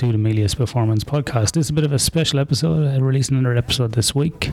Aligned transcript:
To 0.00 0.10
the 0.10 0.54
Performance 0.56 1.04
Podcast. 1.04 1.52
This 1.52 1.66
is 1.66 1.70
a 1.70 1.72
bit 1.74 1.84
of 1.84 1.92
a 1.92 1.98
special 1.98 2.38
episode. 2.38 2.86
Uh, 2.86 2.94
I 2.94 2.96
released 2.96 3.30
another 3.30 3.54
episode 3.54 3.92
this 3.92 4.14
week. 4.14 4.50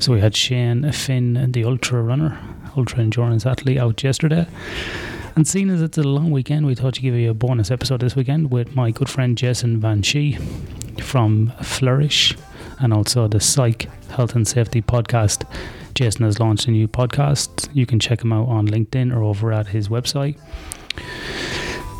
So 0.00 0.12
we 0.12 0.20
had 0.20 0.36
Shane 0.36 0.92
Finn, 0.92 1.50
the 1.52 1.64
ultra 1.64 2.02
runner, 2.02 2.38
ultra 2.76 2.98
endurance 2.98 3.46
athlete, 3.46 3.78
out 3.78 4.04
yesterday. 4.04 4.46
And 5.34 5.48
seeing 5.48 5.70
as 5.70 5.80
it's 5.80 5.96
a 5.96 6.02
long 6.02 6.30
weekend, 6.30 6.66
we 6.66 6.74
thought 6.74 6.92
to 6.92 7.00
give 7.00 7.14
you 7.14 7.30
a 7.30 7.34
bonus 7.34 7.70
episode 7.70 8.00
this 8.00 8.16
weekend 8.16 8.50
with 8.50 8.76
my 8.76 8.90
good 8.90 9.08
friend 9.08 9.38
Jason 9.38 9.80
Van 9.80 10.02
Schie 10.02 10.38
from 11.00 11.54
Flourish 11.62 12.36
and 12.78 12.92
also 12.92 13.28
the 13.28 13.40
Psych 13.40 13.88
Health 14.10 14.34
and 14.34 14.46
Safety 14.46 14.82
Podcast. 14.82 15.50
Jason 15.94 16.26
has 16.26 16.38
launched 16.38 16.68
a 16.68 16.70
new 16.70 16.86
podcast. 16.86 17.70
You 17.72 17.86
can 17.86 17.98
check 17.98 18.22
him 18.22 18.30
out 18.30 18.48
on 18.48 18.68
LinkedIn 18.68 19.16
or 19.16 19.22
over 19.22 19.54
at 19.54 19.68
his 19.68 19.88
website 19.88 20.38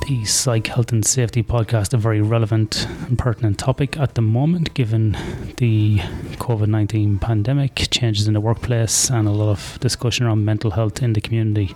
the 0.06 0.24
Psych 0.24 0.68
Health 0.68 0.92
and 0.92 1.04
Safety 1.04 1.42
podcast 1.42 1.92
a 1.92 1.96
very 1.96 2.20
relevant 2.20 2.86
and 3.08 3.18
pertinent 3.18 3.58
topic 3.58 3.98
at 3.98 4.14
the 4.14 4.22
moment, 4.22 4.72
given 4.74 5.12
the 5.56 5.98
COVID 6.38 6.68
19 6.68 7.18
pandemic, 7.18 7.88
changes 7.90 8.28
in 8.28 8.34
the 8.34 8.40
workplace, 8.40 9.10
and 9.10 9.26
a 9.26 9.32
lot 9.32 9.50
of 9.50 9.78
discussion 9.80 10.26
around 10.26 10.44
mental 10.44 10.70
health 10.70 11.02
in 11.02 11.12
the 11.12 11.20
community. 11.20 11.74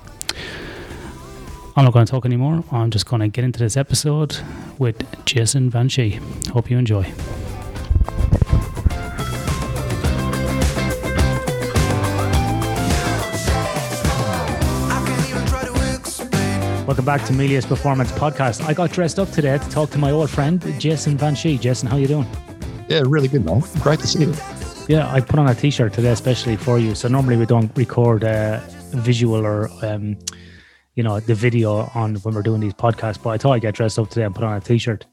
I'm 1.75 1.85
not 1.85 1.93
going 1.93 2.07
to 2.07 2.11
talk 2.11 2.25
anymore. 2.25 2.63
I'm 2.71 2.91
just 2.91 3.07
going 3.07 3.21
to 3.21 3.29
get 3.29 3.43
into 3.43 3.59
this 3.59 3.77
episode 3.77 4.39
with 4.79 5.25
Jason 5.25 5.69
Van 5.69 5.89
Schie. 5.89 6.21
Hope 6.51 6.71
you 6.71 6.79
enjoy. 6.79 7.13
Welcome 16.91 17.05
back 17.05 17.25
to 17.27 17.33
Melius 17.33 17.65
Performance 17.65 18.11
Podcast. 18.11 18.67
I 18.67 18.75
got 18.75 18.91
dressed 18.91 19.21
up 19.21 19.31
today 19.31 19.57
to 19.59 19.71
talk 19.71 19.91
to 19.91 19.99
my 19.99 20.11
old 20.11 20.29
friend 20.29 20.61
Jason 20.81 21.17
Van 21.17 21.37
Schie. 21.37 21.61
Jason, 21.61 21.89
how 21.89 21.97
you 21.97 22.09
doing? 22.09 22.27
Yeah, 22.89 23.03
really 23.07 23.29
good, 23.29 23.45
man. 23.45 23.63
Great 23.79 24.01
to 24.01 24.09
see 24.09 24.25
you. 24.25 24.35
Yeah, 24.89 25.09
I 25.09 25.21
put 25.21 25.39
on 25.39 25.47
a 25.47 25.55
t-shirt 25.55 25.93
today 25.93 26.11
especially 26.11 26.57
for 26.57 26.81
you. 26.81 26.97
So 26.97 27.07
normally 27.07 27.37
we 27.37 27.47
don't 27.47 27.71
record 27.79 28.25
a 28.25 28.61
visual 28.89 29.47
or 29.47 29.71
um, 29.83 30.19
you 30.97 31.05
know 31.05 31.21
the 31.21 31.33
video 31.33 31.89
on 31.95 32.17
when 32.17 32.35
we're 32.35 32.43
doing 32.43 32.61
these 32.61 32.75
podcasts, 32.75 33.23
but 33.23 33.31
I 33.31 33.39
thought 33.39 33.53
I'd 33.53 33.63
get 33.63 33.77
dressed 33.77 33.97
up 33.97 34.11
today 34.11 34.25
and 34.25 34.35
put 34.35 34.43
on 34.43 34.57
a 34.57 34.61
t-shirt. 34.61 35.07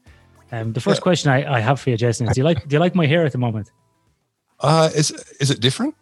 Um, 0.50 0.72
the 0.72 0.80
first 0.80 0.98
yeah. 0.98 1.02
question 1.02 1.30
I, 1.30 1.58
I 1.58 1.60
have 1.60 1.78
for 1.78 1.90
you, 1.90 1.96
Jason, 1.96 2.26
is 2.26 2.34
do 2.34 2.40
you 2.40 2.44
like 2.44 2.66
do 2.66 2.74
you 2.74 2.80
like 2.80 2.96
my 2.96 3.06
hair 3.06 3.24
at 3.24 3.30
the 3.30 3.38
moment? 3.38 3.70
Uh, 4.58 4.90
is 4.96 5.12
is 5.38 5.52
it 5.52 5.60
different? 5.60 5.94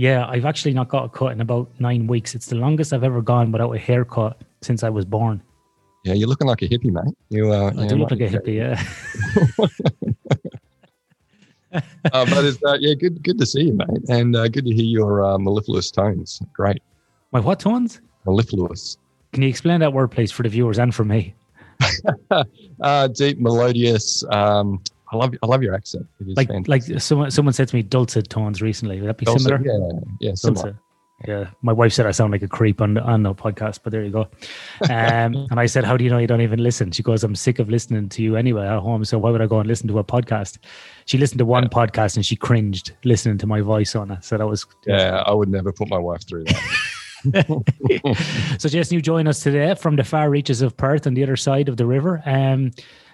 Yeah, 0.00 0.26
I've 0.26 0.46
actually 0.46 0.72
not 0.72 0.88
got 0.88 1.04
a 1.04 1.08
cut 1.10 1.32
in 1.32 1.42
about 1.42 1.68
nine 1.78 2.06
weeks. 2.06 2.34
It's 2.34 2.46
the 2.46 2.56
longest 2.56 2.94
I've 2.94 3.04
ever 3.04 3.20
gone 3.20 3.52
without 3.52 3.72
a 3.72 3.78
haircut 3.78 4.40
since 4.62 4.82
I 4.82 4.88
was 4.88 5.04
born. 5.04 5.42
Yeah, 6.06 6.14
you're 6.14 6.26
looking 6.26 6.46
like 6.46 6.62
a 6.62 6.68
hippie, 6.68 6.90
mate. 6.90 7.14
You, 7.28 7.52
uh, 7.52 7.70
I 7.76 7.86
do 7.86 7.96
look 7.96 8.10
like 8.10 8.20
a 8.20 8.28
hippie, 8.28 8.56
yeah. 8.56 8.82
uh, 12.14 12.24
but 12.30 12.46
it's 12.46 12.56
uh, 12.64 12.78
yeah, 12.80 12.94
good 12.94 13.22
good 13.22 13.36
to 13.36 13.44
see 13.44 13.64
you, 13.64 13.74
mate, 13.74 14.08
and 14.08 14.34
uh, 14.34 14.48
good 14.48 14.64
to 14.64 14.72
hear 14.72 14.86
your 14.86 15.22
uh, 15.22 15.36
mellifluous 15.36 15.90
tones. 15.90 16.40
Great. 16.54 16.82
My 17.32 17.40
what 17.40 17.60
tones? 17.60 18.00
Mellifluous. 18.24 18.96
Can 19.34 19.42
you 19.42 19.50
explain 19.50 19.80
that 19.80 19.92
word, 19.92 20.10
please, 20.12 20.32
for 20.32 20.44
the 20.44 20.48
viewers 20.48 20.78
and 20.78 20.94
for 20.94 21.04
me? 21.04 21.34
uh, 22.80 23.08
deep, 23.08 23.38
melodious. 23.38 24.24
Um, 24.30 24.82
I 25.12 25.16
love 25.16 25.34
I 25.42 25.46
love 25.46 25.62
your 25.62 25.74
accent. 25.74 26.06
like 26.20 26.48
fantastic. 26.48 26.68
like 26.68 27.02
someone 27.02 27.30
someone 27.30 27.52
said 27.52 27.68
to 27.68 27.76
me 27.76 27.82
dulcet 27.82 28.28
tones 28.28 28.62
recently. 28.62 29.00
Would 29.00 29.08
that 29.08 29.18
be 29.18 29.26
dulcet, 29.26 29.48
similar? 29.48 29.62
Yeah, 29.64 30.00
yeah, 30.20 30.34
similar. 30.34 30.78
Yeah, 31.28 31.50
my 31.60 31.72
wife 31.72 31.92
said 31.92 32.06
I 32.06 32.12
sound 32.12 32.32
like 32.32 32.42
a 32.42 32.48
creep 32.48 32.80
on 32.80 32.96
on 32.96 33.24
the 33.24 33.34
podcast, 33.34 33.80
but 33.82 33.90
there 33.90 34.02
you 34.02 34.10
go. 34.10 34.22
Um, 34.88 34.88
and 35.50 35.60
I 35.60 35.66
said, 35.66 35.84
"How 35.84 35.96
do 35.96 36.04
you 36.04 36.10
know 36.10 36.18
you 36.18 36.26
don't 36.26 36.40
even 36.40 36.62
listen?" 36.62 36.92
She 36.92 37.02
goes, 37.02 37.24
"I'm 37.24 37.34
sick 37.34 37.58
of 37.58 37.68
listening 37.68 38.08
to 38.10 38.22
you 38.22 38.36
anyway 38.36 38.66
at 38.66 38.78
home, 38.78 39.04
so 39.04 39.18
why 39.18 39.30
would 39.30 39.42
I 39.42 39.46
go 39.46 39.58
and 39.58 39.68
listen 39.68 39.86
to 39.88 39.98
a 39.98 40.04
podcast?" 40.04 40.58
She 41.04 41.18
listened 41.18 41.38
to 41.40 41.44
one 41.44 41.64
yeah. 41.64 41.68
podcast 41.68 42.16
and 42.16 42.24
she 42.24 42.36
cringed 42.36 42.92
listening 43.04 43.36
to 43.38 43.46
my 43.46 43.60
voice 43.60 43.94
on 43.94 44.10
it. 44.12 44.24
So 44.24 44.38
that 44.38 44.46
was 44.46 44.64
yeah. 44.86 45.22
I 45.26 45.34
would 45.34 45.50
never 45.50 45.72
put 45.72 45.90
my 45.90 45.98
wife 45.98 46.26
through 46.26 46.44
that. 46.44 46.90
so, 48.58 48.68
Jason, 48.68 48.94
you 48.94 49.02
join 49.02 49.26
us 49.26 49.40
today 49.40 49.74
from 49.74 49.96
the 49.96 50.04
far 50.04 50.30
reaches 50.30 50.62
of 50.62 50.76
Perth 50.76 51.06
on 51.06 51.12
the 51.12 51.22
other 51.22 51.36
side 51.36 51.68
of 51.68 51.76
the 51.76 51.84
river. 51.84 52.22
Um, 52.24 52.70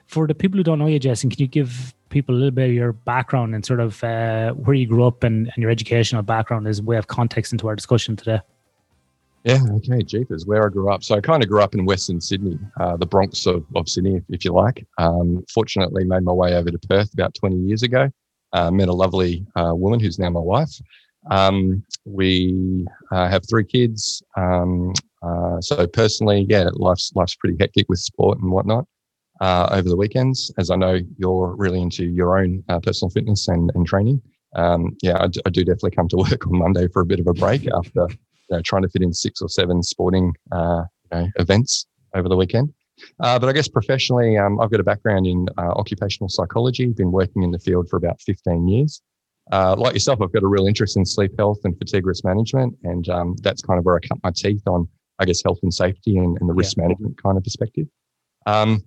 for 0.07 0.27
the 0.27 0.35
people 0.35 0.57
who 0.57 0.63
don't 0.63 0.79
know 0.79 0.87
you, 0.87 0.99
Jason, 0.99 1.31
can 1.31 1.41
you 1.41 1.47
give 1.47 1.95
people 2.09 2.35
a 2.35 2.37
little 2.37 2.53
bit 2.53 2.69
of 2.69 2.75
your 2.75 2.93
background 2.93 3.55
and 3.55 3.65
sort 3.65 3.81
of 3.81 4.03
uh, 4.05 4.53
where 4.53 4.75
you 4.75 4.87
grew 4.87 5.07
up 5.07 5.25
and, 5.25 5.51
and 5.55 5.57
your 5.63 5.71
educational 5.71 6.23
background 6.23 6.67
as 6.67 6.79
a 6.79 6.83
way 6.83 6.97
of 6.97 7.07
context 7.09 7.53
into 7.53 7.69
our 7.69 7.75
discussion 7.75 8.17
today? 8.17 8.41
Yeah, 9.45 9.61
okay, 9.77 10.03
Jeepers, 10.03 10.45
where 10.47 10.67
I 10.67 10.71
grew 10.71 10.91
up. 10.91 11.05
So 11.05 11.15
I 11.15 11.21
kind 11.21 11.43
of 11.43 11.49
grew 11.49 11.63
up 11.63 11.75
in 11.75 11.85
Western 11.85 12.21
Sydney, 12.21 12.59
uh, 12.81 12.97
the 12.97 13.07
Bronx 13.07 13.47
of, 13.47 13.65
of 13.77 13.89
Sydney, 13.89 14.17
if, 14.17 14.25
if 14.29 14.45
you 14.45 14.53
like. 14.53 14.85
Um, 14.99 15.45
fortunately, 15.53 16.05
made 16.05 16.25
my 16.25 16.33
way 16.33 16.55
over 16.55 16.71
to 16.71 16.79
Perth 16.89 17.13
about 17.13 17.35
20 17.35 17.57
years 17.57 17.83
ago. 17.83 18.11
Uh, 18.53 18.71
met 18.71 18.89
a 18.89 18.93
lovely 18.93 19.47
uh, 19.55 19.73
woman 19.75 20.01
who's 20.01 20.19
now 20.19 20.31
my 20.31 20.41
wife. 20.41 20.71
Um, 21.31 21.85
we 22.05 22.87
uh, 23.13 23.29
have 23.29 23.43
three 23.49 23.65
kids. 23.65 24.23
Um, 24.37 24.93
uh, 25.23 25.61
so 25.61 25.87
personally, 25.87 26.47
yeah, 26.49 26.69
life's 26.73 27.13
life's 27.15 27.35
pretty 27.35 27.57
hectic 27.59 27.87
with 27.89 27.99
sport 27.99 28.39
and 28.39 28.51
whatnot 28.51 28.87
uh, 29.41 29.69
over 29.71 29.89
the 29.89 29.97
weekends, 29.97 30.53
as 30.59 30.71
I 30.71 30.77
know 30.77 30.99
you're 31.19 31.55
really 31.57 31.81
into 31.81 32.05
your 32.05 32.39
own 32.39 32.63
uh, 32.69 32.81
personal 32.81 33.11
fitness 33.11 33.49
and, 33.49 33.71
and 33.75 33.87
training. 33.87 34.23
Um, 34.55 34.97
yeah, 35.03 35.23
I, 35.23 35.27
d- 35.27 35.43
I 35.45 35.51
do 35.51 35.65
definitely 35.65 35.91
come 35.93 36.09
to 36.09 36.17
work 36.31 36.47
on 36.47 36.59
Monday 36.59 36.89
for 36.89 37.03
a 37.03 37.07
bit 37.07 37.21
of 37.21 37.27
a 37.27 37.35
break 37.35 37.69
after 37.73 38.07
you 38.09 38.57
know, 38.57 38.63
trying 38.63 38.83
to 38.83 38.89
fit 38.89 39.03
in 39.03 39.13
six 39.13 39.41
or 39.43 39.49
seven 39.49 39.83
sporting 39.83 40.35
uh, 40.53 40.85
you 41.13 41.19
know, 41.19 41.29
events 41.37 41.87
over 42.15 42.29
the 42.29 42.37
weekend. 42.37 42.73
Uh, 43.21 43.39
but 43.39 43.49
I 43.49 43.53
guess 43.53 43.69
professionally, 43.69 44.39
um, 44.39 44.59
I've 44.61 44.71
got 44.71 44.81
a 44.81 44.85
background 44.85 45.27
in 45.27 45.47
uh, 45.59 45.73
occupational 45.73 46.29
psychology, 46.29 46.87
been 46.87 47.13
working 47.13 47.43
in 47.43 47.51
the 47.51 47.59
field 47.59 47.89
for 47.91 47.97
about 47.97 48.21
15 48.23 48.69
years. 48.69 49.03
Uh, 49.53 49.77
like 49.77 49.93
yourself, 49.93 50.21
I've 50.23 50.33
got 50.33 50.43
a 50.43 50.49
real 50.49 50.67
interest 50.67 50.97
in 50.97 51.05
sleep 51.05 51.33
health 51.39 51.59
and 51.65 51.77
fatigue 51.79 52.07
risk 52.07 52.25
management. 52.25 52.77
And 52.85 53.09
um, 53.09 53.37
that's 53.43 53.63
kind 53.63 53.79
of 53.79 53.85
where 53.85 53.97
I 53.97 54.01
cut 54.01 54.19
my 54.25 54.31
teeth 54.35 54.67
on, 54.67 54.89
I 55.19 55.25
guess, 55.25 55.43
health 55.43 55.59
and 55.63 55.73
safety 55.73 56.17
and, 56.17 56.39
and 56.41 56.49
the 56.49 56.55
risk 56.55 56.77
yeah. 56.77 56.85
management 56.85 57.23
kind 57.23 57.37
of 57.37 57.45
perspective. 57.45 57.87
Um, 58.47 58.83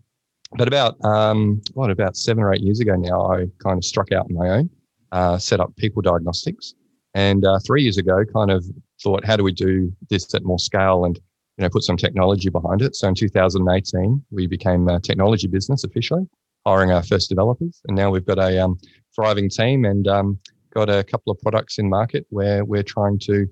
but 0.54 0.68
about 0.68 1.04
um, 1.06 1.62
what 1.74 1.92
about 1.92 2.18
seven 2.18 2.44
or 2.44 2.54
eight 2.54 2.62
years 2.62 2.80
ago 2.80 2.96
now, 2.96 3.32
I 3.32 3.46
kind 3.64 3.78
of 3.78 3.86
struck 3.86 4.12
out 4.12 4.26
on 4.26 4.34
my 4.34 4.50
own, 4.50 4.70
uh, 5.12 5.38
set 5.38 5.60
up 5.60 5.76
people 5.76 6.02
diagnostics, 6.02 6.74
and 7.14 7.46
uh, 7.46 7.60
three 7.66 7.84
years 7.84 7.98
ago, 7.98 8.24
kind 8.34 8.52
of 8.52 8.66
thought, 9.02 9.26
how 9.26 9.36
do 9.36 9.44
we 9.44 9.52
do 9.52 9.92
this 10.10 10.34
at 10.34 10.44
more 10.44 10.60
scale 10.60 11.06
and 11.06 11.18
you 11.58 11.64
know 11.64 11.70
put 11.70 11.84
some 11.84 11.98
technology 11.98 12.50
behind 12.50 12.82
it? 12.82 12.96
So 12.96 13.08
in 13.08 13.16
2018, 13.16 14.24
we 14.32 14.48
became 14.48 14.88
a 14.88 15.00
technology 15.00 15.48
business 15.48 15.84
officially, 15.84 16.28
hiring 16.66 16.92
our 16.92 17.04
first 17.04 17.30
developers, 17.30 17.82
and 17.88 17.96
now 17.96 18.10
we've 18.10 18.26
got 18.26 18.40
a 18.40 18.64
um, 18.64 18.78
thriving 19.16 19.50
team 19.50 19.86
and 19.86 20.08
um, 20.08 20.40
got 20.74 20.90
a 20.90 21.04
couple 21.04 21.32
of 21.32 21.40
products 21.42 21.78
in 21.78 21.90
market 21.90 22.26
where 22.30 22.66
we're 22.66 22.84
trying 22.84 23.20
to 23.20 23.48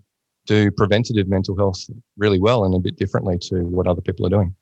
do 0.47 0.71
preventative 0.71 1.27
mental 1.27 1.55
health 1.55 1.83
really 2.15 2.39
well 2.39 2.63
and 2.63 2.73
a 2.73 2.79
bit 2.79 2.95
differently 2.95 3.37
to 3.37 3.63
what 3.65 3.85
other 3.85 4.01
people 4.01 4.25
are 4.25 4.29
doing. 4.29 4.55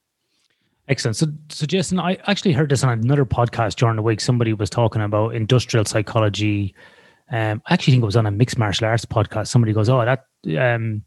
Excellent. 0.87 1.15
So, 1.15 1.27
so 1.49 1.65
Jason, 1.65 1.99
I 1.99 2.17
actually 2.27 2.51
heard 2.51 2.69
this 2.69 2.83
on 2.83 2.91
another 2.91 3.25
podcast 3.25 3.75
during 3.75 3.95
the 3.95 4.03
week. 4.03 4.21
Somebody 4.21 4.53
was 4.53 4.69
talking 4.69 5.01
about 5.01 5.33
industrial 5.33 5.85
psychology. 5.85 6.75
Um, 7.31 7.61
I 7.65 7.73
actually 7.73 7.93
think 7.93 8.03
it 8.03 8.05
was 8.05 8.17
on 8.17 8.27
a 8.27 8.31
mixed 8.31 8.59
martial 8.59 8.87
arts 8.87 9.05
podcast. 9.05 9.47
Somebody 9.47 9.73
goes, 9.73 9.89
"Oh, 9.89 10.05
that 10.05 10.25
um, 10.59 11.03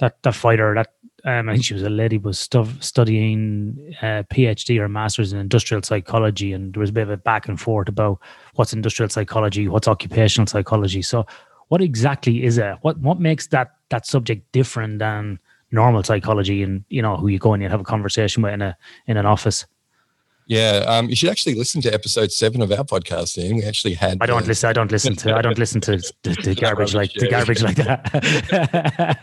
that 0.00 0.22
that 0.22 0.34
fighter, 0.34 0.74
that 0.74 0.92
um, 1.24 1.48
I 1.48 1.54
think 1.54 1.64
she 1.64 1.72
was 1.72 1.82
a 1.82 1.88
lady, 1.88 2.18
was 2.18 2.38
stu- 2.38 2.68
studying 2.80 3.94
a 4.02 4.06
uh, 4.06 4.22
PhD 4.24 4.78
or 4.78 4.88
master's 4.88 5.32
in 5.32 5.38
industrial 5.38 5.82
psychology, 5.82 6.52
and 6.52 6.74
there 6.74 6.80
was 6.80 6.90
a 6.90 6.92
bit 6.92 7.04
of 7.04 7.10
a 7.10 7.16
back 7.16 7.48
and 7.48 7.58
forth 7.58 7.88
about 7.88 8.20
what's 8.56 8.74
industrial 8.74 9.08
psychology, 9.08 9.66
what's 9.66 9.88
occupational 9.88 10.46
psychology. 10.46 11.00
So, 11.00 11.26
what 11.68 11.80
exactly 11.80 12.44
is 12.44 12.58
it? 12.58 12.76
What 12.82 12.98
what 12.98 13.18
makes 13.18 13.46
that 13.46 13.76
that 13.88 14.04
subject 14.04 14.52
different 14.52 14.98
than 14.98 15.38
normal 15.70 16.02
psychology 16.02 16.62
and 16.62 16.84
you 16.88 17.02
know 17.02 17.16
who 17.16 17.28
you 17.28 17.38
go 17.38 17.52
in 17.52 17.60
and 17.60 17.64
you 17.64 17.68
have 17.68 17.80
a 17.80 17.84
conversation 17.84 18.42
with 18.42 18.52
in 18.52 18.62
a 18.62 18.76
in 19.06 19.16
an 19.16 19.26
office 19.26 19.66
yeah, 20.46 20.84
um, 20.86 21.08
you 21.08 21.16
should 21.16 21.30
actually 21.30 21.56
listen 21.56 21.80
to 21.82 21.92
episode 21.92 22.30
seven 22.30 22.62
of 22.62 22.70
our 22.70 22.84
podcast. 22.84 23.36
Ian. 23.36 23.56
We 23.56 23.64
actually 23.64 23.94
had. 23.94 24.18
I 24.20 24.26
don't 24.26 24.44
uh, 24.44 24.46
listen. 24.46 24.70
I 24.70 24.72
don't 24.72 24.92
listen 24.92 25.16
to. 25.16 25.36
I 25.36 25.42
don't 25.42 25.58
listen 25.58 25.80
to 25.82 25.96
the, 26.22 26.36
the 26.44 26.54
garbage 26.54 26.94
like 26.94 27.12
the 27.14 27.28
garbage 27.28 27.62
like 27.62 27.76
that. 27.76 29.18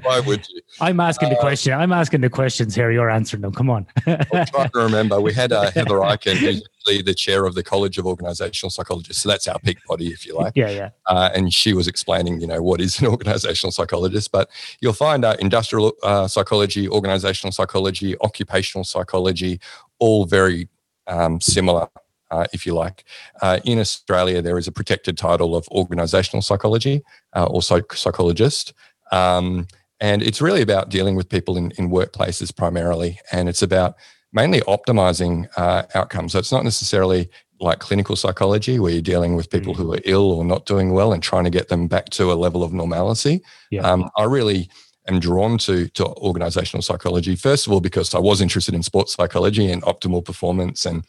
Why 0.04 0.20
would 0.20 0.46
you? 0.48 0.60
I'm 0.80 1.00
asking 1.00 1.30
the 1.30 1.38
uh, 1.38 1.40
question. 1.40 1.72
I'm 1.72 1.92
asking 1.92 2.20
the 2.20 2.28
questions 2.28 2.74
here. 2.74 2.90
You're 2.90 3.08
answering 3.08 3.40
them. 3.40 3.52
Come 3.52 3.70
on. 3.70 3.86
I'm 4.06 4.46
trying 4.46 4.68
to 4.68 4.78
remember. 4.78 5.18
We 5.18 5.32
had 5.32 5.50
uh, 5.50 5.70
Heather 5.74 5.96
Eichen, 5.96 6.36
who's 6.36 6.62
the 6.86 7.14
chair 7.14 7.46
of 7.46 7.54
the 7.54 7.62
College 7.62 7.98
of 7.98 8.06
Organizational 8.06 8.70
Psychologists. 8.70 9.22
So 9.22 9.28
that's 9.28 9.48
our 9.48 9.58
peak 9.58 9.78
body, 9.88 10.08
if 10.08 10.24
you 10.24 10.34
like. 10.34 10.52
Yeah, 10.54 10.70
yeah. 10.70 10.90
Uh, 11.06 11.30
and 11.34 11.52
she 11.52 11.72
was 11.72 11.88
explaining, 11.88 12.40
you 12.40 12.46
know, 12.46 12.62
what 12.62 12.80
is 12.80 13.00
an 13.00 13.06
organizational 13.06 13.72
psychologist. 13.72 14.30
But 14.30 14.50
you'll 14.80 14.92
find 14.92 15.24
uh, 15.24 15.36
industrial 15.40 15.92
uh, 16.02 16.28
psychology, 16.28 16.88
organizational 16.88 17.52
psychology, 17.52 18.16
occupational 18.20 18.84
psychology, 18.84 19.60
all 19.98 20.26
very 20.26 20.68
um, 21.06 21.40
similar, 21.40 21.88
uh, 22.30 22.46
if 22.52 22.66
you 22.66 22.74
like. 22.74 23.04
Uh, 23.42 23.60
in 23.64 23.78
Australia, 23.78 24.42
there 24.42 24.58
is 24.58 24.66
a 24.66 24.72
protected 24.72 25.16
title 25.16 25.54
of 25.54 25.68
organizational 25.68 26.42
psychology 26.42 27.02
uh, 27.34 27.44
or 27.44 27.62
psych- 27.62 27.94
psychologist. 27.94 28.72
Um, 29.12 29.66
and 30.00 30.22
it's 30.22 30.42
really 30.42 30.62
about 30.62 30.90
dealing 30.90 31.14
with 31.16 31.28
people 31.28 31.56
in, 31.56 31.72
in 31.78 31.90
workplaces 31.90 32.54
primarily. 32.54 33.18
And 33.32 33.48
it's 33.48 33.62
about 33.62 33.96
mainly 34.32 34.60
optimizing 34.62 35.48
uh, 35.56 35.84
outcomes. 35.94 36.32
So 36.32 36.38
it's 36.38 36.52
not 36.52 36.64
necessarily 36.64 37.30
like 37.58 37.78
clinical 37.78 38.16
psychology 38.16 38.78
where 38.78 38.92
you're 38.92 39.00
dealing 39.00 39.34
with 39.34 39.48
people 39.48 39.72
mm. 39.72 39.76
who 39.78 39.94
are 39.94 40.00
ill 40.04 40.30
or 40.32 40.44
not 40.44 40.66
doing 40.66 40.92
well 40.92 41.12
and 41.12 41.22
trying 41.22 41.44
to 41.44 41.50
get 41.50 41.68
them 41.68 41.88
back 41.88 42.10
to 42.10 42.30
a 42.30 42.34
level 42.34 42.62
of 42.62 42.72
normalcy. 42.72 43.42
Yeah. 43.70 43.82
Um, 43.82 44.10
I 44.16 44.24
really 44.24 44.68
am 45.08 45.20
drawn 45.20 45.58
to 45.58 45.88
to 45.88 46.06
organizational 46.06 46.82
psychology. 46.82 47.36
First 47.36 47.66
of 47.66 47.72
all, 47.72 47.80
because 47.80 48.14
I 48.14 48.18
was 48.18 48.40
interested 48.40 48.74
in 48.74 48.82
sports 48.82 49.14
psychology 49.14 49.70
and 49.70 49.82
optimal 49.82 50.24
performance 50.24 50.86
and 50.86 51.04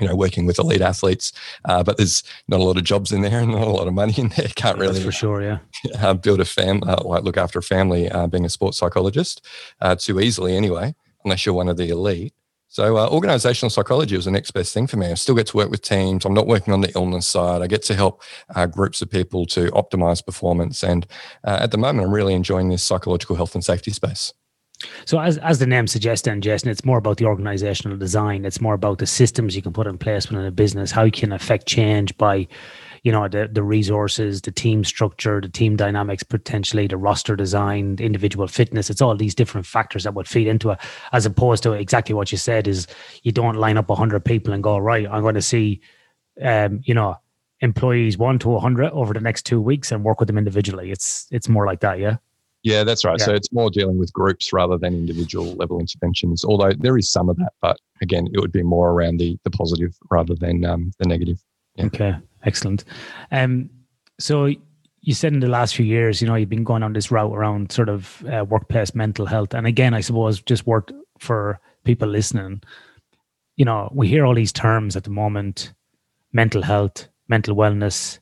you 0.00 0.06
know, 0.06 0.14
working 0.14 0.46
with 0.46 0.58
elite 0.58 0.80
athletes, 0.80 1.32
uh, 1.64 1.82
but 1.82 1.96
there's 1.96 2.22
not 2.46 2.60
a 2.60 2.62
lot 2.62 2.76
of 2.76 2.84
jobs 2.84 3.12
in 3.12 3.22
there 3.22 3.40
and 3.40 3.50
not 3.50 3.66
a 3.66 3.70
lot 3.70 3.88
of 3.88 3.94
money 3.94 4.14
in 4.16 4.28
there. 4.28 4.48
Can't 4.56 4.78
really, 4.78 4.94
That's 4.94 5.04
for 5.04 5.12
sure, 5.12 5.42
yeah, 5.42 5.58
uh, 6.00 6.14
build 6.14 6.40
a 6.40 6.44
family, 6.44 6.88
uh, 6.88 7.02
like 7.02 7.24
look 7.24 7.36
after 7.36 7.58
a 7.58 7.62
family, 7.62 8.08
uh, 8.08 8.26
being 8.26 8.44
a 8.44 8.48
sports 8.48 8.78
psychologist, 8.78 9.44
uh, 9.80 9.94
too 9.96 10.20
easily 10.20 10.56
anyway, 10.56 10.94
unless 11.24 11.44
you're 11.44 11.54
one 11.54 11.68
of 11.68 11.76
the 11.76 11.88
elite. 11.88 12.32
So, 12.70 12.98
uh, 12.98 13.08
organizational 13.08 13.70
psychology 13.70 14.14
was 14.14 14.26
the 14.26 14.30
next 14.30 14.50
best 14.50 14.74
thing 14.74 14.86
for 14.86 14.98
me. 14.98 15.06
I 15.06 15.14
still 15.14 15.34
get 15.34 15.46
to 15.48 15.56
work 15.56 15.70
with 15.70 15.80
teams. 15.82 16.24
I'm 16.24 16.34
not 16.34 16.46
working 16.46 16.74
on 16.74 16.82
the 16.82 16.92
illness 16.94 17.26
side. 17.26 17.62
I 17.62 17.66
get 17.66 17.82
to 17.84 17.94
help 17.94 18.22
groups 18.70 19.00
of 19.00 19.10
people 19.10 19.46
to 19.46 19.70
optimize 19.70 20.24
performance. 20.24 20.84
And 20.84 21.06
at 21.44 21.70
the 21.70 21.78
moment, 21.78 22.06
I'm 22.06 22.12
really 22.12 22.34
enjoying 22.34 22.68
this 22.68 22.82
psychological 22.82 23.36
health 23.36 23.54
and 23.54 23.64
safety 23.64 23.90
space. 23.90 24.34
So, 25.06 25.18
as 25.18 25.38
as 25.38 25.58
the 25.58 25.66
name 25.66 25.86
suggests, 25.86 26.24
then 26.24 26.40
Jason, 26.40 26.68
it's 26.68 26.84
more 26.84 26.98
about 26.98 27.16
the 27.16 27.24
organizational 27.24 27.96
design. 27.96 28.44
It's 28.44 28.60
more 28.60 28.74
about 28.74 28.98
the 28.98 29.06
systems 29.06 29.56
you 29.56 29.62
can 29.62 29.72
put 29.72 29.86
in 29.86 29.98
place 29.98 30.28
within 30.28 30.46
a 30.46 30.52
business. 30.52 30.90
How 30.90 31.04
you 31.04 31.10
can 31.10 31.32
affect 31.32 31.66
change 31.66 32.16
by, 32.16 32.46
you 33.02 33.12
know, 33.12 33.28
the 33.28 33.48
the 33.50 33.62
resources, 33.62 34.42
the 34.42 34.50
team 34.50 34.84
structure, 34.84 35.40
the 35.40 35.48
team 35.48 35.76
dynamics, 35.76 36.22
potentially 36.22 36.86
the 36.86 36.96
roster 36.96 37.36
design, 37.36 37.96
the 37.96 38.04
individual 38.04 38.46
fitness. 38.48 38.90
It's 38.90 39.02
all 39.02 39.16
these 39.16 39.34
different 39.34 39.66
factors 39.66 40.04
that 40.04 40.14
would 40.14 40.28
feed 40.28 40.46
into 40.46 40.70
it, 40.70 40.78
as 41.12 41.26
opposed 41.26 41.62
to 41.64 41.72
exactly 41.72 42.14
what 42.14 42.32
you 42.32 42.38
said. 42.38 42.68
Is 42.68 42.86
you 43.22 43.32
don't 43.32 43.56
line 43.56 43.76
up 43.76 43.90
hundred 43.90 44.24
people 44.24 44.52
and 44.52 44.62
go 44.62 44.78
right. 44.78 45.08
I'm 45.08 45.22
going 45.22 45.34
to 45.34 45.42
see, 45.42 45.80
um, 46.42 46.80
you 46.84 46.94
know, 46.94 47.16
employees 47.60 48.18
one 48.18 48.38
to 48.40 48.58
hundred 48.58 48.90
over 48.92 49.12
the 49.12 49.20
next 49.20 49.46
two 49.46 49.60
weeks 49.60 49.90
and 49.92 50.04
work 50.04 50.20
with 50.20 50.26
them 50.26 50.38
individually. 50.38 50.90
It's 50.90 51.26
it's 51.30 51.48
more 51.48 51.66
like 51.66 51.80
that, 51.80 51.98
yeah. 51.98 52.16
Yeah, 52.64 52.84
that's 52.84 53.04
right. 53.04 53.18
Yeah. 53.18 53.26
So 53.26 53.34
it's 53.34 53.52
more 53.52 53.70
dealing 53.70 53.98
with 53.98 54.12
groups 54.12 54.52
rather 54.52 54.76
than 54.76 54.94
individual 54.94 55.54
level 55.54 55.78
interventions. 55.78 56.44
Although 56.44 56.72
there 56.72 56.98
is 56.98 57.10
some 57.10 57.28
of 57.28 57.36
that, 57.36 57.52
but 57.62 57.78
again, 58.02 58.28
it 58.32 58.40
would 58.40 58.52
be 58.52 58.62
more 58.62 58.90
around 58.90 59.18
the 59.18 59.38
the 59.44 59.50
positive 59.50 59.96
rather 60.10 60.34
than 60.34 60.64
um, 60.64 60.90
the 60.98 61.08
negative. 61.08 61.42
Yeah. 61.76 61.86
Okay, 61.86 62.16
excellent. 62.44 62.84
Um, 63.30 63.70
so 64.18 64.46
you 65.00 65.14
said 65.14 65.32
in 65.32 65.40
the 65.40 65.48
last 65.48 65.74
few 65.74 65.86
years, 65.86 66.20
you 66.20 66.28
know, 66.28 66.34
you've 66.34 66.48
been 66.48 66.64
going 66.64 66.82
on 66.82 66.92
this 66.92 67.10
route 67.10 67.32
around 67.32 67.72
sort 67.72 67.88
of 67.88 68.24
uh, 68.26 68.44
workplace 68.44 68.94
mental 68.94 69.26
health, 69.26 69.54
and 69.54 69.66
again, 69.66 69.94
I 69.94 70.00
suppose 70.00 70.40
just 70.42 70.66
work 70.66 70.92
for 71.18 71.60
people 71.84 72.08
listening. 72.08 72.62
You 73.56 73.64
know, 73.64 73.90
we 73.94 74.08
hear 74.08 74.24
all 74.24 74.34
these 74.34 74.52
terms 74.52 74.96
at 74.96 75.04
the 75.04 75.10
moment: 75.10 75.72
mental 76.32 76.62
health, 76.62 77.08
mental 77.28 77.56
wellness, 77.56 78.18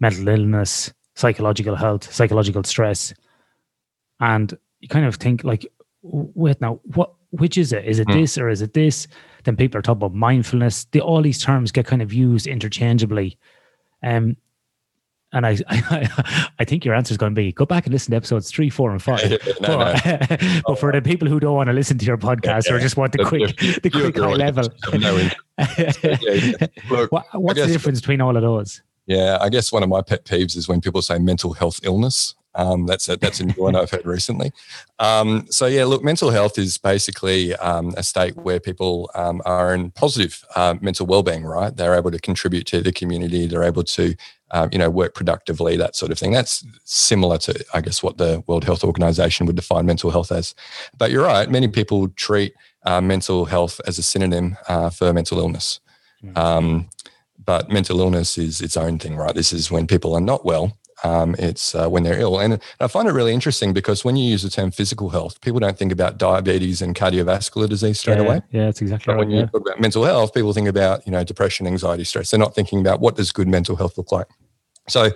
mental 0.00 0.28
illness, 0.28 0.92
psychological 1.14 1.76
health, 1.76 2.12
psychological 2.12 2.64
stress 2.64 3.14
and 4.20 4.56
you 4.80 4.88
kind 4.88 5.06
of 5.06 5.16
think 5.16 5.44
like, 5.44 5.66
wait 6.02 6.60
now, 6.60 6.80
what? 6.94 7.12
Which 7.30 7.58
is 7.58 7.74
it? 7.74 7.84
Is 7.84 7.98
it 7.98 8.08
mm. 8.08 8.14
this 8.14 8.38
or 8.38 8.48
is 8.48 8.62
it 8.62 8.72
this? 8.72 9.06
Then 9.44 9.54
people 9.54 9.78
are 9.78 9.82
talking 9.82 9.98
about 9.98 10.14
mindfulness. 10.14 10.84
The, 10.92 11.02
all 11.02 11.20
these 11.20 11.42
terms 11.42 11.70
get 11.70 11.84
kind 11.84 12.00
of 12.00 12.10
used 12.10 12.46
interchangeably. 12.46 13.38
Um, 14.02 14.36
and 15.32 15.46
I, 15.46 15.58
I, 15.68 16.44
I 16.58 16.64
think 16.64 16.84
your 16.84 16.94
answer 16.94 17.12
is 17.12 17.18
going 17.18 17.34
to 17.34 17.38
be 17.38 17.52
go 17.52 17.66
back 17.66 17.86
and 17.86 17.92
listen 17.92 18.12
to 18.12 18.16
episodes 18.16 18.50
three, 18.50 18.70
four, 18.70 18.90
and 18.90 19.02
five. 19.02 19.30
no, 19.30 19.38
but, 19.60 20.06
no. 20.06 20.60
but, 20.66 20.78
for 20.78 20.92
the 20.92 21.02
people 21.02 21.28
who 21.28 21.40
don't 21.40 21.54
want 21.54 21.68
to 21.68 21.72
listen 21.72 21.98
to 21.98 22.06
your 22.06 22.16
podcast 22.16 22.68
yeah, 22.68 22.74
or 22.74 22.78
just 22.78 22.96
want 22.96 23.12
the 23.12 23.24
quick, 23.24 23.56
the 23.82 23.90
quick 23.90 24.16
high 24.16 24.32
level, 24.32 24.64
Look, 26.90 27.12
what, 27.12 27.26
what's 27.34 27.60
the 27.60 27.66
difference 27.66 28.00
between 28.00 28.20
all 28.20 28.36
of 28.36 28.42
those? 28.42 28.82
Yeah, 29.06 29.38
I 29.40 29.48
guess 29.48 29.72
one 29.72 29.82
of 29.82 29.88
my 29.88 30.02
pet 30.02 30.24
peeves 30.24 30.56
is 30.56 30.68
when 30.68 30.80
people 30.80 31.00
say 31.02 31.18
mental 31.18 31.54
health 31.54 31.80
illness. 31.82 32.34
Um, 32.54 32.86
that's 32.86 33.08
a, 33.08 33.16
that's 33.16 33.40
a 33.40 33.46
new 33.46 33.54
one 33.54 33.76
I've 33.76 33.90
heard 33.90 34.06
recently. 34.06 34.52
Um, 34.98 35.46
so 35.50 35.66
yeah, 35.66 35.84
look, 35.84 36.02
mental 36.02 36.30
health 36.30 36.58
is 36.58 36.78
basically 36.78 37.54
um, 37.56 37.94
a 37.96 38.02
state 38.02 38.36
where 38.36 38.58
people 38.58 39.10
um, 39.14 39.40
are 39.44 39.74
in 39.74 39.90
positive 39.92 40.44
uh, 40.56 40.74
mental 40.80 41.06
well-being. 41.06 41.44
Right, 41.44 41.74
they're 41.74 41.94
able 41.94 42.10
to 42.10 42.18
contribute 42.18 42.66
to 42.66 42.80
the 42.80 42.92
community. 42.92 43.46
They're 43.46 43.64
able 43.64 43.84
to 43.84 44.14
um, 44.50 44.70
you 44.72 44.78
know 44.78 44.90
work 44.90 45.14
productively, 45.14 45.76
that 45.76 45.94
sort 45.94 46.10
of 46.10 46.18
thing. 46.18 46.32
That's 46.32 46.64
similar 46.84 47.38
to 47.38 47.64
I 47.74 47.80
guess 47.80 48.02
what 48.02 48.18
the 48.18 48.42
World 48.46 48.64
Health 48.64 48.82
Organization 48.82 49.46
would 49.46 49.56
define 49.56 49.86
mental 49.86 50.10
health 50.10 50.32
as. 50.32 50.54
But 50.96 51.10
you're 51.10 51.24
right. 51.24 51.48
Many 51.48 51.68
people 51.68 52.08
treat 52.10 52.54
uh, 52.84 53.00
mental 53.00 53.44
health 53.44 53.80
as 53.86 53.98
a 53.98 54.02
synonym 54.02 54.56
uh, 54.68 54.90
for 54.90 55.12
mental 55.12 55.38
illness. 55.38 55.80
Mm-hmm. 56.24 56.88
but 57.44 57.70
mental 57.70 58.00
illness 58.00 58.36
is 58.36 58.60
its 58.60 58.76
own 58.76 58.98
thing, 58.98 59.14
right? 59.14 59.36
This 59.36 59.52
is 59.52 59.70
when 59.70 59.86
people 59.86 60.14
are 60.14 60.20
not 60.20 60.44
well 60.44 60.76
um, 61.04 61.34
it's 61.38 61.74
uh, 61.74 61.88
when 61.88 62.02
they're 62.02 62.18
ill. 62.18 62.38
And 62.38 62.60
I 62.80 62.88
find 62.88 63.08
it 63.08 63.12
really 63.12 63.32
interesting 63.32 63.72
because 63.72 64.04
when 64.04 64.16
you 64.16 64.28
use 64.28 64.42
the 64.42 64.50
term 64.50 64.70
physical 64.70 65.10
health, 65.10 65.40
people 65.40 65.60
don't 65.60 65.78
think 65.78 65.92
about 65.92 66.18
diabetes 66.18 66.82
and 66.82 66.94
cardiovascular 66.94 67.68
disease 67.68 68.00
straight 68.00 68.18
yeah, 68.18 68.24
away. 68.24 68.40
Yeah, 68.50 68.64
that's 68.66 68.80
exactly 68.80 69.12
but 69.12 69.16
right. 69.16 69.18
When 69.20 69.30
you 69.30 69.40
yeah. 69.40 69.46
talk 69.46 69.60
about 69.60 69.80
mental 69.80 70.04
health, 70.04 70.34
people 70.34 70.52
think 70.52 70.68
about 70.68 71.06
you 71.06 71.12
know 71.12 71.24
depression, 71.24 71.66
anxiety, 71.66 72.04
stress. 72.04 72.30
They're 72.30 72.40
not 72.40 72.54
thinking 72.54 72.80
about 72.80 73.00
what 73.00 73.16
does 73.16 73.32
good 73.32 73.48
mental 73.48 73.76
health 73.76 73.96
look 73.98 74.12
like. 74.12 74.26
So 74.88 75.10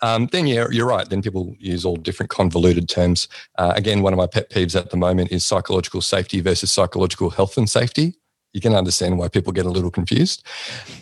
um, 0.00 0.28
then 0.30 0.46
yeah, 0.46 0.66
you're 0.70 0.86
right. 0.86 1.08
Then 1.08 1.22
people 1.22 1.54
use 1.58 1.84
all 1.84 1.96
different 1.96 2.30
convoluted 2.30 2.88
terms. 2.88 3.28
Uh, 3.56 3.72
again, 3.74 4.02
one 4.02 4.12
of 4.12 4.16
my 4.16 4.26
pet 4.26 4.50
peeves 4.50 4.76
at 4.76 4.90
the 4.90 4.96
moment 4.96 5.32
is 5.32 5.44
psychological 5.44 6.00
safety 6.00 6.40
versus 6.40 6.70
psychological 6.70 7.30
health 7.30 7.56
and 7.56 7.68
safety 7.68 8.14
you 8.52 8.60
can 8.60 8.74
understand 8.74 9.18
why 9.18 9.28
people 9.28 9.52
get 9.52 9.66
a 9.66 9.70
little 9.70 9.90
confused. 9.90 10.44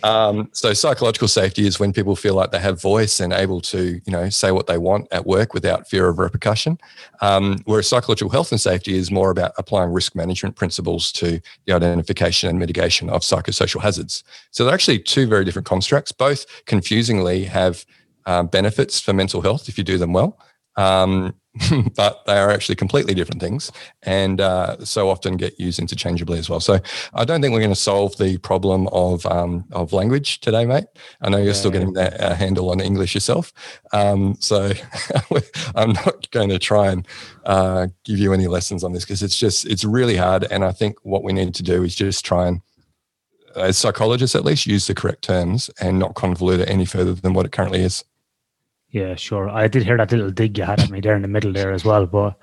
Um, 0.03 0.49
so 0.53 0.73
psychological 0.73 1.29
safety 1.29 1.67
is 1.67 1.79
when 1.79 1.93
people 1.93 2.17
feel 2.17 2.35
like 2.35 2.51
they 2.51 2.59
have 2.59 2.81
voice 2.81 3.21
and 3.21 3.33
able 3.33 3.61
to, 3.63 4.01
you 4.05 4.13
know, 4.13 4.29
say 4.29 4.51
what 4.51 4.67
they 4.67 4.79
want 4.79 5.07
at 5.13 5.27
work 5.27 5.55
without 5.55 5.89
fear 5.89 6.09
of 6.09 6.19
repercussion. 6.19 6.79
Um, 7.21 7.59
whereas 7.65 7.87
psychological 7.87 8.31
health 8.31 8.51
and 8.51 8.61
safety 8.61 8.97
is 8.97 9.11
more 9.11 9.31
about 9.31 9.53
applying 9.59 9.93
risk 9.93 10.15
management 10.15 10.57
principles 10.57 11.13
to 11.13 11.41
the 11.67 11.73
identification 11.73 12.49
and 12.51 12.59
mitigation 12.59 13.09
of 13.09 13.23
psychosocial 13.23 13.81
hazards. 13.81 14.25
So 14.51 14.65
they're 14.65 14.75
actually 14.75 14.99
two 14.99 15.27
very 15.27 15.45
different 15.45 15.67
constructs. 15.67 16.13
Both 16.13 16.65
confusingly 16.67 17.45
have 17.45 17.87
um, 18.27 18.49
benefits 18.49 19.01
for 19.01 19.13
mental 19.13 19.41
health 19.41 19.69
if 19.69 19.79
you 19.79 19.85
do 19.85 19.99
them 19.99 20.13
well. 20.13 20.39
Um, 20.77 21.35
but 21.97 22.25
they 22.27 22.39
are 22.39 22.51
actually 22.51 22.75
completely 22.75 23.15
different 23.15 23.41
things 23.41 23.73
and 24.03 24.41
uh, 24.41 24.77
so 24.85 25.09
often 25.09 25.37
get 25.37 25.59
used 25.59 25.79
interchangeably 25.79 26.39
as 26.39 26.51
well. 26.51 26.61
So 26.61 26.79
I 27.15 27.25
don't 27.25 27.41
think 27.41 27.53
we're 27.53 27.61
going 27.61 27.71
to 27.71 27.77
solve 27.77 28.17
the 28.19 28.39
problem 28.39 28.89
of 28.89 29.25
um, 29.27 29.65
of 29.73 29.93
language 29.93 30.41
today, 30.41 30.67
mate. 30.67 30.85
I 31.23 31.31
know 31.31 31.39
you're 31.39 31.49
yeah, 31.49 31.53
still 31.53 31.71
getting 31.71 31.93
that 31.95 32.21
uh, 32.21 32.35
handle 32.35 32.71
on 32.71 32.81
English 32.81 33.15
yourself. 33.15 33.53
Um, 33.93 34.37
so 34.41 34.73
I'm 35.75 35.93
not 35.93 36.31
going 36.31 36.51
to 36.51 36.59
try 36.59 36.89
and 36.89 37.07
uh, 37.45 37.89
give 38.05 38.19
you 38.19 38.33
any 38.33 38.47
lessons 38.47 38.85
on 38.85 38.93
this 38.93 39.05
because 39.05 39.23
it's 39.23 39.39
just, 39.39 39.67
it's 39.67 39.85
really 39.85 40.17
hard. 40.17 40.47
And 40.51 40.65
I 40.65 40.73
think 40.73 40.97
what 41.03 41.23
we 41.23 41.33
need 41.33 41.55
to 41.55 41.63
do 41.63 41.83
is 41.83 41.95
just 41.95 42.25
try 42.25 42.49
and 42.49 42.61
as 43.55 43.79
psychologists 43.79 44.37
at 44.37 44.45
least 44.45 44.67
use 44.67 44.87
the 44.87 44.95
correct 44.95 45.23
terms 45.23 45.71
and 45.81 45.99
not 45.99 46.15
convolute 46.15 46.59
it 46.59 46.69
any 46.69 46.85
further 46.85 47.15
than 47.15 47.33
what 47.33 47.47
it 47.47 47.53
currently 47.53 47.81
is. 47.81 48.05
Yeah, 48.91 49.15
sure. 49.15 49.49
I 49.49 49.69
did 49.69 49.83
hear 49.83 49.97
that 49.97 50.13
little 50.13 50.31
dig 50.31 50.57
you 50.57 50.65
had 50.65 50.81
at 50.81 50.91
me 50.91 51.01
there 51.01 51.17
in 51.17 51.23
the 51.23 51.29
middle 51.29 51.53
there 51.53 51.73
as 51.73 51.85
well, 51.85 52.07
but 52.07 52.39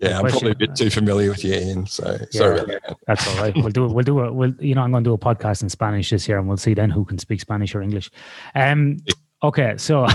yeah, 0.00 0.18
I'm 0.18 0.26
probably 0.26 0.50
a 0.50 0.54
bit 0.54 0.76
too 0.76 0.90
familiar 0.90 1.30
with 1.30 1.42
you, 1.44 1.54
Ian. 1.54 1.86
So 1.86 2.18
yeah, 2.32 2.38
sorry. 2.38 2.78
That's 3.06 3.26
all 3.28 3.42
right. 3.42 3.54
We'll 3.56 3.70
do 3.70 3.86
it. 3.86 3.92
We'll 3.92 4.04
do 4.04 4.24
it. 4.24 4.34
We'll, 4.34 4.54
you 4.60 4.74
know, 4.74 4.82
I'm 4.82 4.90
going 4.90 5.04
to 5.04 5.10
do 5.10 5.14
a 5.14 5.18
podcast 5.18 5.62
in 5.62 5.68
Spanish 5.68 6.10
this 6.10 6.28
year, 6.28 6.38
and 6.38 6.46
we'll 6.46 6.58
see 6.58 6.74
then 6.74 6.90
who 6.90 7.04
can 7.04 7.18
speak 7.18 7.40
Spanish 7.40 7.74
or 7.74 7.80
English. 7.80 8.10
Um, 8.54 8.98
okay, 9.42 9.74
so 9.78 10.06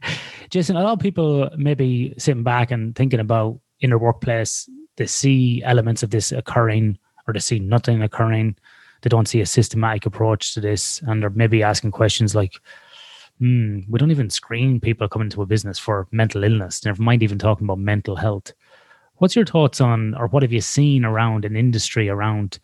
Jason, 0.50 0.76
a 0.76 0.82
lot 0.82 0.92
of 0.92 0.98
people 0.98 1.48
maybe 1.56 2.14
sitting 2.18 2.42
back 2.42 2.70
and 2.70 2.94
thinking 2.94 3.20
about 3.20 3.58
in 3.80 3.90
their 3.90 3.98
workplace, 3.98 4.68
they 4.96 5.06
see 5.06 5.62
elements 5.64 6.02
of 6.02 6.10
this 6.10 6.32
occurring, 6.32 6.98
or 7.26 7.32
they 7.32 7.40
see 7.40 7.58
nothing 7.58 8.02
occurring. 8.02 8.56
They 9.02 9.08
don't 9.08 9.28
see 9.28 9.40
a 9.40 9.46
systematic 9.46 10.04
approach 10.04 10.52
to 10.54 10.60
this, 10.60 11.00
and 11.06 11.22
they're 11.22 11.30
maybe 11.30 11.62
asking 11.62 11.92
questions 11.92 12.34
like, 12.34 12.60
mm, 13.40 13.84
we 13.88 13.98
don't 13.98 14.10
even 14.10 14.30
screen 14.30 14.80
people 14.80 15.08
coming 15.08 15.30
to 15.30 15.42
a 15.42 15.46
business 15.46 15.78
for 15.78 16.06
mental 16.10 16.44
illness, 16.44 16.84
never 16.84 17.02
mind 17.02 17.22
even 17.22 17.38
talking 17.38 17.66
about 17.66 17.78
mental 17.78 18.16
health. 18.16 18.52
What's 19.16 19.36
your 19.36 19.44
thoughts 19.44 19.80
on, 19.80 20.14
or 20.14 20.28
what 20.28 20.42
have 20.42 20.52
you 20.52 20.60
seen 20.60 21.04
around 21.04 21.44
an 21.44 21.56
industry 21.56 22.08
around 22.08 22.58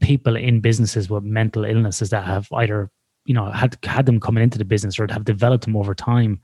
people 0.00 0.36
in 0.36 0.60
businesses 0.60 1.08
with 1.08 1.22
mental 1.22 1.64
illnesses 1.64 2.10
that 2.10 2.24
have 2.24 2.48
either, 2.52 2.90
you 3.24 3.34
know, 3.34 3.50
had 3.50 3.76
had 3.84 4.06
them 4.06 4.20
coming 4.20 4.42
into 4.42 4.58
the 4.58 4.64
business 4.64 4.98
or 4.98 5.06
have 5.10 5.24
developed 5.24 5.64
them 5.64 5.76
over 5.76 5.94
time? 5.94 6.40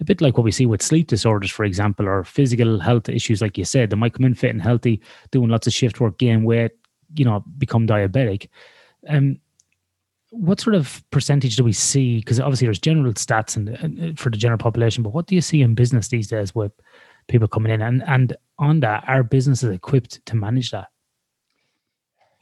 A 0.00 0.04
bit 0.04 0.20
like 0.20 0.36
what 0.36 0.44
we 0.44 0.52
see 0.52 0.66
with 0.66 0.82
sleep 0.82 1.06
disorders, 1.08 1.50
for 1.50 1.64
example, 1.64 2.08
or 2.08 2.24
physical 2.24 2.80
health 2.80 3.08
issues, 3.08 3.40
like 3.40 3.56
you 3.56 3.64
said, 3.64 3.90
they 3.90 3.96
might 3.96 4.14
come 4.14 4.24
in 4.26 4.34
fit 4.34 4.50
and 4.50 4.62
healthy, 4.62 5.00
doing 5.30 5.48
lots 5.48 5.66
of 5.66 5.72
shift 5.72 6.00
work, 6.00 6.18
gain 6.18 6.44
weight, 6.44 6.72
you 7.14 7.24
know, 7.24 7.44
become 7.58 7.86
diabetic. 7.86 8.48
Um, 9.08 9.38
what 10.32 10.60
sort 10.60 10.74
of 10.74 11.04
percentage 11.10 11.56
do 11.56 11.64
we 11.64 11.72
see? 11.72 12.18
Because 12.18 12.40
obviously 12.40 12.66
there's 12.66 12.78
general 12.78 13.12
stats 13.12 13.54
and 13.54 14.18
for 14.18 14.30
the 14.30 14.38
general 14.38 14.58
population, 14.58 15.02
but 15.02 15.12
what 15.12 15.26
do 15.26 15.34
you 15.34 15.42
see 15.42 15.60
in 15.60 15.74
business 15.74 16.08
these 16.08 16.26
days 16.26 16.54
with 16.54 16.72
people 17.28 17.46
coming 17.46 17.70
in? 17.70 17.82
And 17.82 18.02
and 18.06 18.36
on 18.58 18.80
that, 18.80 19.04
are 19.06 19.22
businesses 19.22 19.70
equipped 19.70 20.24
to 20.26 20.36
manage 20.36 20.70
that? 20.70 20.88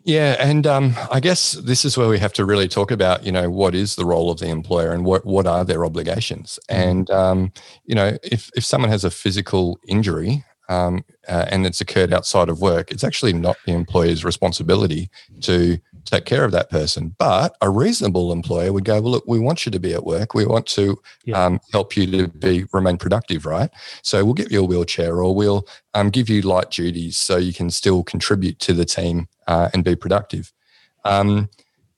Yeah, 0.04 0.36
and 0.38 0.66
um, 0.66 0.94
I 1.10 1.20
guess 1.20 1.52
this 1.52 1.84
is 1.84 1.98
where 1.98 2.08
we 2.08 2.18
have 2.20 2.32
to 2.34 2.44
really 2.44 2.68
talk 2.68 2.90
about, 2.90 3.24
you 3.24 3.32
know, 3.32 3.50
what 3.50 3.74
is 3.74 3.96
the 3.96 4.06
role 4.06 4.30
of 4.30 4.38
the 4.38 4.48
employer 4.48 4.92
and 4.92 5.04
what 5.04 5.26
what 5.26 5.46
are 5.46 5.64
their 5.64 5.84
obligations. 5.84 6.58
Mm. 6.70 6.76
And 6.76 7.10
um, 7.10 7.52
you 7.84 7.94
know, 7.96 8.16
if 8.22 8.50
if 8.54 8.64
someone 8.64 8.90
has 8.90 9.04
a 9.04 9.10
physical 9.10 9.80
injury 9.88 10.44
um, 10.68 11.04
uh, 11.28 11.46
and 11.50 11.66
it's 11.66 11.80
occurred 11.80 12.12
outside 12.12 12.48
of 12.48 12.60
work, 12.60 12.92
it's 12.92 13.04
actually 13.04 13.32
not 13.32 13.56
the 13.66 13.72
employer's 13.72 14.24
responsibility 14.24 15.10
to 15.40 15.78
take 16.04 16.24
care 16.24 16.44
of 16.44 16.52
that 16.52 16.70
person. 16.70 17.14
But 17.18 17.56
a 17.60 17.70
reasonable 17.70 18.32
employer 18.32 18.72
would 18.72 18.84
go, 18.84 19.00
well, 19.00 19.12
look, 19.12 19.24
we 19.26 19.38
want 19.38 19.64
you 19.64 19.72
to 19.72 19.78
be 19.78 19.94
at 19.94 20.04
work. 20.04 20.34
We 20.34 20.46
want 20.46 20.66
to 20.68 21.00
yeah. 21.24 21.44
um, 21.44 21.60
help 21.72 21.96
you 21.96 22.06
to 22.06 22.28
be 22.28 22.64
remain 22.72 22.96
productive, 22.96 23.46
right? 23.46 23.70
So 24.02 24.24
we'll 24.24 24.34
give 24.34 24.52
you 24.52 24.60
a 24.60 24.66
wheelchair 24.66 25.16
or 25.16 25.34
we'll 25.34 25.66
um, 25.94 26.10
give 26.10 26.28
you 26.28 26.42
light 26.42 26.70
duties 26.70 27.16
so 27.16 27.36
you 27.36 27.52
can 27.52 27.70
still 27.70 28.02
contribute 28.02 28.58
to 28.60 28.72
the 28.72 28.84
team 28.84 29.28
uh, 29.46 29.70
and 29.72 29.84
be 29.84 29.96
productive. 29.96 30.52
Um, 31.04 31.48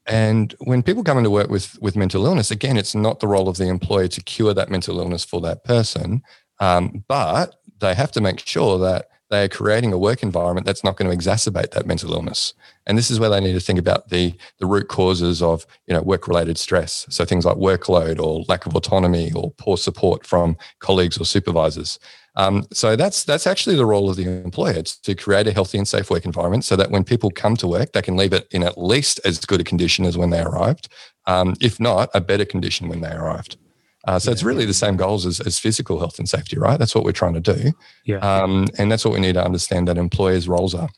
and 0.07 0.55
when 0.61 0.83
people 0.83 1.05
come 1.05 1.19
into 1.19 1.31
work 1.31 1.49
with 1.49 1.81
with 1.81 1.95
mental 1.95 2.27
illness, 2.27 2.51
again, 2.51 2.77
it's 2.77 2.95
not 2.95 3.21
the 3.21 3.29
role 3.29 3.49
of 3.49 3.57
the 3.57 3.69
employer 3.69 4.09
to 4.09 4.23
cure 4.23 4.53
that 4.53 4.69
mental 4.69 4.99
illness 4.99 5.25
for 5.25 5.41
that 5.43 5.63
person, 5.63 6.23
um, 6.59 7.05
but 7.07 7.55
they 7.79 7.95
have 7.95 8.11
to 8.13 8.21
make 8.21 8.41
sure 8.41 8.79
that 8.79 9.09
they 9.33 9.45
are 9.45 9.49
creating 9.49 9.95
a 9.95 9.99
work 9.99 10.23
environment 10.23 10.67
that's 10.67 10.85
not 10.85 10.97
going 10.97 11.11
to 11.11 11.17
exacerbate 11.17 11.71
that 11.71 11.87
mental 11.87 12.13
illness. 12.13 12.53
And 12.87 12.99
this 12.99 13.11
is 13.11 13.19
where 13.19 13.31
they 13.31 13.41
need 13.41 13.55
to 13.55 13.61
think 13.61 13.79
about 13.79 14.11
the, 14.11 14.35
the 14.59 14.67
root 14.67 14.89
causes 14.89 15.41
of 15.41 15.67
you 15.87 15.95
know, 15.95 16.03
work 16.03 16.29
related 16.29 16.59
stress. 16.59 17.07
So 17.09 17.25
things 17.25 17.47
like 17.47 17.57
workload 17.57 18.21
or 18.21 18.45
lack 18.47 18.67
of 18.67 18.77
autonomy 18.77 19.33
or 19.33 19.51
poor 19.53 19.79
support 19.79 20.27
from 20.27 20.59
colleagues 20.81 21.17
or 21.17 21.25
supervisors. 21.25 21.99
Um, 22.37 22.65
so 22.73 22.95
that's 22.95 23.25
that's 23.25 23.47
actually 23.47 23.77
the 23.77 23.87
role 23.87 24.09
of 24.09 24.17
the 24.17 24.27
employer 24.27 24.83
to 24.83 25.15
create 25.15 25.47
a 25.47 25.53
healthy 25.53 25.79
and 25.79 25.89
safe 25.89 26.11
work 26.11 26.25
environment 26.25 26.65
so 26.65 26.77
that 26.77 26.91
when 26.91 27.05
people 27.05 27.31
come 27.31 27.57
to 27.57 27.67
work, 27.67 27.93
they 27.93 28.03
can 28.03 28.17
leave 28.17 28.33
it 28.35 28.49
in 28.51 28.63
at 28.63 28.79
least 28.79 29.19
as 29.25 29.39
good 29.39 29.61
a 29.61 29.65
condition 29.65 30.05
as 30.05 30.17
when 30.17 30.31
they 30.31 30.41
arrived, 30.41 30.89
um, 31.27 31.55
if 31.61 31.81
not 31.81 32.11
a 32.15 32.21
better 32.21 32.45
condition 32.45 32.89
when 32.89 33.01
they 33.01 33.13
arrived. 33.13 33.57
Uh, 34.05 34.19
so 34.19 34.31
yeah. 34.31 34.33
it's 34.33 34.43
really 34.43 34.65
the 34.65 34.75
same 34.75 34.97
goals 34.97 35.27
as, 35.27 35.41
as 35.41 35.59
physical 35.59 35.99
health 35.99 36.19
and 36.19 36.29
safety, 36.29 36.59
right? 36.59 36.79
That's 36.79 36.95
what 36.95 37.05
we're 37.05 37.13
trying 37.13 37.35
to 37.35 37.41
do. 37.41 37.73
Yeah. 38.05 38.19
Um, 38.19 38.69
and 38.79 38.91
that's 38.91 39.05
what 39.05 39.15
we 39.15 39.21
need 39.21 39.35
to 39.35 39.45
understand 39.45 39.89
that 39.89 39.99
employers' 39.99 40.49
roles 40.49 40.75
are. 40.75 40.89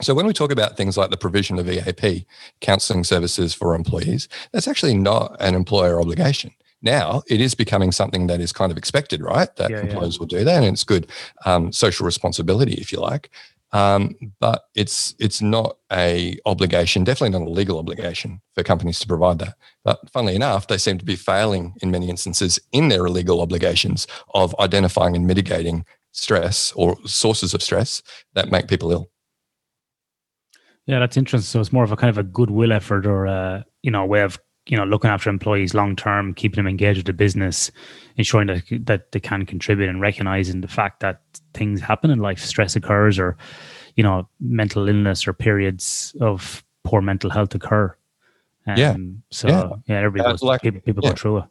So 0.00 0.14
when 0.14 0.26
we 0.26 0.32
talk 0.32 0.50
about 0.50 0.76
things 0.76 0.96
like 0.96 1.10
the 1.10 1.16
provision 1.16 1.58
of 1.58 1.70
EAP, 1.70 2.26
counselling 2.60 3.04
services 3.04 3.54
for 3.54 3.74
employees, 3.74 4.28
that's 4.50 4.66
actually 4.66 4.94
not 4.94 5.36
an 5.38 5.54
employer 5.54 6.00
obligation. 6.00 6.52
Now 6.82 7.22
it 7.28 7.40
is 7.40 7.54
becoming 7.54 7.92
something 7.92 8.26
that 8.26 8.40
is 8.40 8.52
kind 8.52 8.72
of 8.72 8.78
expected, 8.78 9.22
right? 9.22 9.54
That 9.56 9.70
yeah, 9.70 9.80
employers 9.80 10.16
yeah. 10.16 10.18
will 10.18 10.26
do 10.26 10.44
that, 10.44 10.64
and 10.64 10.72
it's 10.72 10.82
good 10.82 11.06
um, 11.44 11.72
social 11.72 12.04
responsibility, 12.04 12.74
if 12.74 12.90
you 12.92 12.98
like. 12.98 13.30
Um, 13.72 14.14
but 14.38 14.64
it's 14.74 15.14
it's 15.18 15.40
not 15.40 15.78
a 15.90 16.38
obligation, 16.44 17.04
definitely 17.04 17.38
not 17.38 17.46
a 17.46 17.50
legal 17.50 17.78
obligation 17.78 18.42
for 18.54 18.62
companies 18.62 19.00
to 19.00 19.06
provide 19.06 19.38
that. 19.38 19.54
But 19.82 19.98
funnily 20.10 20.36
enough, 20.36 20.66
they 20.66 20.78
seem 20.78 20.98
to 20.98 21.04
be 21.04 21.16
failing 21.16 21.74
in 21.80 21.90
many 21.90 22.10
instances 22.10 22.58
in 22.72 22.88
their 22.88 23.08
legal 23.08 23.40
obligations 23.40 24.06
of 24.34 24.54
identifying 24.58 25.16
and 25.16 25.26
mitigating 25.26 25.86
stress 26.12 26.72
or 26.72 26.96
sources 27.06 27.54
of 27.54 27.62
stress 27.62 28.02
that 28.34 28.50
make 28.50 28.68
people 28.68 28.92
ill. 28.92 29.10
Yeah, 30.86 30.98
that's 30.98 31.16
interesting. 31.16 31.48
So 31.48 31.60
it's 31.60 31.72
more 31.72 31.84
of 31.84 31.92
a 31.92 31.96
kind 31.96 32.10
of 32.10 32.18
a 32.18 32.24
goodwill 32.24 32.72
effort 32.72 33.06
or 33.06 33.26
a 33.26 33.64
you 33.82 33.90
know 33.90 34.04
way 34.04 34.20
of 34.20 34.38
you 34.66 34.76
know 34.76 34.84
looking 34.84 35.10
after 35.10 35.30
employees 35.30 35.74
long 35.74 35.96
term, 35.96 36.34
keeping 36.34 36.56
them 36.56 36.68
engaged 36.68 36.98
with 36.98 37.06
the 37.06 37.12
business, 37.12 37.70
ensuring 38.16 38.46
that 38.48 38.62
that 38.86 39.12
they 39.12 39.20
can 39.20 39.46
contribute 39.46 39.88
and 39.88 40.00
recognizing 40.00 40.60
the 40.60 40.68
fact 40.68 41.00
that 41.00 41.20
things 41.54 41.80
happen 41.80 42.10
in 42.10 42.18
life, 42.18 42.40
stress 42.40 42.76
occurs, 42.76 43.18
or 43.18 43.36
you 43.96 44.02
know 44.02 44.28
mental 44.40 44.88
illness 44.88 45.26
or 45.26 45.32
periods 45.32 46.14
of 46.20 46.64
poor 46.84 47.00
mental 47.00 47.30
health 47.30 47.54
occur. 47.54 47.94
Um, 48.66 48.76
yeah. 48.76 48.96
So 49.30 49.48
yeah, 49.48 49.68
yeah 49.86 49.96
everybody 49.98 50.24
uh, 50.24 50.32
goes, 50.32 50.42
like, 50.42 50.62
people, 50.62 50.80
people 50.80 51.02
yeah. 51.02 51.10
go 51.10 51.16
through 51.16 51.38
it. 51.38 51.44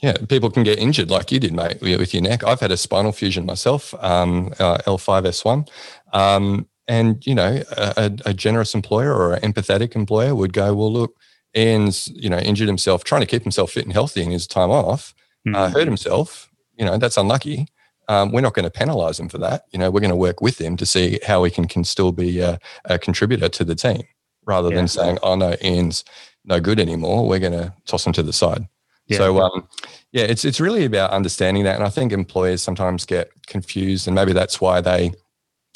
Yeah, 0.00 0.16
people 0.28 0.50
can 0.50 0.62
get 0.62 0.78
injured 0.78 1.10
like 1.10 1.32
you 1.32 1.40
did, 1.40 1.54
mate, 1.54 1.80
with 1.80 2.12
your 2.12 2.22
neck. 2.22 2.44
I've 2.44 2.60
had 2.60 2.70
a 2.70 2.76
spinal 2.76 3.12
fusion 3.12 3.46
myself, 3.46 3.94
um, 4.04 4.52
uh, 4.58 4.76
L5S1. 4.86 5.68
Um, 6.12 6.68
and, 6.86 7.26
you 7.26 7.34
know, 7.34 7.62
a, 7.70 8.12
a, 8.26 8.34
generous 8.34 8.74
employer 8.74 9.12
or 9.12 9.34
an 9.34 9.40
empathetic 9.40 9.96
employer 9.96 10.34
would 10.34 10.52
go, 10.52 10.74
well, 10.74 10.92
look, 10.92 11.16
Ian's, 11.56 12.08
you 12.08 12.28
know, 12.28 12.38
injured 12.38 12.68
himself 12.68 13.04
trying 13.04 13.22
to 13.22 13.26
keep 13.26 13.42
himself 13.42 13.72
fit 13.72 13.84
and 13.84 13.92
healthy 13.92 14.22
in 14.22 14.30
his 14.30 14.46
time 14.46 14.70
off, 14.70 15.14
mm-hmm. 15.46 15.56
uh, 15.56 15.70
hurt 15.70 15.86
himself. 15.86 16.50
You 16.76 16.84
know, 16.84 16.98
that's 16.98 17.16
unlucky. 17.16 17.68
Um, 18.08 18.30
we're 18.30 18.42
not 18.42 18.54
going 18.54 18.70
to 18.70 18.78
penalise 18.78 19.18
him 19.18 19.28
for 19.28 19.38
that. 19.38 19.64
You 19.72 19.78
know, 19.78 19.90
we're 19.90 20.00
going 20.00 20.10
to 20.10 20.16
work 20.16 20.40
with 20.40 20.60
him 20.60 20.76
to 20.76 20.86
see 20.86 21.18
how 21.26 21.40
we 21.42 21.50
can, 21.50 21.66
can 21.66 21.82
still 21.82 22.12
be 22.12 22.40
a, 22.40 22.58
a 22.84 22.98
contributor 22.98 23.48
to 23.48 23.64
the 23.64 23.74
team 23.74 24.02
rather 24.46 24.68
yeah. 24.68 24.76
than 24.76 24.88
saying, 24.88 25.18
oh, 25.22 25.34
no, 25.34 25.56
Ian's 25.62 26.04
no 26.44 26.60
good 26.60 26.78
anymore. 26.78 27.26
We're 27.26 27.40
going 27.40 27.52
to 27.52 27.74
toss 27.86 28.06
him 28.06 28.12
to 28.12 28.22
the 28.22 28.32
side. 28.32 28.68
Yeah. 29.06 29.18
So, 29.18 29.40
um, 29.40 29.68
yeah, 30.12 30.24
it's, 30.24 30.44
it's 30.44 30.60
really 30.60 30.84
about 30.84 31.10
understanding 31.10 31.64
that. 31.64 31.76
And 31.76 31.84
I 31.84 31.88
think 31.88 32.12
employers 32.12 32.62
sometimes 32.62 33.04
get 33.06 33.30
confused, 33.46 34.06
and 34.06 34.14
maybe 34.14 34.32
that's 34.32 34.60
why 34.60 34.80
they 34.80 35.12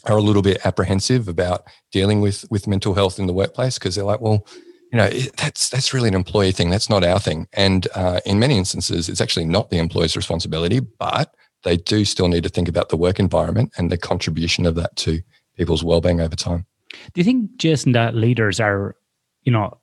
are 0.04 0.16
a 0.16 0.22
little 0.22 0.42
bit 0.42 0.64
apprehensive 0.64 1.26
about 1.26 1.64
dealing 1.90 2.20
with, 2.20 2.44
with 2.50 2.66
mental 2.66 2.94
health 2.94 3.18
in 3.18 3.26
the 3.26 3.32
workplace 3.32 3.78
because 3.78 3.94
they're 3.94 4.04
like, 4.04 4.20
well, 4.20 4.46
you 4.92 4.97
know 4.97 5.09
that's 5.37 5.68
that's 5.68 5.94
really 5.94 6.09
an 6.09 6.14
employee 6.14 6.52
thing 6.52 6.70
that's 6.70 6.90
not 6.90 7.04
our 7.04 7.20
thing 7.20 7.47
and 7.52 7.87
uh, 7.94 8.20
in 8.26 8.38
many 8.38 8.59
instances 8.59 9.09
it's 9.09 9.20
actually 9.20 9.44
not 9.44 9.70
the 9.70 9.78
employer's 9.78 10.16
responsibility 10.16 10.80
but 10.80 11.35
they 11.62 11.76
do 11.76 12.04
still 12.04 12.28
need 12.28 12.42
to 12.42 12.49
think 12.49 12.68
about 12.68 12.88
the 12.88 12.97
work 12.97 13.18
environment 13.18 13.73
and 13.76 13.90
the 13.90 13.99
contribution 13.99 14.66
of 14.66 14.75
that 14.76 14.97
to 14.97 15.20
people's 15.56 15.85
well-being 15.85 16.20
over 16.20 16.37
time. 16.37 16.66
Do 17.12 17.20
you 17.20 17.25
think, 17.25 17.56
Jason, 17.56 17.92
that 17.92 18.14
leaders 18.14 18.61
are, 18.61 18.97
you 19.42 19.52
know, 19.52 19.78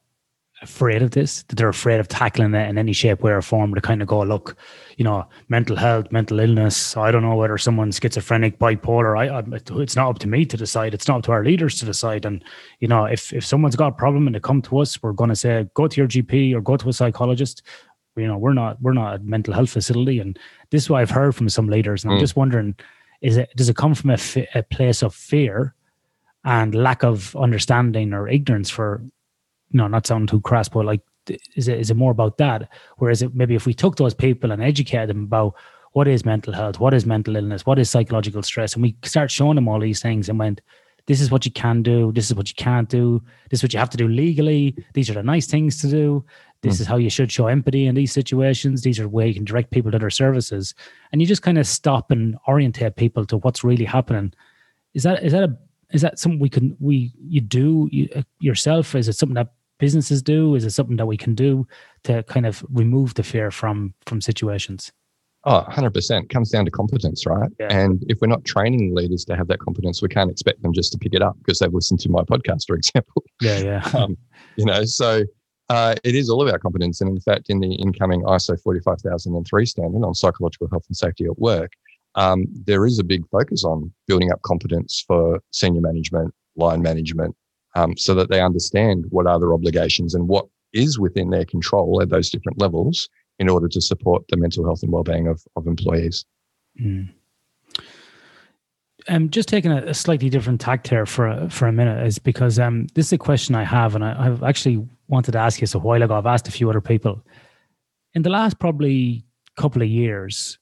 afraid 0.61 1.01
of 1.01 1.11
this? 1.11 1.43
That 1.43 1.55
they're 1.55 1.69
afraid 1.69 1.99
of 1.99 2.07
tackling 2.07 2.53
it 2.53 2.69
in 2.69 2.77
any 2.77 2.93
shape, 2.93 3.21
way, 3.21 3.31
or 3.31 3.41
form 3.41 3.73
to 3.75 3.81
kind 3.81 4.01
of 4.01 4.07
go, 4.07 4.21
look, 4.21 4.57
you 4.97 5.03
know, 5.03 5.27
mental 5.49 5.75
health, 5.75 6.11
mental 6.11 6.39
illness. 6.39 6.97
I 6.97 7.11
don't 7.11 7.23
know 7.23 7.35
whether 7.35 7.57
someone's 7.57 7.99
schizophrenic, 8.01 8.59
bipolar. 8.59 9.17
I, 9.17 9.39
I, 9.39 9.81
it's 9.81 9.95
not 9.95 10.09
up 10.09 10.19
to 10.19 10.27
me 10.27 10.45
to 10.45 10.57
decide. 10.57 10.93
It's 10.93 11.07
not 11.07 11.19
up 11.19 11.23
to 11.25 11.31
our 11.31 11.43
leaders 11.43 11.79
to 11.79 11.85
decide. 11.85 12.25
And 12.25 12.43
you 12.79 12.87
know, 12.87 13.05
if 13.05 13.33
if 13.33 13.45
someone's 13.45 13.75
got 13.75 13.93
a 13.93 13.95
problem 13.95 14.27
and 14.27 14.35
they 14.35 14.39
come 14.39 14.61
to 14.63 14.79
us, 14.79 15.01
we're 15.01 15.13
going 15.13 15.29
to 15.29 15.35
say, 15.35 15.67
go 15.73 15.87
to 15.87 15.97
your 15.97 16.07
GP 16.07 16.55
or 16.55 16.61
go 16.61 16.77
to 16.77 16.89
a 16.89 16.93
psychologist 16.93 17.61
you 18.15 18.27
know 18.27 18.37
we're 18.37 18.53
not 18.53 18.81
we're 18.81 18.93
not 18.93 19.15
a 19.15 19.19
mental 19.19 19.53
health 19.53 19.69
facility 19.69 20.19
and 20.19 20.39
this 20.71 20.83
is 20.83 20.89
what 20.89 21.01
i've 21.01 21.09
heard 21.09 21.35
from 21.35 21.47
some 21.47 21.67
leaders 21.67 22.03
and 22.03 22.11
mm. 22.11 22.15
i'm 22.15 22.19
just 22.19 22.35
wondering 22.35 22.75
is 23.21 23.37
it 23.37 23.49
does 23.55 23.69
it 23.69 23.75
come 23.75 23.93
from 23.93 24.09
a, 24.09 24.17
a 24.55 24.63
place 24.63 25.01
of 25.01 25.13
fear 25.13 25.73
and 26.43 26.75
lack 26.75 27.03
of 27.03 27.35
understanding 27.35 28.13
or 28.13 28.27
ignorance 28.27 28.69
for 28.69 29.01
know 29.71 29.87
not 29.87 30.07
sounding 30.07 30.27
too 30.27 30.41
crass 30.41 30.69
but 30.69 30.85
like 30.85 31.01
is 31.55 31.67
it 31.67 31.79
is 31.79 31.89
it 31.89 31.97
more 31.97 32.11
about 32.11 32.37
that 32.37 32.69
whereas 32.97 33.21
it 33.21 33.35
maybe 33.35 33.55
if 33.55 33.65
we 33.65 33.73
took 33.73 33.97
those 33.97 34.13
people 34.13 34.51
and 34.51 34.63
educated 34.63 35.09
them 35.09 35.23
about 35.23 35.53
what 35.91 36.07
is 36.07 36.25
mental 36.25 36.53
health 36.53 36.79
what 36.79 36.93
is 36.93 37.05
mental 37.05 37.35
illness 37.35 37.65
what 37.65 37.79
is 37.79 37.89
psychological 37.89 38.43
stress 38.43 38.73
and 38.73 38.83
we 38.83 38.95
start 39.03 39.29
showing 39.29 39.55
them 39.55 39.67
all 39.67 39.79
these 39.79 40.01
things 40.01 40.29
and 40.29 40.39
went 40.39 40.61
this 41.07 41.21
is 41.21 41.31
what 41.31 41.45
you 41.45 41.51
can 41.51 41.81
do 41.81 42.11
this 42.13 42.29
is 42.29 42.35
what 42.35 42.49
you 42.49 42.55
can't 42.55 42.89
do 42.89 43.21
this 43.49 43.59
is 43.59 43.63
what 43.63 43.73
you 43.73 43.79
have 43.79 43.89
to 43.89 43.97
do 43.97 44.07
legally 44.07 44.75
these 44.93 45.09
are 45.09 45.13
the 45.13 45.23
nice 45.23 45.47
things 45.47 45.81
to 45.81 45.87
do 45.87 46.23
this 46.61 46.77
mm. 46.77 46.81
is 46.81 46.87
how 46.87 46.97
you 46.97 47.09
should 47.09 47.31
show 47.31 47.47
empathy 47.47 47.85
in 47.85 47.95
these 47.95 48.11
situations. 48.11 48.81
These 48.81 48.99
are 48.99 49.07
where 49.07 49.27
you 49.27 49.33
can 49.33 49.45
direct 49.45 49.71
people 49.71 49.91
to 49.91 49.99
their 49.99 50.09
services, 50.09 50.73
and 51.11 51.21
you 51.21 51.27
just 51.27 51.41
kind 51.41 51.57
of 51.57 51.67
stop 51.67 52.11
and 52.11 52.37
orientate 52.47 52.95
people 52.95 53.25
to 53.27 53.37
what's 53.37 53.63
really 53.63 53.85
happening. 53.85 54.33
Is 54.93 55.03
that 55.03 55.23
is 55.23 55.33
that 55.33 55.43
a 55.43 55.57
is 55.91 56.01
that 56.01 56.19
something 56.19 56.39
we 56.39 56.49
can 56.49 56.75
we 56.79 57.13
you 57.19 57.41
do 57.41 57.87
you, 57.91 58.09
uh, 58.15 58.23
yourself? 58.39 58.95
Is 58.95 59.07
it 59.07 59.13
something 59.13 59.35
that 59.35 59.53
businesses 59.79 60.21
do? 60.21 60.55
Is 60.55 60.65
it 60.65 60.71
something 60.71 60.97
that 60.97 61.05
we 61.05 61.17
can 61.17 61.35
do 61.35 61.67
to 62.03 62.23
kind 62.23 62.45
of 62.45 62.63
remove 62.69 63.13
the 63.13 63.23
fear 63.23 63.51
from 63.51 63.93
from 64.05 64.21
situations? 64.21 64.91
Oh, 65.43 65.63
100%. 65.69 66.23
It 66.23 66.29
comes 66.29 66.49
down 66.49 66.65
to 66.65 66.71
competence, 66.71 67.25
right? 67.25 67.49
Yeah. 67.57 67.67
And 67.69 68.03
if 68.09 68.19
we're 68.19 68.27
not 68.27 68.43
training 68.43 68.93
leaders 68.93 69.23
to 69.25 69.35
have 69.37 69.47
that 69.47 69.59
competence, 69.59 70.01
we 70.01 70.09
can't 70.09 70.29
expect 70.29 70.61
them 70.61 70.73
just 70.73 70.91
to 70.91 70.97
pick 70.97 71.13
it 71.13 71.21
up 71.21 71.37
because 71.37 71.59
they've 71.59 71.73
listened 71.73 72.01
to 72.01 72.09
my 72.09 72.21
podcast, 72.23 72.67
for 72.67 72.75
example. 72.81 73.23
Yeah, 73.39 73.59
yeah. 73.59 73.89
um, 73.97 74.17
you 74.57 74.65
know, 74.65 74.83
so 74.83 75.23
uh, 75.69 75.95
it 76.03 76.15
is 76.15 76.29
all 76.29 76.45
about 76.45 76.59
competence. 76.59 76.99
And 76.99 77.09
in 77.09 77.19
fact, 77.21 77.49
in 77.49 77.59
the 77.59 77.73
incoming 77.75 78.23
ISO 78.23 78.61
45003 78.61 79.65
standard 79.65 80.05
on 80.05 80.13
psychological 80.13 80.67
health 80.69 80.83
and 80.89 80.97
safety 80.97 81.25
at 81.25 81.39
work, 81.39 81.71
um, 82.15 82.45
there 82.65 82.85
is 82.85 82.99
a 82.99 83.03
big 83.03 83.27
focus 83.29 83.63
on 83.63 83.93
building 84.07 84.31
up 84.31 84.41
competence 84.41 85.03
for 85.07 85.39
senior 85.51 85.81
management, 85.81 86.33
line 86.55 86.81
management, 86.81 87.35
um, 87.77 87.95
so 87.95 88.15
that 88.15 88.29
they 88.29 88.41
understand 88.41 89.05
what 89.09 89.27
are 89.27 89.39
their 89.39 89.53
obligations 89.53 90.15
and 90.15 90.27
what 90.27 90.47
is 90.73 90.99
within 90.99 91.29
their 91.29 91.45
control 91.45 92.01
at 92.01 92.09
those 92.09 92.29
different 92.29 92.59
levels 92.59 93.07
in 93.39 93.47
order 93.47 93.67
to 93.67 93.79
support 93.79 94.23
the 94.29 94.37
mental 94.37 94.65
health 94.65 94.81
and 94.81 94.91
well-being 94.91 95.27
of, 95.27 95.43
of 95.55 95.67
employees. 95.67 96.25
Mm. 96.81 97.09
Um, 99.09 99.29
just 99.29 99.47
taking 99.47 99.71
a, 99.71 99.83
a, 99.83 99.93
slightly 99.93 100.29
different 100.29 100.59
tact 100.59 100.87
here 100.87 101.05
for 101.05 101.27
a, 101.27 101.49
for 101.49 101.67
a 101.67 101.71
minute 101.71 102.05
is 102.05 102.19
because 102.19 102.59
um, 102.59 102.87
this 102.95 103.05
is 103.05 103.13
a 103.13 103.17
question 103.17 103.55
I 103.55 103.63
have, 103.63 103.95
and 103.95 104.03
I, 104.03 104.23
have 104.23 104.43
actually 104.43 104.85
wanted 105.07 105.31
to 105.33 105.37
ask 105.37 105.59
you 105.59 105.61
this 105.61 105.75
a 105.75 105.79
while 105.79 106.01
ago. 106.01 106.15
I've 106.15 106.25
asked 106.25 106.47
a 106.47 106.51
few 106.51 106.69
other 106.69 106.81
people. 106.81 107.23
In 108.15 108.23
the 108.23 108.29
last 108.29 108.59
probably 108.59 109.23
couple 109.55 109.81
of 109.81 109.87
years, 109.87 110.57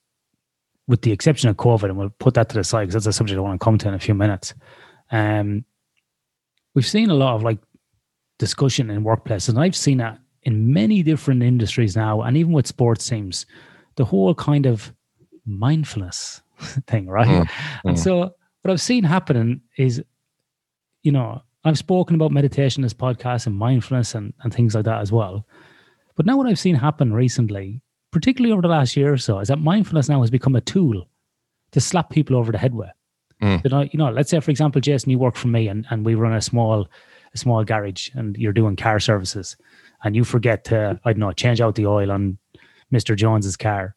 with 0.88 1.02
the 1.02 1.12
exception 1.12 1.50
of 1.50 1.56
COVID, 1.56 1.86
and 1.86 1.98
we'll 1.98 2.10
put 2.10 2.36
that 2.36 2.50
to 2.50 2.58
the 2.58 2.64
side 2.64 2.82
because 2.82 3.06
that's 3.06 3.16
a 3.16 3.18
subject 3.18 3.38
I 3.38 3.42
want 3.42 3.60
to 3.60 3.64
come 3.64 3.78
to 3.80 3.88
in 3.88 3.94
a 3.96 4.00
few 4.00 4.14
minutes. 4.14 4.54
Um, 5.12 5.66
we've 6.76 6.86
seen 6.86 7.10
a 7.10 7.16
lot 7.16 7.36
of 7.36 7.44
like 7.44 7.58
discussion 8.38 8.90
in 8.90 9.04
workplaces, 9.04 9.50
and 9.50 9.60
I've 9.60 9.76
seen 9.76 9.98
that 9.98 10.20
in 10.44 10.72
many 10.72 11.02
different 11.02 11.42
industries 11.42 11.96
now, 11.96 12.22
and 12.22 12.38
even 12.38 12.52
with 12.52 12.68
sports 12.68 13.08
teams, 13.08 13.46
the 13.96 14.06
whole 14.06 14.36
kind 14.36 14.68
of 14.68 14.94
mindfulness 15.46 16.42
thing, 16.88 17.08
right? 17.08 17.28
Mm, 17.28 17.50
and 17.86 17.98
mm. 17.98 18.00
so 18.00 18.36
what 18.62 18.72
I've 18.72 18.82
seen 18.82 19.04
happening 19.04 19.62
is, 19.78 20.04
you 21.02 21.12
know, 21.12 21.42
I've 21.64 21.78
spoken 21.78 22.16
about 22.16 22.32
meditation 22.32 22.84
as 22.84 22.94
podcasts 22.94 23.48
and 23.48 23.56
mindfulness 23.56 24.14
and, 24.14 24.34
and 24.44 24.54
things 24.54 24.76
like 24.76 24.86
that 24.86 25.02
as 25.02 25.12
well. 25.12 25.48
But 26.16 26.28
now 26.28 26.38
what 26.38 26.48
I've 26.48 26.60
seen 26.60 26.76
happen 26.76 27.12
recently, 27.12 27.82
particularly 28.12 28.54
over 28.54 28.62
the 28.62 28.68
last 28.68 28.96
year 28.96 29.12
or 29.12 29.18
so, 29.18 29.40
is 29.40 29.48
that 29.48 29.60
mindfulness 29.60 30.10
now 30.10 30.22
has 30.22 30.30
become 30.30 30.56
a 30.56 30.62
tool 30.62 31.08
to 31.72 31.82
slap 31.82 32.12
people 32.12 32.36
over 32.36 32.52
the 32.52 32.58
head 32.58 32.76
with. 32.76 32.90
Mm. 33.42 33.64
You 33.64 33.70
know, 33.70 33.82
you 33.82 33.98
know, 34.00 34.10
let's 34.12 34.30
say 34.30 34.40
for 34.40 34.52
example, 34.52 34.82
Jason, 34.82 35.10
you 35.10 35.20
work 35.20 35.36
for 35.36 35.48
me 35.48 35.68
and, 35.68 35.86
and 35.90 36.06
we 36.06 36.16
run 36.16 36.34
a 36.34 36.42
small 36.42 36.88
a 37.34 37.38
small 37.38 37.64
garage 37.64 38.10
and 38.14 38.38
you're 38.38 38.54
doing 38.54 38.76
car 38.76 39.00
services 39.00 39.58
and 40.04 40.16
you 40.16 40.24
forget 40.24 40.64
to, 40.66 41.00
I 41.04 41.14
don't 41.14 41.20
know, 41.20 41.32
change 41.34 41.60
out 41.60 41.76
the 41.76 41.88
oil 41.88 42.12
on 42.12 42.38
Mr. 42.94 43.16
Jones's 43.16 43.58
car. 43.58 43.96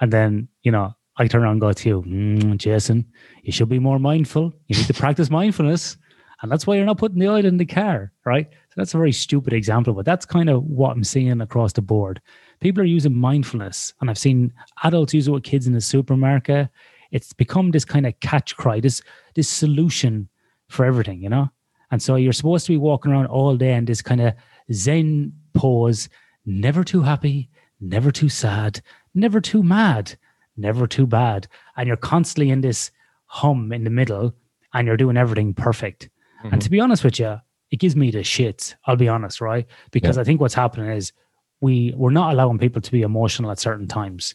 And 0.00 0.12
then, 0.12 0.48
you 0.62 0.70
know, 0.70 0.94
I 1.16 1.26
turn 1.26 1.42
around 1.42 1.52
and 1.52 1.60
go 1.60 1.72
to 1.72 1.88
you, 1.88 2.02
mm, 2.02 2.56
Jason, 2.58 3.06
you 3.42 3.52
should 3.52 3.68
be 3.68 3.78
more 3.78 3.98
mindful. 3.98 4.52
You 4.68 4.76
need 4.76 4.86
to 4.86 4.94
practice 4.94 5.30
mindfulness. 5.30 5.96
And 6.42 6.52
that's 6.52 6.66
why 6.66 6.76
you're 6.76 6.84
not 6.84 6.98
putting 6.98 7.18
the 7.18 7.28
oil 7.28 7.44
in 7.44 7.56
the 7.56 7.66
car, 7.66 8.12
right? 8.24 8.46
So 8.50 8.74
that's 8.76 8.94
a 8.94 8.98
very 8.98 9.10
stupid 9.10 9.52
example, 9.52 9.92
but 9.92 10.04
that's 10.04 10.24
kind 10.24 10.48
of 10.48 10.62
what 10.62 10.92
I'm 10.92 11.02
seeing 11.02 11.40
across 11.40 11.72
the 11.72 11.82
board. 11.82 12.20
People 12.60 12.82
are 12.82 12.86
using 12.86 13.16
mindfulness, 13.16 13.92
and 14.00 14.08
I've 14.08 14.18
seen 14.18 14.52
adults 14.84 15.14
use 15.14 15.26
it 15.26 15.32
with 15.32 15.42
kids 15.42 15.66
in 15.66 15.72
the 15.72 15.80
supermarket. 15.80 16.68
It's 17.10 17.32
become 17.32 17.70
this 17.70 17.84
kind 17.84 18.06
of 18.06 18.18
catch 18.20 18.56
cry, 18.56 18.80
this 18.80 19.02
this 19.34 19.48
solution 19.48 20.28
for 20.68 20.84
everything, 20.84 21.22
you 21.22 21.28
know? 21.28 21.50
And 21.90 22.02
so 22.02 22.16
you're 22.16 22.32
supposed 22.32 22.66
to 22.66 22.72
be 22.72 22.76
walking 22.76 23.12
around 23.12 23.26
all 23.26 23.56
day 23.56 23.74
in 23.74 23.86
this 23.86 24.02
kind 24.02 24.20
of 24.20 24.34
Zen 24.72 25.32
pose, 25.54 26.08
never 26.44 26.84
too 26.84 27.02
happy, 27.02 27.48
never 27.80 28.10
too 28.10 28.28
sad, 28.28 28.82
never 29.14 29.40
too 29.40 29.62
mad, 29.62 30.16
never 30.56 30.86
too 30.86 31.06
bad. 31.06 31.48
And 31.76 31.86
you're 31.86 31.96
constantly 31.96 32.50
in 32.50 32.60
this 32.60 32.90
hum 33.26 33.72
in 33.72 33.84
the 33.84 33.90
middle 33.90 34.34
and 34.74 34.86
you're 34.86 34.96
doing 34.96 35.16
everything 35.16 35.54
perfect. 35.54 36.10
Mm-hmm. 36.40 36.52
And 36.52 36.62
to 36.62 36.70
be 36.70 36.80
honest 36.80 37.04
with 37.04 37.18
you, 37.18 37.40
it 37.70 37.78
gives 37.80 37.96
me 37.96 38.10
the 38.10 38.18
shits. 38.18 38.74
I'll 38.86 38.96
be 38.96 39.08
honest, 39.08 39.40
right? 39.40 39.66
Because 39.90 40.16
yeah. 40.16 40.22
I 40.22 40.24
think 40.24 40.40
what's 40.40 40.54
happening 40.54 40.90
is 40.90 41.12
we 41.60 41.92
we're 41.96 42.10
not 42.10 42.32
allowing 42.32 42.58
people 42.58 42.80
to 42.80 42.92
be 42.92 43.02
emotional 43.02 43.50
at 43.50 43.58
certain 43.58 43.88
times. 43.88 44.34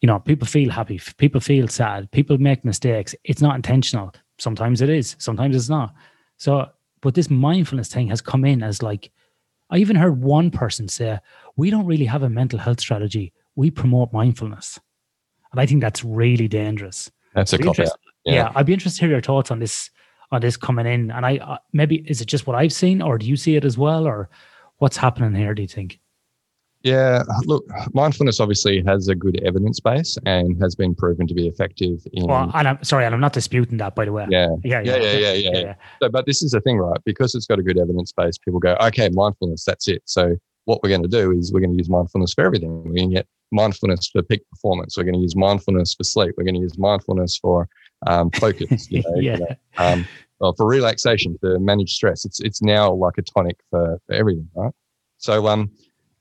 You 0.00 0.06
know, 0.06 0.18
people 0.18 0.46
feel 0.46 0.70
happy, 0.70 1.00
people 1.16 1.40
feel 1.40 1.68
sad, 1.68 2.10
people 2.10 2.38
make 2.38 2.64
mistakes. 2.64 3.14
It's 3.24 3.40
not 3.40 3.56
intentional. 3.56 4.12
Sometimes 4.38 4.82
it 4.82 4.90
is, 4.90 5.16
sometimes 5.18 5.56
it's 5.56 5.68
not. 5.70 5.94
So, 6.36 6.68
but 7.00 7.14
this 7.14 7.30
mindfulness 7.30 7.88
thing 7.88 8.08
has 8.08 8.20
come 8.20 8.44
in 8.44 8.62
as 8.62 8.82
like, 8.82 9.10
I 9.70 9.78
even 9.78 9.96
heard 9.96 10.22
one 10.22 10.50
person 10.50 10.88
say, 10.88 11.18
we 11.56 11.70
don't 11.70 11.86
really 11.86 12.04
have 12.04 12.22
a 12.22 12.28
mental 12.28 12.58
health 12.58 12.80
strategy. 12.80 13.32
We 13.56 13.70
promote 13.70 14.12
mindfulness. 14.12 14.78
And 15.52 15.60
I 15.60 15.66
think 15.66 15.80
that's 15.80 16.04
really 16.04 16.48
dangerous. 16.48 17.10
That's 17.34 17.52
a 17.52 17.58
cop 17.58 17.78
yeah. 17.78 17.86
yeah. 18.24 18.52
I'd 18.54 18.66
be 18.66 18.72
interested 18.72 19.00
to 19.00 19.06
hear 19.06 19.14
your 19.14 19.22
thoughts 19.22 19.50
on 19.50 19.58
this 19.58 19.90
on 20.30 20.40
this 20.40 20.56
coming 20.56 20.86
in. 20.86 21.10
And 21.10 21.24
I 21.24 21.36
uh, 21.38 21.58
maybe 21.72 21.96
is 22.08 22.20
it 22.20 22.26
just 22.26 22.46
what 22.46 22.56
I've 22.56 22.72
seen, 22.72 23.00
or 23.00 23.18
do 23.18 23.26
you 23.26 23.36
see 23.36 23.56
it 23.56 23.64
as 23.64 23.78
well, 23.78 24.06
or 24.06 24.28
what's 24.78 24.96
happening 24.96 25.34
here? 25.34 25.54
Do 25.54 25.62
you 25.62 25.68
think? 25.68 26.00
Yeah, 26.86 27.24
look, 27.46 27.68
mindfulness 27.94 28.38
obviously 28.38 28.80
has 28.86 29.08
a 29.08 29.16
good 29.16 29.42
evidence 29.42 29.80
base 29.80 30.16
and 30.24 30.56
has 30.62 30.76
been 30.76 30.94
proven 30.94 31.26
to 31.26 31.34
be 31.34 31.48
effective 31.48 32.06
in. 32.12 32.28
Well, 32.28 32.48
and 32.54 32.68
I'm 32.68 32.84
sorry, 32.84 33.04
and 33.04 33.12
I'm 33.12 33.20
not 33.20 33.32
disputing 33.32 33.78
that, 33.78 33.96
by 33.96 34.04
the 34.04 34.12
way. 34.12 34.24
Yeah, 34.30 34.50
yeah, 34.62 34.82
yeah, 34.82 34.96
yeah, 34.96 35.02
yeah. 35.02 35.18
yeah, 35.18 35.32
yeah. 35.32 35.58
yeah. 35.58 35.74
So, 36.00 36.08
but 36.10 36.26
this 36.26 36.44
is 36.44 36.52
the 36.52 36.60
thing, 36.60 36.78
right? 36.78 37.00
Because 37.04 37.34
it's 37.34 37.46
got 37.46 37.58
a 37.58 37.62
good 37.64 37.76
evidence 37.76 38.12
base, 38.12 38.38
people 38.38 38.60
go, 38.60 38.76
okay, 38.80 39.08
mindfulness, 39.08 39.64
that's 39.64 39.88
it. 39.88 40.02
So, 40.04 40.36
what 40.66 40.80
we're 40.80 40.90
going 40.90 41.02
to 41.02 41.08
do 41.08 41.32
is 41.32 41.52
we're 41.52 41.58
going 41.58 41.72
to 41.72 41.76
use 41.76 41.90
mindfulness 41.90 42.34
for 42.34 42.44
everything. 42.44 42.84
We're 42.84 42.94
going 42.94 43.10
to 43.10 43.16
get 43.16 43.26
mindfulness 43.50 44.06
for 44.06 44.22
peak 44.22 44.48
performance. 44.50 44.96
We're 44.96 45.04
going 45.04 45.14
to 45.14 45.20
use 45.20 45.34
mindfulness 45.34 45.92
for 45.92 46.04
sleep. 46.04 46.34
We're 46.36 46.44
going 46.44 46.54
to 46.54 46.60
use 46.60 46.78
mindfulness 46.78 47.36
for 47.36 47.68
um, 48.06 48.30
focus. 48.30 48.88
You 48.92 49.02
know, 49.02 49.14
yeah. 49.16 49.38
You 49.38 49.38
know, 49.38 49.56
um, 49.78 50.08
well, 50.38 50.52
for 50.52 50.66
relaxation, 50.66 51.36
to 51.42 51.58
manage 51.58 51.94
stress. 51.94 52.24
It's 52.24 52.38
it's 52.38 52.62
now 52.62 52.92
like 52.92 53.18
a 53.18 53.22
tonic 53.22 53.56
for, 53.70 53.98
for 54.06 54.14
everything, 54.14 54.48
right? 54.54 54.72
So 55.18 55.48
um, 55.48 55.70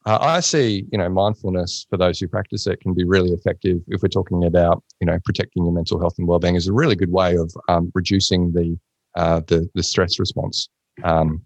uh, 0.05 0.19
I 0.21 0.39
see, 0.39 0.85
you 0.91 0.97
know, 0.97 1.09
mindfulness 1.09 1.87
for 1.89 1.97
those 1.97 2.19
who 2.19 2.27
practice 2.27 2.67
it 2.67 2.79
can 2.79 2.93
be 2.93 3.03
really 3.03 3.31
effective 3.31 3.81
if 3.87 4.01
we're 4.03 4.09
talking 4.09 4.45
about, 4.45 4.83
you 4.99 5.07
know, 5.07 5.17
protecting 5.25 5.63
your 5.63 5.73
mental 5.73 5.99
health 5.99 6.15
and 6.19 6.27
well-being 6.27 6.55
is 6.55 6.67
a 6.67 6.73
really 6.73 6.95
good 6.95 7.11
way 7.11 7.35
of 7.35 7.51
um, 7.69 7.91
reducing 7.95 8.51
the, 8.51 8.77
uh, 9.15 9.41
the 9.47 9.67
the 9.73 9.81
stress 9.81 10.19
response. 10.19 10.69
Um, 11.03 11.41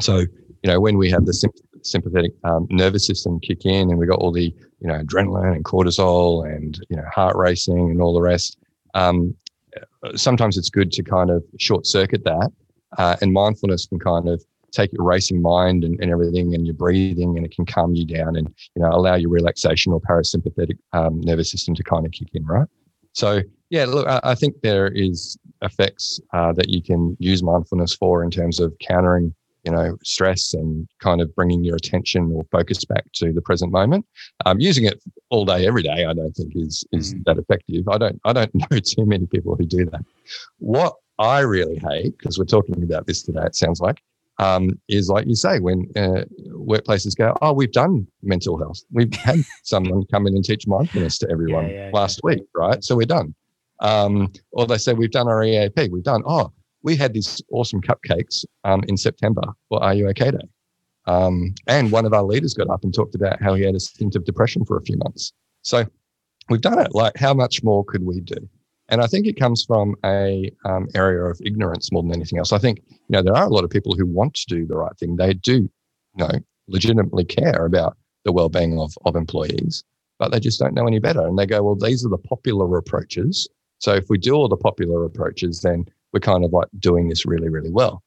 so, 0.00 0.18
you 0.18 0.70
know, 0.70 0.80
when 0.80 0.98
we 0.98 1.10
have 1.10 1.26
the 1.26 1.50
sympathetic 1.82 2.32
um, 2.44 2.66
nervous 2.70 3.06
system 3.06 3.40
kick 3.40 3.64
in, 3.64 3.90
and 3.90 3.98
we 3.98 4.06
got 4.06 4.20
all 4.20 4.32
the, 4.32 4.54
you 4.80 4.88
know, 4.88 4.98
adrenaline 5.02 5.54
and 5.54 5.64
cortisol 5.64 6.46
and 6.46 6.78
you 6.88 6.96
know 6.96 7.04
heart 7.12 7.36
racing 7.36 7.90
and 7.90 8.00
all 8.00 8.14
the 8.14 8.20
rest, 8.20 8.58
um, 8.94 9.34
sometimes 10.14 10.56
it's 10.56 10.70
good 10.70 10.92
to 10.92 11.02
kind 11.02 11.30
of 11.30 11.42
short 11.58 11.86
circuit 11.86 12.22
that. 12.24 12.50
Uh, 12.98 13.16
and 13.20 13.32
mindfulness 13.32 13.86
can 13.86 13.98
kind 13.98 14.28
of 14.28 14.42
take 14.72 14.92
your 14.92 15.04
racing 15.04 15.40
mind 15.40 15.84
and, 15.84 15.98
and, 16.00 16.10
everything 16.10 16.54
and 16.54 16.66
your 16.66 16.74
breathing 16.74 17.36
and 17.36 17.46
it 17.46 17.54
can 17.54 17.64
calm 17.64 17.94
you 17.94 18.04
down 18.04 18.36
and 18.36 18.52
you 18.74 18.82
know 18.82 18.90
allow 18.90 19.14
your 19.14 19.30
relaxation 19.30 19.92
or 19.92 20.00
parasympathetic 20.00 20.78
um, 20.92 21.20
nervous 21.20 21.50
system 21.50 21.74
to 21.74 21.82
kind 21.82 22.06
of 22.06 22.12
kick 22.12 22.28
in 22.34 22.44
right? 22.46 22.68
So 23.12 23.42
yeah 23.70 23.84
look 23.84 24.06
i, 24.06 24.20
I 24.22 24.34
think 24.34 24.60
there 24.62 24.88
is 24.88 25.38
effects 25.62 26.20
uh, 26.32 26.52
that 26.52 26.68
you 26.68 26.82
can 26.82 27.16
use 27.18 27.42
mindfulness 27.42 27.94
for 27.94 28.22
in 28.22 28.30
terms 28.30 28.60
of 28.60 28.74
countering 28.80 29.34
you 29.66 29.72
know 29.72 29.98
stress 30.04 30.54
and 30.54 30.88
kind 31.00 31.20
of 31.20 31.34
bringing 31.34 31.64
your 31.64 31.76
attention 31.76 32.32
or 32.32 32.44
focus 32.52 32.84
back 32.84 33.04
to 33.14 33.32
the 33.32 33.42
present 33.42 33.72
moment. 33.72 34.06
Um, 34.46 34.60
using 34.60 34.84
it 34.84 35.02
all 35.28 35.44
day 35.44 35.66
every 35.66 35.82
day 35.82 36.06
i 36.06 36.14
don't 36.14 36.32
think 36.32 36.52
is 36.54 36.84
is 36.92 37.14
mm. 37.14 37.24
that 37.24 37.36
effective. 37.36 37.88
I 37.88 37.98
don't 37.98 38.20
i 38.24 38.32
don't 38.32 38.54
know 38.70 38.78
too 38.78 39.04
many 39.04 39.26
people 39.26 39.56
who 39.56 39.66
do 39.66 39.84
that. 39.86 40.04
What 40.58 40.94
i 41.18 41.40
really 41.40 41.80
hate 41.90 42.16
because 42.16 42.38
we're 42.38 42.44
talking 42.44 42.82
about 42.82 43.06
this 43.06 43.22
today 43.22 43.42
it 43.44 43.56
sounds 43.56 43.80
like 43.80 44.00
um, 44.38 44.78
is 44.88 45.08
like 45.08 45.26
you 45.26 45.34
say 45.34 45.58
when 45.60 45.86
uh, 45.96 46.24
workplaces 46.52 47.16
go 47.16 47.36
oh 47.42 47.52
we've 47.52 47.72
done 47.72 48.06
mental 48.22 48.58
health 48.58 48.80
we've 48.92 49.12
had 49.28 49.40
someone 49.62 50.04
come 50.10 50.26
in 50.26 50.34
and 50.34 50.44
teach 50.44 50.66
mindfulness 50.66 51.18
to 51.18 51.30
everyone 51.30 51.68
yeah, 51.68 51.86
yeah, 51.86 51.90
last 51.92 52.20
yeah. 52.22 52.28
week 52.28 52.42
right 52.54 52.84
so 52.84 52.96
we're 52.96 53.06
done 53.06 53.34
um, 53.80 54.32
or 54.52 54.66
they 54.66 54.78
say 54.78 54.92
we've 54.94 55.10
done 55.10 55.28
our 55.28 55.42
eap 55.44 55.78
we've 55.90 56.02
done 56.02 56.22
oh 56.26 56.50
we 56.86 56.96
had 56.96 57.12
these 57.12 57.42
awesome 57.50 57.80
cupcakes 57.80 58.44
um, 58.62 58.84
in 58.86 58.96
September 58.96 59.42
for 59.68 59.82
Are 59.82 59.92
You 59.92 60.08
OK 60.08 60.30
Day. 60.30 60.48
Um, 61.06 61.52
and 61.66 61.90
one 61.90 62.06
of 62.06 62.12
our 62.12 62.22
leaders 62.22 62.54
got 62.54 62.70
up 62.70 62.84
and 62.84 62.94
talked 62.94 63.16
about 63.16 63.42
how 63.42 63.54
he 63.54 63.64
had 63.64 63.74
a 63.74 63.80
stint 63.80 64.14
of 64.14 64.24
depression 64.24 64.64
for 64.64 64.76
a 64.76 64.82
few 64.82 64.96
months. 64.98 65.32
So 65.62 65.84
we've 66.48 66.60
done 66.60 66.78
it. 66.78 66.94
Like, 66.94 67.16
how 67.16 67.34
much 67.34 67.64
more 67.64 67.84
could 67.84 68.04
we 68.04 68.20
do? 68.20 68.48
And 68.88 69.00
I 69.00 69.06
think 69.06 69.26
it 69.26 69.38
comes 69.38 69.64
from 69.64 69.96
a 70.04 70.50
um, 70.64 70.88
area 70.94 71.24
of 71.24 71.40
ignorance 71.44 71.90
more 71.90 72.02
than 72.02 72.14
anything 72.14 72.38
else. 72.38 72.52
I 72.52 72.58
think 72.58 72.82
you 72.88 73.10
know 73.10 73.22
there 73.22 73.36
are 73.36 73.46
a 73.46 73.52
lot 73.52 73.64
of 73.64 73.70
people 73.70 73.94
who 73.96 74.06
want 74.06 74.34
to 74.34 74.46
do 74.46 74.66
the 74.66 74.76
right 74.76 74.96
thing. 74.98 75.16
They 75.16 75.34
do, 75.34 75.54
you 75.54 75.70
know, 76.16 76.30
legitimately 76.68 77.24
care 77.24 77.66
about 77.66 77.96
the 78.24 78.32
well-being 78.32 78.78
of 78.78 78.96
of 79.04 79.16
employees, 79.16 79.84
but 80.18 80.30
they 80.30 80.40
just 80.40 80.60
don't 80.60 80.74
know 80.74 80.86
any 80.86 80.98
better. 80.98 81.26
And 81.26 81.38
they 81.38 81.46
go, 81.46 81.62
well, 81.62 81.76
these 81.76 82.04
are 82.04 82.08
the 82.08 82.18
popular 82.18 82.76
approaches. 82.78 83.48
So 83.78 83.92
if 83.92 84.08
we 84.08 84.18
do 84.18 84.34
all 84.34 84.48
the 84.48 84.56
popular 84.56 85.04
approaches, 85.04 85.60
then 85.60 85.84
we're 86.12 86.20
kind 86.20 86.44
of 86.44 86.52
like 86.52 86.68
doing 86.78 87.08
this 87.08 87.26
really, 87.26 87.48
really 87.48 87.70
well. 87.70 88.02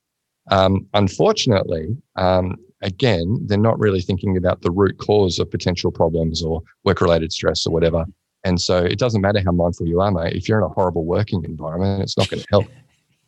Um, 0.50 0.88
unfortunately, 0.94 1.96
um, 2.16 2.56
again, 2.82 3.40
they're 3.46 3.58
not 3.58 3.80
really 3.80 4.02
thinking 4.02 4.38
about 4.38 4.62
the 4.62 4.72
root 4.72 4.98
cause 4.98 5.38
of 5.40 5.52
potential 5.52 5.92
problems 5.92 6.42
or 6.42 6.62
work 6.86 7.02
related 7.02 7.32
stress 7.32 7.68
or 7.68 7.74
whatever. 7.74 8.06
And 8.44 8.60
so 8.60 8.78
it 8.78 9.00
doesn't 9.00 9.22
matter 9.22 9.42
how 9.44 9.52
mindful 9.52 9.88
you 9.88 10.00
are, 10.02 10.12
mate. 10.12 10.36
If 10.36 10.48
you're 10.48 10.60
in 10.60 10.64
a 10.64 10.70
horrible 10.70 11.06
working 11.06 11.44
environment, 11.44 12.04
it's 12.04 12.18
not 12.18 12.30
going 12.30 12.42
to 12.42 12.48
help. 12.50 12.68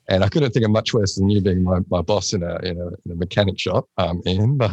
And 0.09 0.25
I 0.25 0.29
couldn't 0.29 0.51
think 0.51 0.65
of 0.65 0.71
much 0.71 0.93
worse 0.93 1.15
than 1.15 1.29
you 1.29 1.39
being 1.39 1.63
my, 1.63 1.79
my 1.89 2.01
boss 2.01 2.33
in 2.33 2.43
a, 2.43 2.57
in 2.57 2.77
a, 2.77 2.87
in 2.87 3.11
a 3.11 3.15
mechanic 3.15 3.57
shop, 3.57 3.87
um, 3.97 4.21
Ian, 4.27 4.57
but 4.57 4.71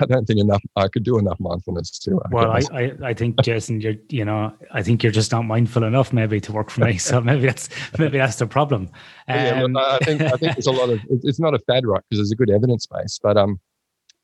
I 0.00 0.06
don't 0.06 0.26
think 0.26 0.40
enough, 0.40 0.62
I 0.74 0.88
could 0.88 1.04
do 1.04 1.18
enough 1.18 1.38
mindfulness 1.38 1.98
too. 2.00 2.20
well, 2.32 2.50
I, 2.50 2.62
I, 2.72 2.92
I, 3.04 3.14
think 3.14 3.40
Jason, 3.42 3.80
you're, 3.80 3.94
you 4.08 4.24
know, 4.24 4.52
I 4.72 4.82
think 4.82 5.04
you're 5.04 5.12
just 5.12 5.30
not 5.30 5.42
mindful 5.42 5.84
enough 5.84 6.12
maybe 6.12 6.40
to 6.40 6.52
work 6.52 6.70
for 6.70 6.84
me. 6.84 6.98
So 6.98 7.20
maybe 7.20 7.46
that's, 7.46 7.68
maybe 7.96 8.18
that's 8.18 8.36
the 8.36 8.46
problem. 8.46 8.90
Um, 9.28 9.36
yeah, 9.36 9.66
I 9.76 9.98
think, 10.04 10.22
I 10.22 10.30
think 10.30 10.56
there's 10.56 10.66
a 10.66 10.72
lot 10.72 10.90
of, 10.90 11.00
it's 11.22 11.38
not 11.38 11.54
a 11.54 11.58
fad, 11.60 11.86
right? 11.86 12.02
Because 12.08 12.18
there's 12.18 12.32
a 12.32 12.36
good 12.36 12.50
evidence 12.50 12.86
base, 12.86 13.20
but, 13.22 13.36
um, 13.36 13.60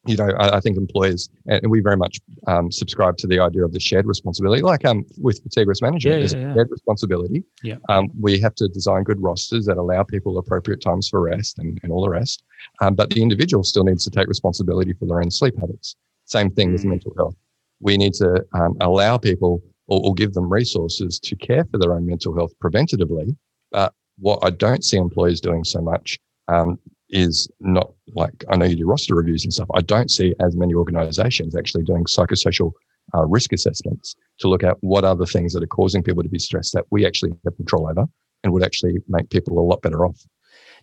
you 0.06 0.16
know, 0.16 0.30
I, 0.38 0.56
I, 0.56 0.60
think 0.60 0.76
employers, 0.76 1.28
and 1.46 1.70
we 1.70 1.80
very 1.80 1.96
much 1.96 2.18
um, 2.46 2.70
subscribe 2.70 3.16
to 3.18 3.26
the 3.26 3.40
idea 3.40 3.64
of 3.64 3.72
the 3.72 3.80
shared 3.80 4.06
responsibility, 4.06 4.62
like 4.62 4.84
um, 4.84 5.04
with 5.18 5.42
fatigue 5.42 5.68
risk 5.68 5.82
management, 5.82 6.32
yeah, 6.32 6.38
yeah, 6.38 6.46
yeah. 6.46 6.54
shared 6.54 6.70
responsibility. 6.70 7.44
Yeah. 7.62 7.76
Um, 7.88 8.10
we 8.18 8.38
have 8.40 8.54
to 8.56 8.68
design 8.68 9.04
good 9.04 9.22
rosters 9.22 9.66
that 9.66 9.76
allow 9.76 10.02
people 10.02 10.38
appropriate 10.38 10.80
times 10.80 11.08
for 11.08 11.20
rest 11.20 11.58
and, 11.58 11.78
and 11.82 11.92
all 11.92 12.02
the 12.02 12.10
rest. 12.10 12.44
Um, 12.80 12.94
but 12.94 13.10
the 13.10 13.22
individual 13.22 13.64
still 13.64 13.84
needs 13.84 14.04
to 14.04 14.10
take 14.10 14.28
responsibility 14.28 14.92
for 14.92 15.06
their 15.06 15.20
own 15.20 15.30
sleep 15.30 15.58
habits. 15.58 15.96
Same 16.24 16.50
thing 16.50 16.70
mm. 16.70 16.72
with 16.72 16.84
mental 16.84 17.12
health. 17.16 17.36
We 17.80 17.96
need 17.96 18.14
to 18.14 18.44
um, 18.54 18.76
allow 18.80 19.18
people 19.18 19.62
or, 19.88 20.00
or 20.04 20.14
give 20.14 20.34
them 20.34 20.50
resources 20.50 21.18
to 21.20 21.36
care 21.36 21.64
for 21.70 21.78
their 21.78 21.92
own 21.92 22.06
mental 22.06 22.34
health 22.34 22.52
preventatively. 22.62 23.36
But 23.70 23.92
what 24.18 24.40
I 24.42 24.50
don't 24.50 24.84
see 24.84 24.96
employers 24.96 25.40
doing 25.40 25.64
so 25.64 25.80
much 25.80 26.18
um, 26.48 26.78
is 27.10 27.48
not 27.60 27.92
like 28.14 28.44
I 28.50 28.56
know 28.56 28.66
you 28.66 28.76
do 28.76 28.86
roster 28.86 29.14
reviews 29.14 29.44
and 29.44 29.52
stuff. 29.52 29.68
I 29.74 29.80
don't 29.80 30.10
see 30.10 30.34
as 30.40 30.56
many 30.56 30.74
organizations 30.74 31.56
actually 31.56 31.84
doing 31.84 32.04
psychosocial 32.04 32.72
uh, 33.14 33.24
risk 33.24 33.52
assessments 33.52 34.16
to 34.38 34.48
look 34.48 34.64
at 34.64 34.76
what 34.80 35.04
are 35.04 35.14
the 35.14 35.26
things 35.26 35.52
that 35.52 35.62
are 35.62 35.68
causing 35.68 36.02
people 36.02 36.22
to 36.22 36.28
be 36.28 36.38
stressed 36.38 36.72
that 36.72 36.84
we 36.90 37.06
actually 37.06 37.32
have 37.44 37.56
control 37.56 37.88
over 37.88 38.06
and 38.42 38.52
would 38.52 38.64
actually 38.64 38.96
make 39.08 39.30
people 39.30 39.58
a 39.58 39.60
lot 39.60 39.82
better 39.82 40.04
off. 40.04 40.20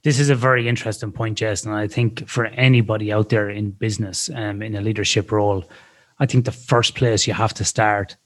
This 0.04 0.20
is 0.20 0.30
a 0.30 0.36
very 0.36 0.68
interesting 0.68 1.12
point, 1.12 1.38
Jess. 1.38 1.66
And 1.66 1.74
I 1.74 1.88
think 1.88 2.28
for 2.28 2.46
anybody 2.46 3.12
out 3.12 3.30
there 3.30 3.50
in 3.50 3.72
business, 3.72 4.30
um, 4.34 4.62
in 4.62 4.76
a 4.76 4.82
leadership 4.82 5.32
role, 5.32 5.64
I 6.20 6.26
think 6.26 6.46
the 6.46 6.52
first 6.52 6.96
place 6.96 7.26
you 7.26 7.34
have 7.34 7.54
to 7.56 7.66
start 7.66 8.18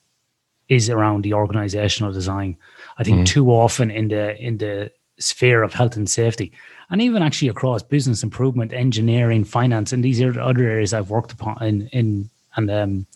is 0.69 0.89
around 0.89 1.23
the 1.23 1.33
organizational 1.33 2.11
design. 2.11 2.57
I 2.97 3.03
think 3.03 3.19
mm. 3.19 3.25
too 3.25 3.51
often 3.51 3.89
in 3.91 4.09
the 4.09 4.35
in 4.37 4.57
the 4.57 4.91
sphere 5.19 5.63
of 5.63 5.73
health 5.73 5.95
and 5.95 6.09
safety, 6.09 6.51
and 6.89 7.01
even 7.01 7.21
actually 7.21 7.49
across 7.49 7.83
business 7.83 8.23
improvement, 8.23 8.73
engineering, 8.73 9.43
finance, 9.43 9.91
and 9.93 10.03
these 10.03 10.21
are 10.21 10.39
other 10.39 10.63
areas 10.63 10.93
I've 10.93 11.09
worked 11.09 11.31
upon 11.31 11.61
in 11.63 11.87
in 11.87 12.29
and 12.55 12.71
um, 12.71 13.07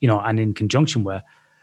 you 0.00 0.08
know, 0.08 0.20
and 0.20 0.40
in 0.40 0.54
conjunction 0.54 1.04
with, 1.04 1.22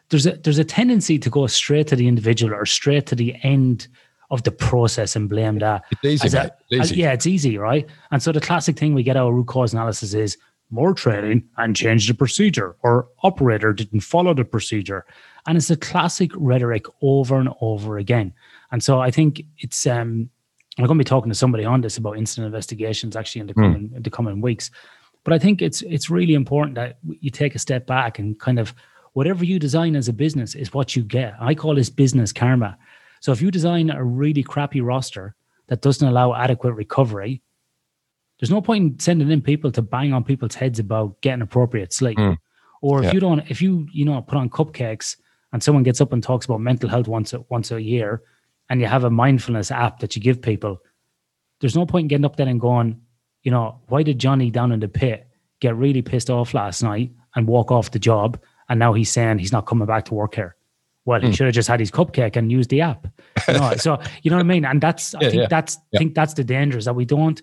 there's 0.09 0.25
a 0.25 0.37
there's 0.37 0.59
a 0.59 0.63
tendency 0.63 1.19
to 1.19 1.29
go 1.29 1.47
straight 1.47 1.87
to 1.87 1.95
the 1.95 2.07
individual 2.07 2.53
or 2.53 2.65
straight 2.65 3.05
to 3.07 3.15
the 3.15 3.35
end 3.43 3.87
of 4.29 4.43
the 4.43 4.51
process 4.51 5.15
and 5.15 5.29
blame 5.29 5.59
that. 5.59 5.83
It's 6.03 6.25
easy, 6.25 6.37
a, 6.37 6.43
it's 6.43 6.53
easy. 6.71 6.79
As, 6.79 6.91
yeah, 6.91 7.13
it's 7.13 7.27
easy, 7.27 7.57
right? 7.57 7.87
And 8.11 8.21
so 8.21 8.31
the 8.31 8.41
classic 8.41 8.77
thing 8.77 8.93
we 8.93 9.03
get 9.03 9.17
our 9.17 9.33
root 9.33 9.47
cause 9.47 9.73
analysis 9.73 10.13
is 10.13 10.37
more 10.69 10.93
training 10.93 11.43
and 11.55 11.75
change 11.75 12.07
the 12.07 12.13
procedure, 12.13 12.75
or 12.83 13.07
operator 13.23 13.71
didn't 13.71 14.01
follow 14.01 14.33
the 14.33 14.43
procedure. 14.43 15.05
And 15.45 15.57
it's 15.57 15.69
a 15.69 15.77
classic 15.77 16.31
rhetoric 16.35 16.85
over 17.01 17.37
and 17.37 17.49
over 17.61 17.97
again. 17.97 18.33
And 18.71 18.83
so 18.83 18.99
I 18.99 19.11
think 19.11 19.43
it's 19.59 19.87
um 19.87 20.29
I'm 20.77 20.85
going 20.85 20.97
to 20.97 21.03
be 21.03 21.07
talking 21.07 21.31
to 21.31 21.35
somebody 21.35 21.65
on 21.65 21.81
this 21.81 21.97
about 21.97 22.17
incident 22.17 22.45
investigations 22.45 23.15
actually 23.15 23.41
in 23.41 23.47
the 23.47 23.53
hmm. 23.53 23.61
coming 23.61 23.89
mm. 23.89 23.95
in 23.95 24.03
the 24.03 24.09
coming 24.09 24.41
weeks. 24.41 24.69
But 25.23 25.33
I 25.33 25.39
think 25.39 25.61
it's 25.61 25.81
it's 25.81 26.09
really 26.09 26.35
important 26.35 26.75
that 26.75 26.99
you 27.03 27.31
take 27.31 27.55
a 27.55 27.59
step 27.59 27.87
back 27.87 28.19
and 28.19 28.39
kind 28.39 28.59
of 28.59 28.73
whatever 29.13 29.43
you 29.43 29.59
design 29.59 29.95
as 29.95 30.07
a 30.07 30.13
business 30.13 30.55
is 30.55 30.73
what 30.73 30.95
you 30.95 31.03
get. 31.03 31.33
I 31.39 31.55
call 31.55 31.75
this 31.75 31.89
business 31.89 32.31
karma. 32.31 32.77
So 33.19 33.31
if 33.31 33.41
you 33.41 33.49
design 33.49 33.89
a 33.89 34.03
really 34.03 34.43
crappy 34.43 34.79
roster 34.79 35.35
that 35.67 35.81
doesn't 35.81 36.07
allow 36.07 36.35
adequate 36.35 36.73
recovery, 36.73 37.41
there's 38.39 38.51
no 38.51 38.61
point 38.61 38.83
in 38.83 38.99
sending 38.99 39.31
in 39.31 39.41
people 39.41 39.71
to 39.71 39.81
bang 39.81 40.13
on 40.13 40.23
people's 40.23 40.55
heads 40.55 40.77
about 40.79 41.19
getting 41.21 41.41
appropriate 41.41 41.91
sleep. 41.91 42.17
Mm. 42.17 42.37
Or 42.81 42.99
if 42.99 43.05
yeah. 43.05 43.13
you 43.13 43.19
don't, 43.19 43.39
if 43.49 43.61
you 43.61 43.87
you 43.91 44.05
know 44.05 44.21
put 44.21 44.37
on 44.37 44.49
cupcakes 44.49 45.17
and 45.51 45.63
someone 45.63 45.83
gets 45.83 45.99
up 45.99 46.13
and 46.13 46.21
talks 46.21 46.45
about 46.45 46.61
mental 46.61 46.89
health 46.89 47.07
once 47.07 47.33
a, 47.33 47.43
once 47.49 47.71
a 47.71 47.81
year, 47.81 48.21
and 48.69 48.81
you 48.81 48.87
have 48.87 49.03
a 49.03 49.09
mindfulness 49.09 49.71
app 49.71 49.99
that 49.99 50.15
you 50.15 50.21
give 50.21 50.41
people, 50.41 50.81
there's 51.59 51.75
no 51.75 51.85
point 51.85 52.05
in 52.05 52.07
getting 52.07 52.25
up 52.25 52.35
there 52.35 52.47
and 52.47 52.59
going, 52.59 52.99
you 53.43 53.51
know, 53.51 53.79
why 53.87 54.03
did 54.03 54.19
Johnny 54.19 54.51
down 54.51 54.71
in 54.71 54.79
the 54.79 54.87
pit 54.87 55.27
get 55.59 55.75
really 55.75 56.01
pissed 56.01 56.29
off 56.29 56.53
last 56.53 56.83
night 56.83 57.11
and 57.35 57.47
walk 57.47 57.71
off 57.71 57.91
the 57.91 57.99
job, 57.99 58.39
and 58.69 58.79
now 58.79 58.93
he's 58.93 59.11
saying 59.11 59.39
he's 59.39 59.51
not 59.51 59.65
coming 59.65 59.87
back 59.87 60.05
to 60.05 60.13
work 60.13 60.35
here? 60.35 60.55
Well, 61.05 61.21
he 61.21 61.29
mm. 61.29 61.35
should 61.35 61.45
have 61.45 61.55
just 61.55 61.69
had 61.69 61.79
his 61.79 61.89
cupcake 61.89 62.35
and 62.35 62.51
used 62.51 62.69
the 62.69 62.81
app. 62.81 63.07
You 63.47 63.53
know? 63.53 63.73
so 63.77 64.01
you 64.23 64.29
know 64.29 64.37
what 64.37 64.45
I 64.45 64.47
mean, 64.47 64.65
and 64.65 64.81
that's 64.81 65.15
I 65.15 65.21
think 65.21 65.35
yeah. 65.35 65.47
that's 65.49 65.77
yeah. 65.91 65.97
I 65.97 65.99
think 65.99 66.15
that's 66.15 66.33
the 66.33 66.43
danger 66.43 66.77
is 66.77 66.85
that 66.85 66.95
we 66.95 67.05
don't 67.05 67.41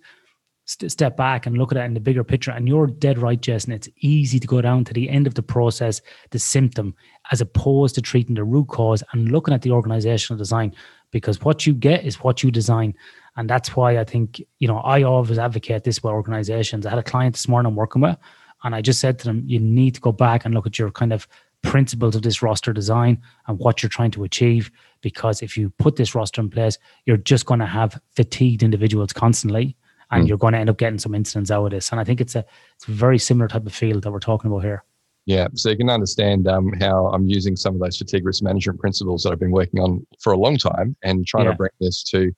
st- 0.66 0.90
step 0.90 1.16
back 1.16 1.46
and 1.46 1.56
look 1.56 1.72
at 1.72 1.78
it 1.78 1.84
in 1.84 1.94
the 1.94 2.00
bigger 2.00 2.24
picture. 2.24 2.50
And 2.50 2.68
you're 2.68 2.86
dead 2.86 3.18
right, 3.18 3.40
Jason. 3.40 3.72
It's 3.72 3.88
easy 4.00 4.38
to 4.38 4.46
go 4.46 4.60
down 4.60 4.84
to 4.84 4.92
the 4.92 5.08
end 5.08 5.26
of 5.26 5.34
the 5.34 5.42
process, 5.42 6.00
the 6.30 6.38
symptom, 6.38 6.94
as 7.32 7.40
opposed 7.40 7.94
to 7.94 8.02
treating 8.02 8.34
the 8.34 8.44
root 8.44 8.68
cause 8.68 9.02
and 9.12 9.30
looking 9.30 9.54
at 9.54 9.62
the 9.62 9.70
organizational 9.70 10.38
design, 10.38 10.74
because 11.14 11.40
what 11.42 11.64
you 11.64 11.72
get 11.72 12.04
is 12.04 12.16
what 12.16 12.42
you 12.42 12.50
design. 12.50 12.92
And 13.36 13.48
that's 13.48 13.76
why 13.76 13.98
I 13.98 14.04
think, 14.04 14.42
you 14.58 14.66
know, 14.66 14.78
I 14.78 15.04
always 15.04 15.38
advocate 15.38 15.84
this 15.84 16.02
with 16.02 16.12
organizations. 16.12 16.84
I 16.84 16.90
had 16.90 16.98
a 16.98 17.04
client 17.04 17.34
this 17.36 17.46
morning 17.46 17.70
I'm 17.70 17.76
working 17.76 18.02
with, 18.02 18.18
and 18.64 18.74
I 18.74 18.82
just 18.82 18.98
said 18.98 19.20
to 19.20 19.26
them, 19.26 19.44
you 19.46 19.60
need 19.60 19.94
to 19.94 20.00
go 20.00 20.10
back 20.10 20.44
and 20.44 20.52
look 20.52 20.66
at 20.66 20.76
your 20.76 20.90
kind 20.90 21.12
of 21.12 21.28
principles 21.62 22.16
of 22.16 22.22
this 22.22 22.42
roster 22.42 22.72
design 22.72 23.22
and 23.46 23.60
what 23.60 23.80
you're 23.80 23.88
trying 23.88 24.10
to 24.10 24.24
achieve. 24.24 24.72
Because 25.02 25.40
if 25.40 25.56
you 25.56 25.70
put 25.78 25.94
this 25.94 26.16
roster 26.16 26.40
in 26.40 26.50
place, 26.50 26.78
you're 27.06 27.16
just 27.16 27.46
going 27.46 27.60
to 27.60 27.66
have 27.66 28.00
fatigued 28.16 28.64
individuals 28.64 29.12
constantly 29.12 29.76
and 30.10 30.24
mm. 30.24 30.28
you're 30.28 30.36
going 30.36 30.54
to 30.54 30.58
end 30.58 30.68
up 30.68 30.78
getting 30.78 30.98
some 30.98 31.14
incidents 31.14 31.52
out 31.52 31.64
of 31.64 31.70
this. 31.70 31.92
And 31.92 32.00
I 32.00 32.04
think 32.04 32.20
it's 32.20 32.34
a 32.34 32.44
it's 32.74 32.88
a 32.88 32.90
very 32.90 33.20
similar 33.20 33.46
type 33.46 33.66
of 33.66 33.72
field 33.72 34.02
that 34.02 34.10
we're 34.10 34.18
talking 34.18 34.50
about 34.50 34.64
here. 34.64 34.82
Yeah, 35.26 35.48
so 35.54 35.70
you 35.70 35.76
can 35.76 35.88
understand 35.88 36.46
um, 36.46 36.72
how 36.80 37.06
I'm 37.06 37.26
using 37.26 37.56
some 37.56 37.74
of 37.74 37.80
those 37.80 37.96
fatigue 37.96 38.26
risk 38.26 38.42
management 38.42 38.78
principles 38.78 39.22
that 39.22 39.32
I've 39.32 39.40
been 39.40 39.52
working 39.52 39.80
on 39.80 40.06
for 40.20 40.32
a 40.32 40.36
long 40.36 40.58
time 40.58 40.96
and 41.02 41.26
trying 41.26 41.44
yeah. 41.44 41.52
to 41.52 41.56
bring 41.56 41.70
this 41.80 42.02
to. 42.04 42.30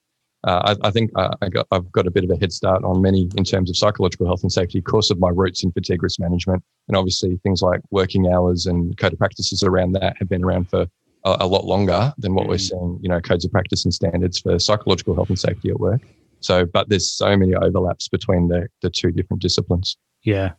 Uh, 0.46 0.76
I, 0.82 0.88
I, 0.88 0.90
think 0.92 1.10
uh, 1.16 1.34
I 1.42 1.48
got, 1.48 1.66
I've 1.72 1.90
got 1.90 2.06
a 2.06 2.10
bit 2.10 2.22
of 2.22 2.30
a 2.30 2.36
head 2.36 2.52
start 2.52 2.84
on 2.84 3.02
many 3.02 3.28
in 3.36 3.42
terms 3.42 3.68
of 3.68 3.76
psychological 3.76 4.26
health 4.26 4.42
and 4.42 4.52
safety 4.52 4.78
because 4.78 5.10
of 5.10 5.18
my 5.18 5.30
roots 5.30 5.64
in 5.64 5.72
fatigue 5.72 6.04
risk 6.04 6.20
management. 6.20 6.62
And 6.86 6.96
obviously, 6.96 7.36
things 7.42 7.62
like 7.62 7.80
working 7.90 8.32
hours 8.32 8.66
and 8.66 8.96
code 8.96 9.14
of 9.14 9.18
practices 9.18 9.64
around 9.64 9.92
that 9.92 10.16
have 10.18 10.28
been 10.28 10.44
around 10.44 10.70
for 10.70 10.86
a, 11.24 11.36
a 11.40 11.46
lot 11.46 11.64
longer 11.64 12.14
than 12.18 12.34
what 12.34 12.46
mm. 12.46 12.50
we're 12.50 12.58
seeing, 12.58 13.00
you 13.02 13.08
know, 13.08 13.20
codes 13.20 13.44
of 13.44 13.50
practice 13.50 13.84
and 13.84 13.92
standards 13.92 14.38
for 14.38 14.58
psychological 14.60 15.16
health 15.16 15.28
and 15.28 15.38
safety 15.38 15.70
at 15.70 15.80
work. 15.80 16.02
So, 16.40 16.64
but 16.64 16.88
there's 16.88 17.10
so 17.10 17.36
many 17.36 17.54
overlaps 17.56 18.06
between 18.06 18.46
the, 18.46 18.68
the 18.82 18.90
two 18.90 19.10
different 19.10 19.42
disciplines. 19.42 19.96
Yeah. 20.22 20.52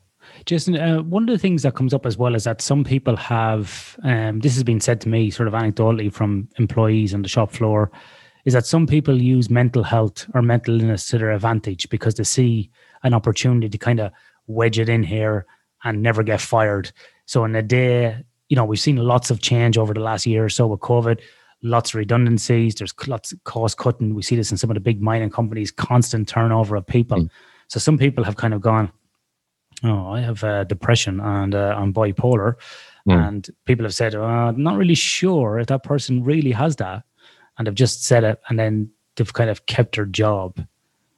Jason, 0.45 0.77
uh, 0.77 1.01
one 1.01 1.23
of 1.23 1.29
the 1.29 1.37
things 1.37 1.63
that 1.63 1.75
comes 1.75 1.93
up 1.93 2.05
as 2.05 2.17
well 2.17 2.35
is 2.35 2.43
that 2.45 2.61
some 2.61 2.83
people 2.83 3.15
have, 3.15 3.97
um, 4.03 4.39
this 4.39 4.55
has 4.55 4.63
been 4.63 4.79
said 4.79 5.01
to 5.01 5.09
me 5.09 5.29
sort 5.29 5.47
of 5.47 5.53
anecdotally 5.53 6.11
from 6.11 6.47
employees 6.57 7.13
on 7.13 7.21
the 7.21 7.27
shop 7.27 7.51
floor, 7.51 7.91
is 8.45 8.53
that 8.53 8.65
some 8.65 8.87
people 8.87 9.21
use 9.21 9.49
mental 9.49 9.83
health 9.83 10.25
or 10.33 10.41
mental 10.41 10.79
illness 10.79 11.07
to 11.07 11.17
their 11.17 11.31
advantage 11.31 11.89
because 11.89 12.15
they 12.15 12.23
see 12.23 12.69
an 13.03 13.13
opportunity 13.13 13.69
to 13.69 13.77
kind 13.77 13.99
of 13.99 14.11
wedge 14.47 14.79
it 14.79 14.89
in 14.89 15.03
here 15.03 15.45
and 15.83 16.01
never 16.01 16.23
get 16.23 16.39
fired. 16.39 16.91
So 17.25 17.43
in 17.43 17.55
a 17.55 17.61
day, 17.61 18.23
you 18.49 18.55
know, 18.55 18.63
we've 18.63 18.79
seen 18.79 18.95
lots 18.95 19.29
of 19.29 19.41
change 19.41 19.77
over 19.77 19.93
the 19.93 19.99
last 19.99 20.25
year 20.25 20.45
or 20.45 20.49
so 20.49 20.67
with 20.67 20.79
COVID 20.79 21.19
lots 21.63 21.91
of 21.91 21.95
redundancies. 21.95 22.75
There's 22.75 22.93
lots 23.07 23.31
of 23.31 23.43
cost 23.43 23.77
cutting. 23.77 24.13
We 24.13 24.21
see 24.21 24.35
this 24.35 24.51
in 24.51 24.57
some 24.57 24.69
of 24.69 24.75
the 24.75 24.81
big 24.81 25.01
mining 25.01 25.29
companies, 25.29 25.71
constant 25.71 26.27
turnover 26.27 26.75
of 26.75 26.85
people. 26.85 27.23
Mm. 27.23 27.29
So 27.67 27.79
some 27.79 27.97
people 27.97 28.23
have 28.23 28.37
kind 28.37 28.53
of 28.53 28.61
gone, 28.61 28.91
oh, 29.83 30.11
I 30.11 30.21
have 30.21 30.43
uh, 30.43 30.63
depression 30.63 31.19
and 31.19 31.53
uh, 31.55 31.75
I'm 31.77 31.93
bipolar. 31.93 32.55
Mm. 33.07 33.27
And 33.27 33.49
people 33.65 33.85
have 33.85 33.93
said, 33.93 34.15
oh, 34.15 34.23
I'm 34.23 34.61
not 34.61 34.77
really 34.77 34.95
sure 34.95 35.59
if 35.59 35.67
that 35.67 35.83
person 35.83 36.23
really 36.23 36.51
has 36.51 36.75
that. 36.77 37.03
And 37.57 37.67
they've 37.67 37.75
just 37.75 38.03
said 38.03 38.23
it 38.23 38.39
and 38.49 38.59
then 38.59 38.89
they've 39.15 39.33
kind 39.33 39.49
of 39.49 39.65
kept 39.65 39.95
their 39.95 40.05
job. 40.05 40.65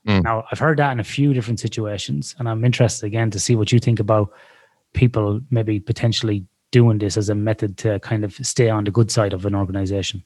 Mm. 0.07 0.23
Now, 0.23 0.45
I've 0.51 0.59
heard 0.59 0.79
that 0.79 0.91
in 0.91 0.99
a 0.99 1.03
few 1.03 1.33
different 1.33 1.59
situations. 1.59 2.35
And 2.39 2.47
I'm 2.47 2.63
interested 2.63 3.05
again 3.05 3.31
to 3.31 3.39
see 3.39 3.55
what 3.55 3.71
you 3.71 3.79
think 3.79 3.99
about 3.99 4.31
people 4.93 5.41
maybe 5.49 5.79
potentially 5.79 6.45
doing 6.71 6.99
this 6.99 7.17
as 7.17 7.29
a 7.29 7.35
method 7.35 7.77
to 7.77 7.99
kind 7.99 8.23
of 8.23 8.33
stay 8.35 8.69
on 8.69 8.83
the 8.83 8.91
good 8.91 9.11
side 9.11 9.33
of 9.33 9.45
an 9.45 9.55
organization? 9.55 10.23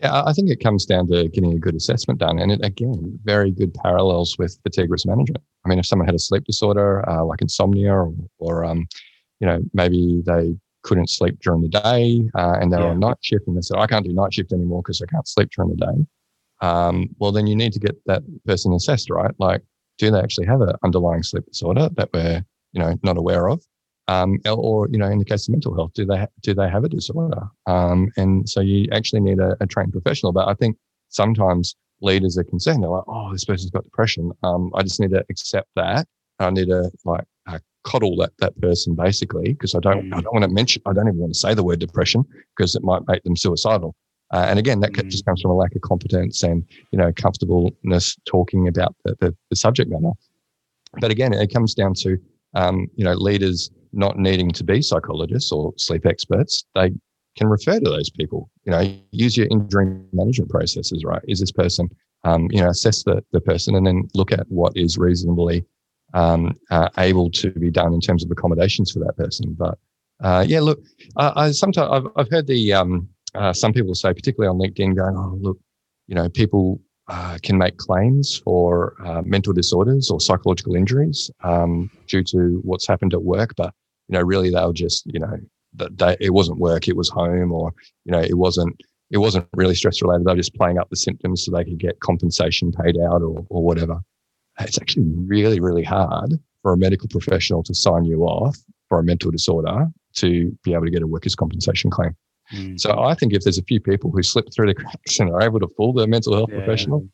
Yeah, 0.00 0.22
I 0.24 0.32
think 0.32 0.50
it 0.50 0.60
comes 0.60 0.84
down 0.84 1.06
to 1.08 1.28
getting 1.28 1.52
a 1.52 1.58
good 1.58 1.74
assessment 1.74 2.18
done. 2.18 2.38
And 2.38 2.50
it, 2.52 2.60
again, 2.64 3.18
very 3.24 3.50
good 3.50 3.72
parallels 3.74 4.36
with 4.38 4.58
fatigue 4.62 4.90
risk 4.90 5.06
management. 5.06 5.42
I 5.64 5.68
mean, 5.68 5.78
if 5.78 5.86
someone 5.86 6.06
had 6.06 6.14
a 6.14 6.18
sleep 6.18 6.44
disorder 6.44 7.08
uh, 7.08 7.24
like 7.24 7.40
insomnia 7.40 7.92
or, 7.92 8.12
or 8.38 8.64
um, 8.64 8.86
you 9.40 9.46
know, 9.46 9.62
maybe 9.72 10.22
they 10.26 10.54
couldn't 10.82 11.08
sleep 11.08 11.38
during 11.40 11.62
the 11.62 11.68
day 11.68 12.22
uh, 12.34 12.56
and 12.60 12.72
they're 12.72 12.80
yeah. 12.80 12.88
on 12.88 13.00
night 13.00 13.16
shift 13.22 13.46
and 13.46 13.56
they 13.56 13.62
said, 13.62 13.78
I 13.78 13.86
can't 13.86 14.04
do 14.04 14.12
night 14.12 14.34
shift 14.34 14.52
anymore 14.52 14.82
because 14.82 15.00
I 15.00 15.06
can't 15.06 15.26
sleep 15.26 15.50
during 15.56 15.70
the 15.70 15.76
day. 15.76 16.06
Um, 16.60 17.08
well, 17.18 17.32
then 17.32 17.46
you 17.46 17.56
need 17.56 17.72
to 17.72 17.80
get 17.80 17.96
that 18.06 18.22
person 18.44 18.72
assessed, 18.72 19.10
right? 19.10 19.34
Like, 19.38 19.62
do 19.98 20.10
they 20.10 20.18
actually 20.18 20.46
have 20.46 20.60
an 20.60 20.74
underlying 20.82 21.22
sleep 21.22 21.44
disorder 21.46 21.88
that 21.96 22.10
we're, 22.12 22.44
you 22.72 22.80
know, 22.80 22.96
not 23.02 23.16
aware 23.16 23.48
of? 23.48 23.64
Um, 24.08 24.38
or 24.46 24.88
you 24.90 24.98
know, 24.98 25.08
in 25.08 25.18
the 25.18 25.24
case 25.24 25.48
of 25.48 25.52
mental 25.52 25.74
health, 25.74 25.92
do 25.94 26.04
they 26.04 26.26
do 26.42 26.54
they 26.54 26.68
have 26.68 26.84
a 26.84 26.88
disorder? 26.88 27.42
Um, 27.66 28.10
and 28.16 28.48
so 28.48 28.60
you 28.60 28.88
actually 28.92 29.20
need 29.20 29.38
a, 29.38 29.56
a, 29.60 29.66
trained 29.66 29.92
professional. 29.92 30.32
But 30.32 30.48
I 30.48 30.54
think 30.54 30.76
sometimes 31.08 31.74
leaders 32.02 32.36
are 32.36 32.44
concerned. 32.44 32.82
They're 32.82 32.90
like, 32.90 33.04
"Oh, 33.08 33.32
this 33.32 33.44
person's 33.44 33.70
got 33.70 33.84
depression. 33.84 34.30
Um, 34.42 34.70
I 34.74 34.82
just 34.82 35.00
need 35.00 35.10
to 35.10 35.24
accept 35.30 35.68
that. 35.76 36.06
I 36.38 36.50
need 36.50 36.68
to 36.68 36.90
like 37.04 37.24
uh, 37.46 37.58
coddle 37.84 38.16
that 38.16 38.32
that 38.38 38.58
person 38.60 38.94
basically 38.94 39.52
because 39.52 39.74
I 39.74 39.80
don't 39.80 40.12
I 40.12 40.18
mm. 40.18 40.22
don't 40.22 40.34
want 40.34 40.44
to 40.44 40.50
mention 40.50 40.82
I 40.86 40.92
don't 40.92 41.08
even 41.08 41.18
want 41.18 41.32
to 41.32 41.38
say 41.38 41.54
the 41.54 41.64
word 41.64 41.78
depression 41.78 42.24
because 42.56 42.74
it 42.74 42.82
might 42.82 43.06
make 43.06 43.22
them 43.22 43.36
suicidal. 43.36 43.94
Uh, 44.32 44.46
and 44.48 44.58
again, 44.58 44.80
that 44.80 44.92
mm. 44.92 45.10
just 45.10 45.24
comes 45.24 45.40
from 45.40 45.52
a 45.52 45.54
lack 45.54 45.74
of 45.74 45.82
competence 45.82 46.42
and 46.42 46.64
you 46.90 46.98
know 46.98 47.12
comfortableness 47.14 48.16
talking 48.26 48.68
about 48.68 48.94
the, 49.04 49.14
the, 49.20 49.36
the 49.50 49.56
subject 49.56 49.90
matter. 49.90 50.12
But 51.00 51.10
again, 51.10 51.32
it 51.32 51.52
comes 51.52 51.74
down 51.74 51.94
to 51.94 52.18
um, 52.54 52.88
you 52.96 53.04
know 53.04 53.14
leaders 53.14 53.70
not 53.94 54.18
needing 54.18 54.50
to 54.50 54.64
be 54.64 54.82
psychologists 54.82 55.52
or 55.52 55.72
sleep 55.76 56.06
experts, 56.06 56.64
they 56.74 56.90
can 57.36 57.48
refer 57.48 57.78
to 57.78 57.90
those 57.90 58.10
people. 58.10 58.50
You 58.64 58.72
know, 58.72 58.94
use 59.10 59.36
your 59.36 59.48
injury 59.50 59.98
management 60.12 60.50
processes, 60.50 61.04
right? 61.04 61.22
Is 61.26 61.40
this 61.40 61.52
person, 61.52 61.88
um, 62.24 62.48
you 62.50 62.60
know, 62.60 62.70
assess 62.70 63.02
the, 63.02 63.24
the 63.32 63.40
person 63.40 63.74
and 63.74 63.86
then 63.86 64.08
look 64.14 64.32
at 64.32 64.46
what 64.48 64.76
is 64.76 64.98
reasonably 64.98 65.64
um, 66.14 66.56
uh, 66.70 66.88
able 66.98 67.30
to 67.32 67.50
be 67.50 67.70
done 67.70 67.92
in 67.92 68.00
terms 68.00 68.24
of 68.24 68.30
accommodations 68.30 68.92
for 68.92 69.00
that 69.00 69.16
person. 69.16 69.54
But 69.58 69.78
uh, 70.22 70.44
yeah, 70.46 70.60
look, 70.60 70.80
I, 71.16 71.32
I 71.36 71.50
sometimes 71.50 71.88
I've, 71.90 72.06
I've 72.16 72.30
heard 72.30 72.46
the 72.46 72.72
um, 72.72 73.08
uh, 73.34 73.52
some 73.52 73.72
people 73.72 73.94
say, 73.94 74.14
particularly 74.14 74.48
on 74.48 74.58
LinkedIn, 74.58 74.94
going, 74.94 75.16
"Oh, 75.16 75.36
look, 75.40 75.58
you 76.06 76.14
know, 76.14 76.28
people 76.28 76.80
uh, 77.08 77.36
can 77.42 77.58
make 77.58 77.76
claims 77.76 78.38
for 78.38 78.94
uh, 79.04 79.22
mental 79.22 79.52
disorders 79.52 80.10
or 80.10 80.20
psychological 80.20 80.74
injuries 80.76 81.30
um, 81.42 81.90
due 82.06 82.22
to 82.22 82.60
what's 82.64 82.86
happened 82.86 83.12
at 83.12 83.22
work. 83.22 83.54
But 83.56 83.74
you 84.08 84.18
know, 84.18 84.22
really, 84.22 84.50
they'll 84.50 84.72
just 84.72 85.06
you 85.06 85.20
know 85.20 85.38
that 85.74 85.98
they, 85.98 86.16
it 86.20 86.30
wasn't 86.30 86.58
work, 86.58 86.88
it 86.88 86.96
was 86.96 87.08
home, 87.08 87.52
or 87.52 87.72
you 88.04 88.12
know, 88.12 88.20
it 88.20 88.38
wasn't 88.38 88.76
it 89.10 89.18
wasn't 89.18 89.46
really 89.54 89.74
stress 89.74 90.02
related. 90.02 90.26
They're 90.26 90.36
just 90.36 90.54
playing 90.54 90.78
up 90.78 90.90
the 90.90 90.96
symptoms 90.96 91.44
so 91.44 91.52
they 91.52 91.64
could 91.64 91.78
get 91.78 92.00
compensation 92.00 92.72
paid 92.72 92.96
out 92.98 93.22
or 93.22 93.44
or 93.48 93.62
whatever. 93.62 94.00
It's 94.60 94.80
actually 94.80 95.06
really 95.26 95.60
really 95.60 95.84
hard 95.84 96.38
for 96.62 96.72
a 96.72 96.76
medical 96.76 97.08
professional 97.08 97.62
to 97.64 97.74
sign 97.74 98.04
you 98.04 98.22
off 98.24 98.56
for 98.88 98.98
a 98.98 99.04
mental 99.04 99.30
disorder 99.30 99.86
to 100.14 100.56
be 100.62 100.72
able 100.72 100.84
to 100.84 100.90
get 100.90 101.02
a 101.02 101.06
workers' 101.06 101.34
compensation 101.34 101.90
claim. 101.90 102.16
Mm. 102.52 102.80
So 102.80 102.98
I 102.98 103.14
think 103.14 103.32
if 103.32 103.42
there's 103.42 103.58
a 103.58 103.64
few 103.64 103.80
people 103.80 104.10
who 104.10 104.22
slip 104.22 104.52
through 104.52 104.68
the 104.68 104.74
cracks 104.74 105.18
and 105.18 105.30
are 105.30 105.42
able 105.42 105.60
to 105.60 105.68
fool 105.76 105.92
their 105.92 106.06
mental 106.06 106.34
health 106.34 106.50
yeah. 106.52 106.58
professional, 106.58 107.08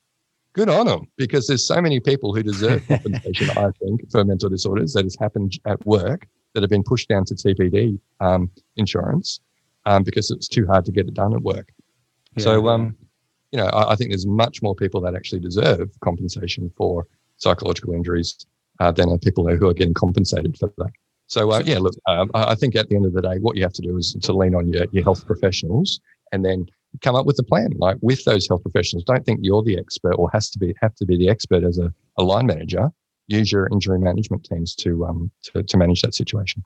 good 0.52 0.68
on 0.68 0.86
them 0.86 1.06
because 1.16 1.46
there's 1.46 1.66
so 1.66 1.80
many 1.80 2.00
people 2.00 2.34
who 2.34 2.42
deserve 2.42 2.82
compensation, 2.88 3.50
I 3.50 3.70
think, 3.80 4.10
for 4.10 4.24
mental 4.24 4.48
disorders 4.48 4.92
that 4.94 5.04
has 5.04 5.16
happened 5.18 5.58
at 5.66 5.84
work 5.86 6.26
that 6.54 6.62
have 6.62 6.70
been 6.70 6.82
pushed 6.82 7.08
down 7.08 7.24
to 7.26 7.34
TPD 7.34 7.98
um, 8.20 8.50
insurance 8.76 9.40
um, 9.86 10.02
because 10.02 10.30
it's 10.30 10.48
too 10.48 10.66
hard 10.66 10.84
to 10.84 10.92
get 10.92 11.06
it 11.06 11.14
done 11.14 11.34
at 11.34 11.42
work. 11.42 11.72
Yeah. 12.36 12.44
So, 12.44 12.68
um, 12.68 12.96
you 13.52 13.58
know, 13.58 13.66
I, 13.66 13.92
I, 13.92 13.96
think 13.96 14.10
there's 14.10 14.26
much 14.26 14.62
more 14.62 14.74
people 14.74 15.00
that 15.02 15.14
actually 15.14 15.40
deserve 15.40 15.90
compensation 16.00 16.70
for 16.76 17.06
psychological 17.36 17.94
injuries 17.94 18.46
uh, 18.78 18.92
than 18.92 19.08
are 19.08 19.18
people 19.18 19.48
who 19.48 19.68
are 19.68 19.74
getting 19.74 19.94
compensated 19.94 20.56
for 20.58 20.72
that. 20.78 20.90
So 21.26 21.52
uh, 21.52 21.62
yeah, 21.64 21.78
look, 21.78 21.94
um, 22.08 22.30
I 22.34 22.56
think 22.56 22.74
at 22.74 22.88
the 22.88 22.96
end 22.96 23.06
of 23.06 23.12
the 23.12 23.22
day, 23.22 23.38
what 23.38 23.56
you 23.56 23.62
have 23.62 23.72
to 23.74 23.82
do 23.82 23.96
is 23.96 24.14
to 24.20 24.32
lean 24.32 24.54
on 24.54 24.68
your, 24.68 24.86
your 24.90 25.04
health 25.04 25.24
professionals 25.26 26.00
and 26.32 26.44
then 26.44 26.66
come 27.02 27.14
up 27.14 27.24
with 27.24 27.38
a 27.38 27.44
plan. 27.44 27.70
Like 27.76 27.98
with 28.00 28.24
those 28.24 28.48
health 28.48 28.62
professionals, 28.62 29.04
don't 29.04 29.24
think 29.24 29.38
you're 29.42 29.62
the 29.62 29.78
expert 29.78 30.14
or 30.14 30.28
has 30.32 30.50
to 30.50 30.58
be 30.58 30.74
have 30.80 30.94
to 30.96 31.06
be 31.06 31.16
the 31.16 31.28
expert 31.28 31.62
as 31.62 31.78
a, 31.78 31.92
a 32.18 32.24
line 32.24 32.46
manager. 32.46 32.90
Use 33.30 33.52
your 33.52 33.68
injury 33.72 33.98
management 33.98 34.44
teams 34.44 34.74
to 34.76 35.04
um 35.04 35.30
to, 35.44 35.62
to 35.62 35.76
manage 35.76 36.02
that 36.02 36.14
situation. 36.14 36.64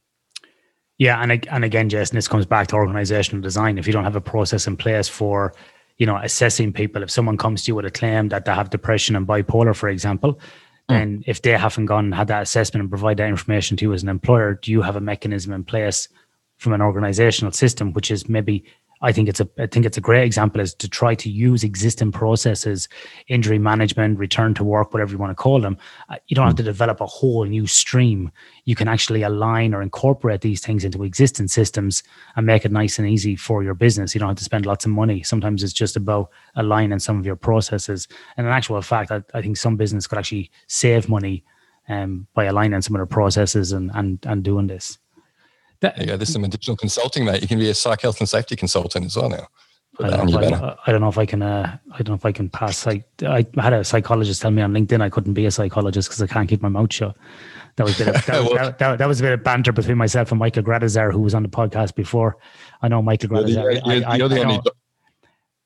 Yeah, 0.99 1.21
and 1.21 1.47
and 1.49 1.65
again, 1.65 1.89
Jason, 1.89 2.17
this 2.17 2.29
comes 2.29 2.47
back 2.47 2.69
to 2.69 2.77
organizational 2.77 3.43
design. 3.43 3.79
If 3.79 3.87
you 3.87 3.93
don't 3.93 4.05
have 4.05 4.17
a 4.17 4.21
process 4.21 4.67
in 4.67 4.77
place 4.77 5.09
for 5.09 5.55
you 5.99 6.07
know 6.07 6.17
assessing 6.17 6.73
people, 6.73 7.03
if 7.03 7.11
someone 7.11 7.37
comes 7.37 7.65
to 7.65 7.71
you 7.71 7.75
with 7.75 7.87
a 7.87 7.91
claim 7.91 8.29
that 8.29 8.45
they 8.45 8.55
have 8.55 8.71
depression 8.71 9.17
and 9.17 9.27
bipolar, 9.27 9.75
for 9.75 9.89
example, 9.89 10.39
Mm. 10.91 11.03
And 11.03 11.25
if 11.27 11.43
they 11.43 11.53
haven't 11.53 11.87
gone 11.87 12.07
and 12.07 12.15
had 12.15 12.29
that 12.29 12.43
assessment 12.43 12.83
and 12.83 12.91
provide 12.91 13.17
that 13.17 13.29
information 13.29 13.77
to 13.79 13.85
you 13.85 13.93
as 13.93 14.03
an 14.03 14.09
employer, 14.09 14.55
do 14.55 14.71
you 14.71 14.83
have 14.83 14.97
a 14.97 15.01
mechanism 15.01 15.53
in 15.53 15.65
place 15.65 16.09
from 16.59 16.73
an 16.73 16.83
organizational 16.83 17.53
system, 17.53 17.93
which 17.93 18.11
is 18.11 18.29
maybe 18.29 18.65
I 19.05 19.13
think 19.13 19.29
it's 19.29 19.41
a 19.41 19.49
I 19.59 19.67
think 19.67 19.85
it's 19.85 19.99
a 19.99 20.01
great 20.01 20.25
example 20.25 20.63
is 20.63 20.75
to 20.77 20.89
try 20.89 21.15
to 21.15 21.29
use 21.29 21.63
existing 21.63 22.11
processes, 22.11 22.89
injury 23.29 23.59
management, 23.59 24.19
return 24.19 24.55
to 24.55 24.65
work, 24.65 24.95
whatever 24.95 25.13
you 25.13 25.19
want 25.19 25.31
to 25.31 25.35
call 25.35 25.61
them. 25.61 25.77
Uh, 26.09 26.17
you 26.27 26.35
don't 26.35 26.47
have 26.47 26.57
to 26.57 26.63
develop 26.63 27.03
a 27.03 27.07
whole 27.07 27.45
new 27.45 27.67
stream. 27.67 28.33
You 28.65 28.75
can 28.75 28.89
actually 28.89 29.23
align 29.23 29.75
or 29.75 29.83
incorporate 29.83 30.41
these 30.41 30.63
things 30.63 30.85
into 30.85 31.05
existing 31.05 31.49
systems 31.49 32.03
and 32.35 32.47
make 32.47 32.65
it 32.65 32.73
nice 32.73 32.99
and 32.99 33.07
easy 33.07 33.37
for 33.37 33.63
your 33.63 33.75
business. 33.75 34.15
You 34.15 34.21
don't 34.21 34.31
have 34.31 34.39
to 34.39 34.45
spend 34.45 34.65
lots 34.65 34.87
of 34.87 34.91
money. 34.91 35.23
Sometimes 35.23 35.63
it's 35.63 35.75
just 35.75 35.97
about 35.97 36.31
aligning 36.57 36.99
some 36.99 37.19
of 37.19 37.27
your 37.27 37.37
processes. 37.37 38.09
And 38.39 38.47
in 38.47 38.53
actual 38.53 38.81
fact, 38.81 39.11
I, 39.11 39.23
I 39.35 39.43
think 39.43 39.59
some 39.59 39.77
business 39.77 40.07
could 40.07 40.19
actually 40.19 40.51
save 40.67 41.11
money 41.11 41.45
um, 41.91 42.27
by 42.33 42.45
aligning 42.45 42.81
some 42.81 42.97
of 42.97 43.01
their 43.01 43.07
processes 43.07 43.73
and 43.73 43.91
and 43.95 44.19
and 44.25 44.43
doing 44.43 44.67
this. 44.67 44.99
That, 45.85 46.07
go. 46.07 46.17
There's 46.17 46.33
some 46.33 46.45
additional 46.45 46.77
consulting, 46.77 47.25
mate. 47.25 47.43
You 47.43 47.49
can 47.49 47.59
be 47.59 47.69
a 47.69 47.75
psych 47.75 48.01
health 48.01 48.21
and 48.21 48.29
safety 48.29 48.57
consultant 48.57 49.05
as 49.05 49.17
well 49.17 49.29
now. 49.29 49.49
I 50.01 50.11
don't, 50.11 50.35
I, 50.35 50.77
I 50.87 50.91
don't, 50.91 51.01
know 51.03 51.09
if 51.09 51.19
I 51.19 51.27
can. 51.27 51.41
Uh, 51.41 51.79
I 51.93 51.99
don't 51.99 52.09
know 52.09 52.15
if 52.15 52.27
I 52.27 52.33
can 52.33 52.49
pass. 52.49 52.85
I, 52.87 53.05
I 53.23 53.47
had 53.57 53.73
a 53.73 53.85
psychologist 53.85 54.43
tell 54.43 54.51
me 54.51 54.61
on 54.61 54.73
LinkedIn 54.73 55.01
I 55.01 55.09
couldn't 55.09 55.35
be 55.35 55.47
a 55.47 55.53
psychologist 55.53 56.09
because 56.09 56.21
I 56.21 56.27
can't 56.27 56.49
keep 56.49 56.63
my 56.63 56.69
mouth 56.69 56.93
shut. 56.93 57.17
That 57.77 57.85
was 57.85 58.01
a 58.01 58.05
bit 58.05 58.17
of, 58.17 58.27
that, 58.27 58.43
well, 58.43 58.55
that, 58.55 58.79
that, 58.79 58.99
that, 58.99 59.07
was 59.07 59.21
a 59.21 59.23
bit 59.23 59.33
of 59.33 59.45
banter 59.45 59.71
between 59.71 59.97
myself 59.97 60.33
and 60.33 60.39
Michael 60.41 60.65
Gradisar, 60.65 61.13
who 61.13 61.21
was 61.21 61.35
on 61.35 61.45
the 61.45 61.49
podcast 61.49 61.95
before. 61.95 62.39
I 62.83 62.89
know 62.89 63.03
Michael 63.03 63.29
Gradisar. 63.29 63.49
You're, 63.49 63.75
the, 63.75 63.95
you're, 63.95 64.09
I, 64.09 64.17
you're 64.17 64.29
the 64.29 64.43
only. 64.43 64.61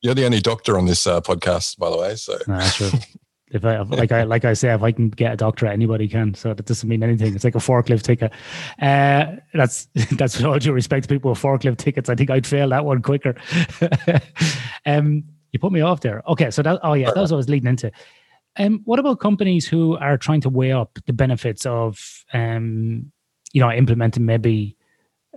You're 0.00 0.14
the 0.14 0.26
only 0.26 0.40
doctor 0.40 0.78
on 0.78 0.86
this 0.86 1.06
uh, 1.06 1.20
podcast, 1.20 1.76
by 1.78 1.90
the 1.90 1.96
way. 1.96 2.14
So, 2.16 2.38
nah, 2.46 2.68
true. 2.68 2.90
If 3.50 3.64
I 3.64 3.80
like 3.82 4.12
I 4.12 4.24
like 4.24 4.44
I 4.44 4.52
say, 4.52 4.72
if 4.72 4.82
I 4.82 4.92
can 4.92 5.08
get 5.10 5.32
a 5.32 5.36
doctorate, 5.36 5.72
anybody 5.72 6.08
can. 6.08 6.34
So 6.34 6.54
that 6.54 6.66
doesn't 6.66 6.88
mean 6.88 7.02
anything. 7.02 7.34
It's 7.34 7.44
like 7.44 7.54
a 7.54 7.58
forklift 7.58 8.02
ticket. 8.02 8.32
Uh, 8.80 9.36
that's 9.54 9.88
that's 10.12 10.36
with 10.36 10.46
all 10.46 10.58
due 10.58 10.72
respect 10.72 11.08
to 11.08 11.14
people 11.14 11.30
with 11.30 11.40
forklift 11.40 11.78
tickets. 11.78 12.08
I 12.08 12.14
think 12.14 12.30
I'd 12.30 12.46
fail 12.46 12.68
that 12.70 12.84
one 12.84 13.02
quicker. 13.02 13.34
um, 14.86 15.24
you 15.52 15.58
put 15.58 15.72
me 15.72 15.80
off 15.80 16.00
there. 16.00 16.22
Okay, 16.28 16.50
so 16.50 16.62
that 16.62 16.80
oh 16.82 16.94
yeah, 16.94 17.06
that 17.06 17.20
was 17.20 17.32
what 17.32 17.36
I 17.36 17.38
was 17.38 17.48
leading 17.48 17.68
into. 17.68 17.90
Um, 18.56 18.80
what 18.84 18.98
about 18.98 19.20
companies 19.20 19.68
who 19.68 19.96
are 19.98 20.18
trying 20.18 20.40
to 20.40 20.48
weigh 20.48 20.72
up 20.72 20.98
the 21.06 21.12
benefits 21.12 21.64
of 21.64 22.24
um, 22.32 23.12
you 23.52 23.60
know, 23.60 23.70
implementing 23.70 24.24
maybe 24.24 24.76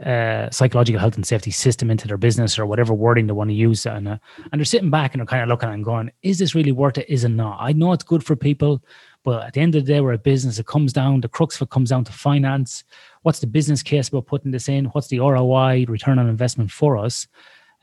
uh, 0.06 0.50
psychological 0.50 1.00
health 1.00 1.16
and 1.16 1.26
safety 1.26 1.52
system 1.52 1.92
into 1.92 2.08
their 2.08 2.18
business 2.18 2.58
or 2.58 2.66
whatever 2.66 2.94
wording 2.94 3.28
they 3.28 3.34
want 3.34 3.50
to 3.50 3.56
use. 3.56 3.86
And, 3.86 4.08
uh, 4.08 4.18
and 4.52 4.60
they're 4.60 4.66
sitting 4.66 4.90
back 4.90 5.14
and 5.14 5.20
they're 5.20 5.28
kind 5.28 5.44
of 5.44 5.50
looking 5.50 5.70
and 5.70 5.84
going, 5.84 6.12
is 6.24 6.40
this 6.40 6.56
really 6.56 6.72
worth 6.72 6.98
it? 6.98 7.10
Is 7.10 7.24
it 7.24 7.30
not? 7.30 7.58
I 7.60 7.74
know 7.74 7.94
it's 7.94 8.04
good 8.04 8.24
for 8.24 8.36
people, 8.36 8.84
but 9.24 9.44
at 9.44 9.54
the 9.54 9.62
end 9.62 9.76
of 9.76 9.86
the 9.86 9.94
day, 9.94 10.02
we're 10.02 10.14
a 10.14 10.18
business. 10.18 10.58
It 10.58 10.66
comes 10.66 10.94
down, 10.94 11.22
the 11.22 11.30
crux 11.30 11.56
of 11.56 11.64
it 11.64 11.70
comes 11.70 11.90
down 11.90 12.04
to 12.06 12.12
finance. 12.12 12.84
What's 13.22 13.40
the 13.40 13.48
business 13.48 13.84
case 13.84 14.10
about 14.10 14.26
putting 14.26 14.52
this 14.52 14.68
in? 14.68 14.86
What's 14.86 15.08
the 15.08 15.20
ROI, 15.20 15.86
return 15.88 16.18
on 16.18 16.28
investment 16.28 16.72
for 16.72 16.98
us? 16.98 17.28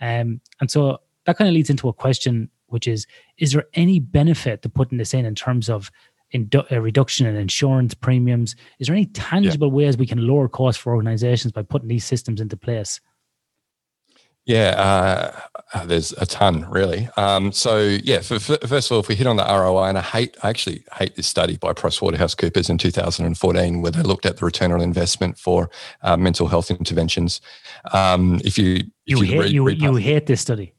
Um, 0.00 0.40
and 0.61 0.70
so 0.70 0.98
that 1.26 1.37
kind 1.37 1.48
of 1.48 1.54
leads 1.54 1.70
into 1.70 1.88
a 1.88 1.92
question, 1.92 2.50
which 2.66 2.88
is, 2.88 3.07
is 3.38 3.52
there 3.52 3.66
any 3.74 4.00
benefit 4.00 4.62
to 4.62 4.68
putting 4.68 4.98
this 4.98 5.14
in 5.14 5.24
in 5.24 5.35
terms 5.35 5.68
of 5.68 5.90
a 6.35 6.81
reduction 6.81 7.27
in 7.27 7.37
insurance 7.37 7.95
premiums? 7.95 8.55
Is 8.79 8.88
there 8.88 8.97
any 8.97 9.07
tangible 9.07 9.69
yeah. 9.69 9.75
ways 9.75 9.97
we 9.97 10.07
can 10.07 10.27
lower 10.27 10.49
costs 10.49 10.81
for 10.81 10.95
organizations 10.95 11.53
by 11.53 11.62
putting 11.62 11.88
these 11.88 12.05
systems 12.05 12.41
into 12.41 12.57
place? 12.57 13.01
Yeah, 14.45 14.75
uh, 14.79 15.41
uh 15.75 15.85
there's 15.85 16.12
a 16.12 16.25
ton 16.25 16.67
really. 16.71 17.07
Um, 17.19 17.53
so 17.53 17.81
yeah, 18.03 18.21
for, 18.21 18.38
for, 18.38 18.57
first 18.67 18.91
of 18.91 18.95
all, 18.95 19.01
if 19.01 19.09
we 19.09 19.14
hit 19.14 19.27
on 19.27 19.37
the 19.37 19.45
ROI, 19.45 19.88
and 19.88 19.99
I 19.99 20.01
hate, 20.01 20.38
I 20.43 20.49
actually 20.49 20.85
hate 20.95 21.17
this 21.17 21.27
study 21.27 21.59
by 21.59 21.75
PricewaterhouseCoopers 21.75 22.71
in 22.71 22.79
2014, 22.79 23.83
where 23.83 23.93
they 23.93 24.03
looked 24.03 24.25
at 24.25 24.38
the 24.38 24.47
return 24.47 24.73
on 24.73 24.81
investment 24.81 25.38
for 25.38 25.69
uh, 26.01 26.17
mental 26.17 26.49
health 26.49 26.71
interventions. 26.71 27.43
Um, 27.93 28.41
if 28.43 28.57
you 28.57 28.77
if 28.77 29.19
you, 29.19 29.19
you 29.19 29.25
hate 29.27 29.38
read, 29.38 29.53
you, 29.53 29.64
read 29.64 29.83
you 29.83 29.95
hate 29.97 30.25
this 30.25 30.41
study, 30.41 30.73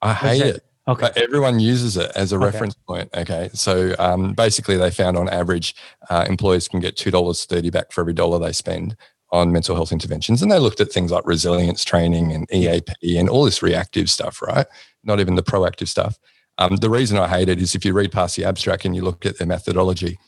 I 0.00 0.14
hate 0.14 0.42
it. 0.42 0.64
Okay. 0.88 1.10
But 1.12 1.16
everyone 1.18 1.60
uses 1.60 1.96
it 1.96 2.10
as 2.16 2.32
a 2.32 2.36
okay. 2.36 2.46
reference 2.46 2.74
point. 2.74 3.10
Okay. 3.14 3.50
So 3.52 3.94
um, 3.98 4.32
basically, 4.32 4.76
they 4.76 4.90
found 4.90 5.16
on 5.16 5.28
average, 5.28 5.74
uh, 6.08 6.24
employers 6.28 6.68
can 6.68 6.80
get 6.80 6.96
$2.30 6.96 7.70
back 7.70 7.92
for 7.92 8.00
every 8.00 8.14
dollar 8.14 8.38
they 8.38 8.52
spend 8.52 8.96
on 9.32 9.52
mental 9.52 9.76
health 9.76 9.92
interventions. 9.92 10.42
And 10.42 10.50
they 10.50 10.58
looked 10.58 10.80
at 10.80 10.90
things 10.90 11.12
like 11.12 11.26
resilience 11.26 11.84
training 11.84 12.32
and 12.32 12.52
EAP 12.52 13.16
and 13.16 13.28
all 13.28 13.44
this 13.44 13.62
reactive 13.62 14.10
stuff, 14.10 14.42
right? 14.42 14.66
Not 15.04 15.20
even 15.20 15.36
the 15.36 15.42
proactive 15.42 15.88
stuff. 15.88 16.18
Um, 16.58 16.76
the 16.76 16.90
reason 16.90 17.16
I 17.16 17.28
hate 17.28 17.48
it 17.48 17.60
is 17.60 17.74
if 17.74 17.84
you 17.84 17.92
read 17.92 18.12
past 18.12 18.36
the 18.36 18.44
abstract 18.44 18.84
and 18.84 18.94
you 18.94 19.02
look 19.02 19.24
at 19.24 19.38
their 19.38 19.46
methodology, 19.46 20.18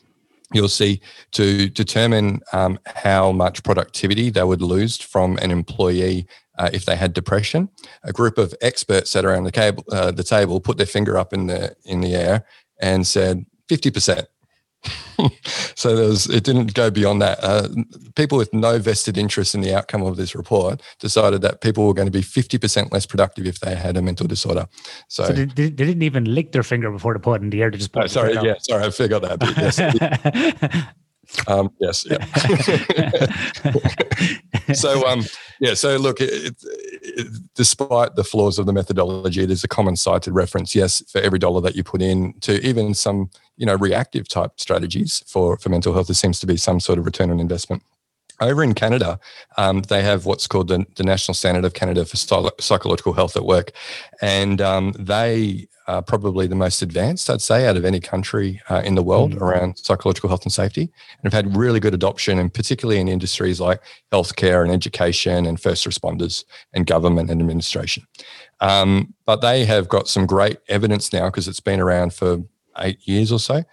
you'll 0.53 0.69
see 0.69 1.01
to 1.31 1.69
determine 1.69 2.41
um, 2.53 2.79
how 2.85 3.31
much 3.31 3.63
productivity 3.63 4.29
they 4.29 4.43
would 4.43 4.61
lose 4.61 4.97
from 4.97 5.37
an 5.37 5.51
employee 5.51 6.27
uh, 6.57 6.69
if 6.71 6.85
they 6.85 6.95
had 6.95 7.13
depression. 7.13 7.69
A 8.03 8.11
group 8.11 8.37
of 8.37 8.53
experts 8.61 9.11
sat 9.11 9.25
around 9.25 9.45
the, 9.45 9.83
uh, 9.91 10.11
the 10.11 10.23
table, 10.23 10.59
put 10.59 10.77
their 10.77 10.85
finger 10.85 11.17
up 11.17 11.33
in 11.33 11.47
the 11.47 11.75
in 11.85 12.01
the 12.01 12.15
air, 12.15 12.45
and 12.79 13.05
said 13.07 13.45
fifty 13.67 13.91
percent. 13.91 14.27
so 15.75 15.95
there 15.95 16.07
was, 16.07 16.29
it 16.29 16.43
didn't 16.43 16.73
go 16.73 16.89
beyond 16.89 17.21
that. 17.21 17.39
Uh, 17.41 17.67
people 18.15 18.37
with 18.37 18.53
no 18.53 18.79
vested 18.79 19.17
interest 19.17 19.55
in 19.55 19.61
the 19.61 19.73
outcome 19.73 20.03
of 20.03 20.17
this 20.17 20.35
report 20.35 20.81
decided 20.99 21.41
that 21.41 21.61
people 21.61 21.87
were 21.87 21.93
going 21.93 22.07
to 22.07 22.11
be 22.11 22.21
50% 22.21 22.91
less 22.91 23.05
productive 23.05 23.45
if 23.45 23.59
they 23.59 23.75
had 23.75 23.97
a 23.97 24.01
mental 24.01 24.27
disorder. 24.27 24.67
So, 25.07 25.25
so 25.25 25.33
they, 25.33 25.45
they, 25.45 25.69
didn't 25.69 26.03
even 26.03 26.25
lick 26.33 26.51
their 26.51 26.63
finger 26.63 26.91
before 26.91 27.13
they 27.13 27.19
put 27.19 27.41
it 27.41 27.43
in 27.43 27.49
the 27.49 27.61
air. 27.61 27.71
They 27.71 27.77
just 27.77 27.91
put 27.91 28.03
oh, 28.03 28.07
sorry, 28.07 28.33
yeah, 28.33 28.55
sorry, 28.59 28.83
I 28.85 28.89
forgot 28.89 29.21
that. 29.21 29.39
But 29.39 29.57
yes, 29.57 30.93
um, 31.47 31.71
yes, 31.79 32.05
yeah. 32.09 32.23
so, 34.73 35.07
um, 35.07 35.23
yeah. 35.59 35.73
So, 35.73 35.97
look, 35.97 36.21
it, 36.21 36.55
it, 36.63 37.27
despite 37.55 38.15
the 38.15 38.23
flaws 38.23 38.59
of 38.59 38.65
the 38.65 38.73
methodology, 38.73 39.43
it 39.43 39.51
is 39.51 39.63
a 39.63 39.67
common 39.67 39.95
cited 39.95 40.33
reference. 40.33 40.75
Yes, 40.75 41.03
for 41.09 41.21
every 41.21 41.39
dollar 41.39 41.61
that 41.61 41.75
you 41.75 41.83
put 41.83 42.01
in 42.01 42.33
to 42.41 42.65
even 42.65 42.93
some, 42.93 43.29
you 43.57 43.65
know, 43.65 43.75
reactive 43.75 44.27
type 44.27 44.51
strategies 44.57 45.23
for 45.27 45.57
for 45.57 45.69
mental 45.69 45.93
health, 45.93 46.07
there 46.07 46.15
seems 46.15 46.39
to 46.39 46.47
be 46.47 46.57
some 46.57 46.79
sort 46.79 46.99
of 46.99 47.05
return 47.05 47.31
on 47.31 47.39
investment. 47.39 47.83
Over 48.39 48.63
in 48.63 48.73
Canada, 48.73 49.19
um, 49.57 49.83
they 49.83 50.01
have 50.01 50.25
what's 50.25 50.47
called 50.47 50.67
the, 50.67 50.85
the, 50.95 51.03
National 51.03 51.35
Standard 51.35 51.65
of 51.65 51.75
Canada 51.75 52.03
for 52.03 52.17
Psychological 52.17 53.13
Health 53.13 53.37
at 53.37 53.45
Work. 53.45 53.71
And 54.21 54.59
um, 54.59 54.93
they 54.97 55.67
are 55.87 56.01
probably 56.01 56.47
the 56.47 56.55
most 56.55 56.81
advanced, 56.81 57.29
I'd 57.29 57.41
say, 57.41 57.67
out 57.67 57.77
of 57.77 57.85
any 57.85 57.99
country 57.99 58.61
uh, 58.69 58.81
in 58.85 58.95
the 58.95 59.03
world 59.03 59.31
mm-hmm. 59.31 59.43
around 59.43 59.77
psychological 59.77 60.29
health 60.29 60.43
and 60.43 60.53
safety. 60.53 60.91
And 61.21 61.31
have 61.31 61.33
had 61.33 61.57
really 61.57 61.79
good 61.79 61.93
adoption, 61.93 62.39
and 62.39 62.53
particularly 62.53 62.99
in 62.99 63.07
industries 63.07 63.59
like 63.59 63.81
healthcare 64.11 64.63
and 64.63 64.71
education 64.71 65.45
and 65.45 65.59
first 65.59 65.85
responders 65.85 66.45
and 66.73 66.85
government 66.85 67.29
and 67.29 67.41
administration. 67.41 68.05
Um, 68.61 69.13
but 69.25 69.41
they 69.41 69.65
have 69.65 69.89
got 69.89 70.07
some 70.07 70.25
great 70.25 70.57
evidence 70.69 71.11
now 71.11 71.25
because 71.25 71.47
it's 71.47 71.59
been 71.59 71.79
around 71.79 72.13
for 72.13 72.43
eight 72.79 72.99
years 73.07 73.31
or 73.31 73.39
so. 73.39 73.63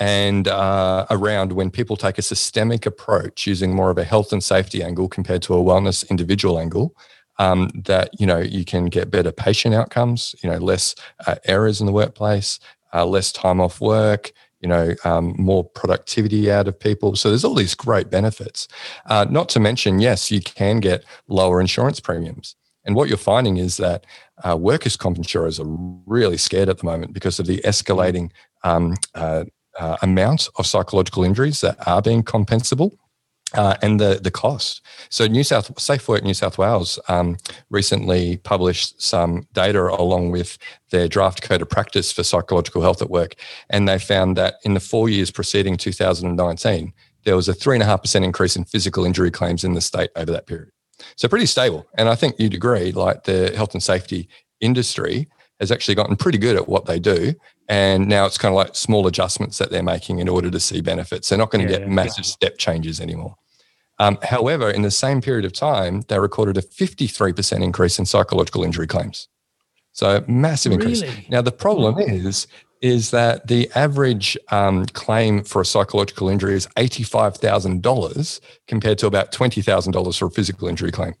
And 0.00 0.48
uh, 0.48 1.06
around 1.10 1.52
when 1.52 1.70
people 1.70 1.96
take 1.96 2.16
a 2.16 2.22
systemic 2.22 2.86
approach 2.86 3.46
using 3.46 3.74
more 3.74 3.90
of 3.90 3.98
a 3.98 4.04
health 4.04 4.32
and 4.32 4.42
safety 4.42 4.82
angle 4.82 5.08
compared 5.08 5.42
to 5.42 5.54
a 5.54 5.58
wellness 5.58 6.08
individual 6.08 6.58
angle, 6.58 6.96
um, 7.40 7.70
that 7.86 8.10
you 8.20 8.26
know 8.26 8.38
you 8.38 8.64
can 8.64 8.86
get 8.86 9.10
better 9.10 9.32
patient 9.32 9.74
outcomes, 9.74 10.34
you 10.42 10.50
know, 10.50 10.58
less 10.58 10.94
uh, 11.26 11.36
errors 11.46 11.80
in 11.80 11.86
the 11.86 11.92
workplace, 11.92 12.60
uh, 12.92 13.06
less 13.06 13.32
time 13.32 13.60
off 13.60 13.80
work, 13.80 14.30
you 14.60 14.68
know, 14.68 14.94
um, 15.04 15.34
more 15.38 15.64
productivity 15.64 16.52
out 16.52 16.68
of 16.68 16.78
people. 16.78 17.16
So 17.16 17.30
there's 17.30 17.44
all 17.44 17.54
these 17.54 17.74
great 17.74 18.10
benefits. 18.10 18.68
Uh, 19.06 19.24
not 19.28 19.48
to 19.50 19.60
mention, 19.60 20.00
yes, 20.00 20.30
you 20.30 20.42
can 20.42 20.80
get 20.80 21.02
lower 21.28 21.60
insurance 21.62 21.98
premiums. 21.98 22.56
And 22.84 22.94
what 22.94 23.08
you're 23.08 23.18
finding 23.18 23.56
is 23.56 23.78
that 23.78 24.04
uh, 24.44 24.56
workers' 24.56 24.96
comp 24.96 25.16
insurers 25.16 25.58
are 25.58 25.66
really 26.06 26.36
scared 26.36 26.68
at 26.68 26.78
the 26.78 26.86
moment 26.86 27.14
because 27.14 27.38
of 27.38 27.46
the 27.46 27.58
escalating 27.62 28.30
um, 28.64 28.96
uh, 29.14 29.44
uh 29.78 29.96
amount 30.02 30.48
of 30.56 30.66
psychological 30.66 31.24
injuries 31.24 31.62
that 31.62 31.76
are 31.86 32.02
being 32.02 32.22
compensable 32.22 32.90
uh, 33.54 33.76
and 33.82 34.00
the 34.00 34.20
the 34.22 34.30
cost. 34.30 34.80
So 35.08 35.26
New 35.26 35.44
South 35.44 35.74
SafeWork 35.74 36.22
New 36.22 36.34
South 36.34 36.58
Wales 36.58 36.98
um, 37.08 37.36
recently 37.70 38.38
published 38.38 39.00
some 39.02 39.46
data 39.52 39.80
along 39.80 40.30
with 40.30 40.58
their 40.90 41.08
draft 41.08 41.42
code 41.42 41.62
of 41.62 41.68
practice 41.68 42.12
for 42.12 42.22
psychological 42.22 42.82
health 42.82 43.02
at 43.02 43.10
work, 43.10 43.34
and 43.68 43.88
they 43.88 43.98
found 43.98 44.36
that 44.36 44.54
in 44.64 44.74
the 44.74 44.80
four 44.80 45.08
years 45.08 45.30
preceding 45.30 45.76
2019, 45.76 46.92
there 47.24 47.36
was 47.36 47.48
a 47.48 47.54
three 47.54 47.76
and 47.76 47.82
a 47.82 47.86
half 47.86 48.02
percent 48.02 48.24
increase 48.24 48.56
in 48.56 48.64
physical 48.64 49.04
injury 49.04 49.30
claims 49.30 49.64
in 49.64 49.74
the 49.74 49.80
state 49.80 50.10
over 50.16 50.32
that 50.32 50.46
period. 50.46 50.70
So 51.16 51.28
pretty 51.28 51.46
stable, 51.46 51.86
and 51.96 52.08
I 52.08 52.14
think 52.14 52.36
you'd 52.38 52.54
agree. 52.54 52.92
Like 52.92 53.24
the 53.24 53.52
health 53.56 53.74
and 53.74 53.82
safety 53.82 54.28
industry 54.60 55.28
has 55.60 55.70
actually 55.70 55.94
gotten 55.94 56.16
pretty 56.16 56.38
good 56.38 56.56
at 56.56 56.68
what 56.68 56.86
they 56.86 56.98
do. 56.98 57.34
And 57.70 58.08
now 58.08 58.26
it's 58.26 58.36
kind 58.36 58.52
of 58.52 58.56
like 58.56 58.74
small 58.74 59.06
adjustments 59.06 59.58
that 59.58 59.70
they're 59.70 59.80
making 59.80 60.18
in 60.18 60.28
order 60.28 60.50
to 60.50 60.58
see 60.58 60.80
benefits. 60.80 61.28
They're 61.28 61.38
not 61.38 61.52
going 61.52 61.64
to 61.64 61.72
yeah, 61.72 61.78
get 61.78 61.88
massive 61.88 62.24
yeah. 62.24 62.32
step 62.32 62.58
changes 62.58 63.00
anymore. 63.00 63.36
Um, 64.00 64.18
however, 64.24 64.68
in 64.68 64.82
the 64.82 64.90
same 64.90 65.20
period 65.20 65.44
of 65.44 65.52
time, 65.52 66.02
they 66.08 66.18
recorded 66.18 66.56
a 66.56 66.62
53% 66.62 67.62
increase 67.62 68.00
in 68.00 68.06
psychological 68.06 68.64
injury 68.64 68.88
claims. 68.88 69.28
So 69.92 70.24
massive 70.26 70.72
increase. 70.72 71.02
Really? 71.02 71.26
Now 71.30 71.42
the 71.42 71.52
problem 71.52 71.98
is 72.00 72.48
is 72.80 73.10
that 73.10 73.46
the 73.46 73.70
average 73.74 74.38
um, 74.50 74.86
claim 74.86 75.44
for 75.44 75.60
a 75.60 75.66
psychological 75.66 76.28
injury 76.30 76.54
is 76.54 76.66
$85,000 76.78 78.40
compared 78.66 78.98
to 78.98 79.06
about 79.06 79.32
$20,000 79.32 80.18
for 80.18 80.24
a 80.24 80.30
physical 80.30 80.66
injury 80.66 80.90
claim. 80.90 81.14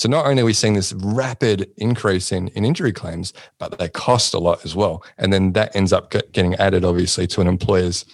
So 0.00 0.08
not 0.08 0.24
only 0.24 0.40
are 0.40 0.46
we 0.46 0.54
seeing 0.54 0.72
this 0.72 0.94
rapid 0.94 1.70
increase 1.76 2.32
in, 2.32 2.48
in 2.48 2.64
injury 2.64 2.90
claims, 2.90 3.34
but 3.58 3.78
they 3.78 3.90
cost 3.90 4.32
a 4.32 4.38
lot 4.38 4.64
as 4.64 4.74
well. 4.74 5.04
And 5.18 5.30
then 5.30 5.52
that 5.52 5.76
ends 5.76 5.92
up 5.92 6.10
getting 6.10 6.54
added, 6.54 6.86
obviously, 6.86 7.26
to 7.26 7.42
an 7.42 7.46
employer's 7.46 8.06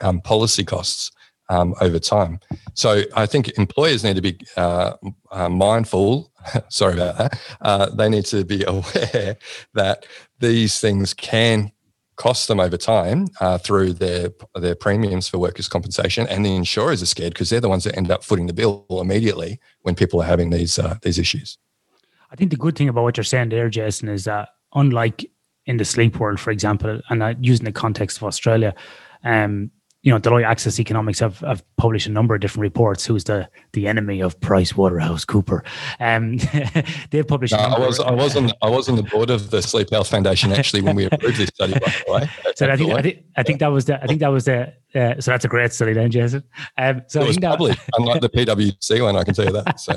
um, 0.00 0.20
policy 0.22 0.64
costs 0.64 1.12
um, 1.48 1.76
over 1.80 2.00
time. 2.00 2.40
So 2.74 3.02
I 3.14 3.26
think 3.26 3.56
employers 3.56 4.02
need 4.02 4.16
to 4.16 4.22
be 4.22 4.40
uh, 4.56 4.94
uh, 5.30 5.48
mindful. 5.48 6.32
sorry 6.68 6.94
about 6.94 7.18
that. 7.18 7.40
Uh, 7.60 7.90
they 7.90 8.08
need 8.08 8.24
to 8.24 8.44
be 8.44 8.64
aware 8.66 9.36
that 9.74 10.06
these 10.40 10.80
things 10.80 11.14
can 11.14 11.70
cost 12.20 12.48
them 12.48 12.60
over 12.60 12.76
time 12.76 13.26
uh, 13.40 13.56
through 13.56 13.94
their 13.94 14.28
their 14.54 14.74
premiums 14.74 15.26
for 15.26 15.38
workers' 15.38 15.68
compensation, 15.68 16.26
and 16.28 16.44
the 16.44 16.54
insurers 16.54 17.02
are 17.02 17.06
scared 17.06 17.32
because 17.32 17.48
they're 17.48 17.62
the 17.62 17.68
ones 17.68 17.84
that 17.84 17.96
end 17.96 18.10
up 18.10 18.22
footing 18.22 18.46
the 18.46 18.52
bill 18.52 18.84
immediately 18.90 19.58
when 19.80 19.94
people 19.94 20.20
are 20.20 20.26
having 20.26 20.50
these 20.50 20.78
uh, 20.78 20.96
these 21.00 21.18
issues. 21.18 21.56
I 22.30 22.36
think 22.36 22.50
the 22.50 22.58
good 22.58 22.76
thing 22.76 22.90
about 22.90 23.04
what 23.04 23.16
you're 23.16 23.24
saying 23.24 23.48
there, 23.48 23.70
Jason, 23.70 24.10
is 24.10 24.24
that 24.24 24.50
unlike 24.74 25.30
in 25.64 25.78
the 25.78 25.84
sleep 25.84 26.20
world, 26.20 26.38
for 26.38 26.50
example, 26.50 27.00
and 27.08 27.46
using 27.46 27.64
the 27.64 27.72
context 27.72 28.18
of 28.18 28.24
Australia, 28.24 28.74
um, 29.24 29.70
you 30.02 30.10
know, 30.10 30.18
Deloitte 30.18 30.46
Access 30.46 30.80
Economics 30.80 31.18
have, 31.18 31.40
have 31.40 31.62
published 31.76 32.06
a 32.06 32.10
number 32.10 32.34
of 32.34 32.40
different 32.40 32.62
reports. 32.62 33.04
Who's 33.04 33.24
the 33.24 33.48
the 33.72 33.86
enemy 33.86 34.20
of 34.20 34.40
Price 34.40 34.74
Waterhouse 34.74 35.26
Cooper? 35.26 35.62
Um, 35.98 36.38
they've 37.10 37.26
published. 37.26 37.52
No, 37.52 37.58
I 37.58 37.78
was 37.78 38.00
I 38.00 38.12
was 38.12 38.34
on 38.34 38.46
the, 38.46 38.56
I 38.62 38.70
was 38.70 38.88
on 38.88 38.96
the 38.96 39.02
board 39.02 39.28
of 39.28 39.50
the 39.50 39.60
Sleep 39.60 39.90
Health 39.90 40.08
Foundation 40.08 40.52
actually 40.52 40.80
when 40.80 40.96
we 40.96 41.04
approved 41.12 41.36
this 41.36 41.48
study. 41.48 41.74
By 41.74 41.78
the 41.78 42.12
way, 42.12 42.30
so 42.56 42.70
I 42.70 42.76
think, 42.76 42.92
I 42.92 43.02
think 43.02 43.24
I 43.36 43.42
think 43.42 43.60
that 43.60 43.68
was 43.68 43.84
the 43.84 44.02
I 44.02 44.06
think 44.06 44.20
that 44.20 44.28
was 44.28 44.46
the 44.46 44.72
uh, 44.94 45.20
so 45.20 45.30
that's 45.32 45.44
a 45.44 45.48
great 45.48 45.72
study 45.72 45.92
then, 45.92 46.10
Jason. 46.10 46.44
Um, 46.78 47.02
so 47.06 47.20
it 47.20 47.28
was 47.28 47.38
published, 47.38 47.80
unlike 47.98 48.22
the 48.22 48.30
PwC 48.30 49.02
one. 49.02 49.16
I 49.16 49.24
can 49.24 49.34
tell 49.34 49.44
you 49.44 49.52
that. 49.52 49.78
So, 49.80 49.92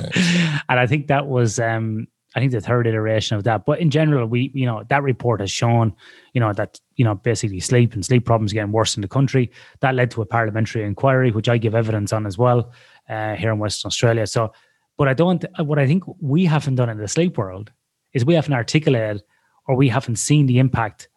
and 0.69 0.79
I 0.79 0.85
think 0.85 1.07
that 1.07 1.27
was 1.27 1.59
um, 1.59 2.07
I 2.36 2.39
think 2.39 2.52
the 2.52 2.62
third 2.62 2.88
iteration 2.88 3.38
of 3.38 3.43
that. 3.43 3.65
But 3.65 3.80
in 3.80 3.89
general, 3.89 4.28
we 4.28 4.52
you 4.54 4.65
know 4.65 4.84
that 4.89 5.04
report 5.04 5.39
has 5.39 5.52
shown 5.52 5.93
you 6.34 6.41
know 6.41 6.54
that 6.54 6.80
you 6.96 7.06
know 7.06 7.15
basically 7.15 7.60
sleep 7.60 7.93
and 7.93 8.04
sleep 8.04 8.26
problems 8.26 8.54
getting 8.54 8.72
worse 8.72 8.96
in 8.96 9.02
the 9.02 9.08
country. 9.08 9.52
That 9.82 9.96
led 9.96 10.12
to 10.12 10.22
a 10.22 10.26
parliamentary 10.26 10.84
inquiry, 10.84 11.32
which 11.32 11.50
I 11.50 11.58
give 11.58 11.76
evidence 11.76 12.12
on 12.12 12.26
as 12.26 12.38
well 12.38 12.72
uh, 13.10 13.36
here 13.36 13.52
in 13.52 13.60
Western 13.60 13.88
Australia. 13.88 14.26
So, 14.28 14.52
but 14.98 15.08
I 15.08 15.13
don't. 15.13 15.46
What 15.60 15.80
I 15.80 15.86
think 15.86 16.04
we 16.19 16.46
haven't 16.46 16.76
done 16.76 16.89
in 16.89 16.98
the 16.98 17.08
sleep 17.08 17.38
world 17.38 17.72
is 18.13 18.26
we 18.26 18.36
haven't 18.36 18.54
articulated 18.54 19.24
or 19.67 19.76
we 19.76 19.89
haven't 19.89 20.17
seen 20.17 20.46
the 20.46 20.60
impact 20.60 21.10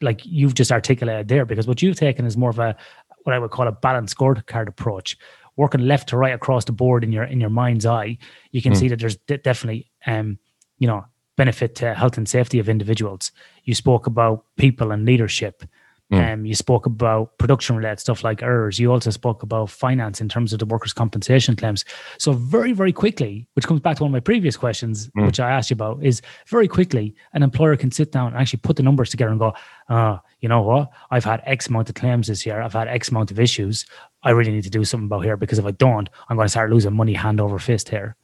like 0.00 0.20
you've 0.24 0.54
just 0.54 0.72
articulated 0.72 1.28
there. 1.28 1.44
Because 1.44 1.66
what 1.66 1.82
you've 1.82 1.96
taken 1.96 2.26
is 2.26 2.36
more 2.36 2.50
of 2.50 2.58
a 2.58 2.76
what 3.22 3.34
I 3.34 3.38
would 3.38 3.52
call 3.52 3.68
a 3.68 3.72
balanced 3.72 4.16
scorecard 4.16 4.68
approach 4.68 5.16
working 5.56 5.82
left 5.82 6.08
to 6.08 6.16
right 6.16 6.34
across 6.34 6.64
the 6.64 6.72
board 6.72 7.04
in 7.04 7.12
your 7.12 7.24
in 7.24 7.40
your 7.40 7.50
mind's 7.50 7.86
eye, 7.86 8.18
you 8.50 8.62
can 8.62 8.72
mm. 8.72 8.76
see 8.76 8.88
that 8.88 8.98
there's 8.98 9.16
de- 9.16 9.38
definitely 9.38 9.90
um, 10.06 10.38
you 10.78 10.86
know 10.86 11.04
benefit 11.36 11.74
to 11.76 11.94
health 11.94 12.18
and 12.18 12.28
safety 12.28 12.58
of 12.58 12.68
individuals. 12.68 13.32
You 13.64 13.74
spoke 13.74 14.06
about 14.06 14.44
people 14.56 14.92
and 14.92 15.04
leadership. 15.04 15.64
Mm. 16.12 16.32
Um, 16.32 16.44
you 16.44 16.54
spoke 16.54 16.84
about 16.84 17.38
production 17.38 17.74
related 17.74 18.00
stuff 18.00 18.22
like 18.22 18.42
errors. 18.42 18.78
You 18.78 18.92
also 18.92 19.08
spoke 19.08 19.42
about 19.42 19.70
finance 19.70 20.20
in 20.20 20.28
terms 20.28 20.52
of 20.52 20.58
the 20.58 20.66
workers' 20.66 20.92
compensation 20.92 21.56
claims. 21.56 21.86
So 22.18 22.32
very, 22.32 22.72
very 22.72 22.92
quickly, 22.92 23.48
which 23.54 23.66
comes 23.66 23.80
back 23.80 23.96
to 23.96 24.02
one 24.02 24.10
of 24.10 24.12
my 24.12 24.20
previous 24.20 24.54
questions, 24.56 25.08
mm. 25.16 25.24
which 25.24 25.40
I 25.40 25.50
asked 25.50 25.70
you 25.70 25.74
about, 25.74 26.04
is 26.04 26.20
very 26.48 26.68
quickly 26.68 27.14
an 27.32 27.42
employer 27.42 27.76
can 27.76 27.90
sit 27.90 28.12
down 28.12 28.28
and 28.28 28.36
actually 28.36 28.58
put 28.58 28.76
the 28.76 28.82
numbers 28.82 29.08
together 29.08 29.30
and 29.30 29.40
go, 29.40 29.54
uh, 29.88 30.18
you 30.40 30.50
know 30.50 30.60
what? 30.60 30.90
I've 31.10 31.24
had 31.24 31.42
X 31.46 31.68
amount 31.68 31.88
of 31.88 31.94
claims 31.94 32.26
this 32.26 32.44
year. 32.44 32.60
I've 32.60 32.74
had 32.74 32.88
X 32.88 33.08
amount 33.08 33.30
of 33.30 33.40
issues. 33.40 33.86
I 34.22 34.30
really 34.30 34.52
need 34.52 34.64
to 34.64 34.70
do 34.70 34.84
something 34.84 35.06
about 35.06 35.24
here 35.24 35.36
because 35.36 35.58
if 35.58 35.64
I 35.64 35.72
don't, 35.72 36.08
I'm 36.28 36.36
going 36.36 36.46
to 36.46 36.50
start 36.50 36.70
losing 36.70 36.94
money 36.94 37.12
hand 37.12 37.40
over 37.40 37.58
fist 37.58 37.88
here 37.88 38.16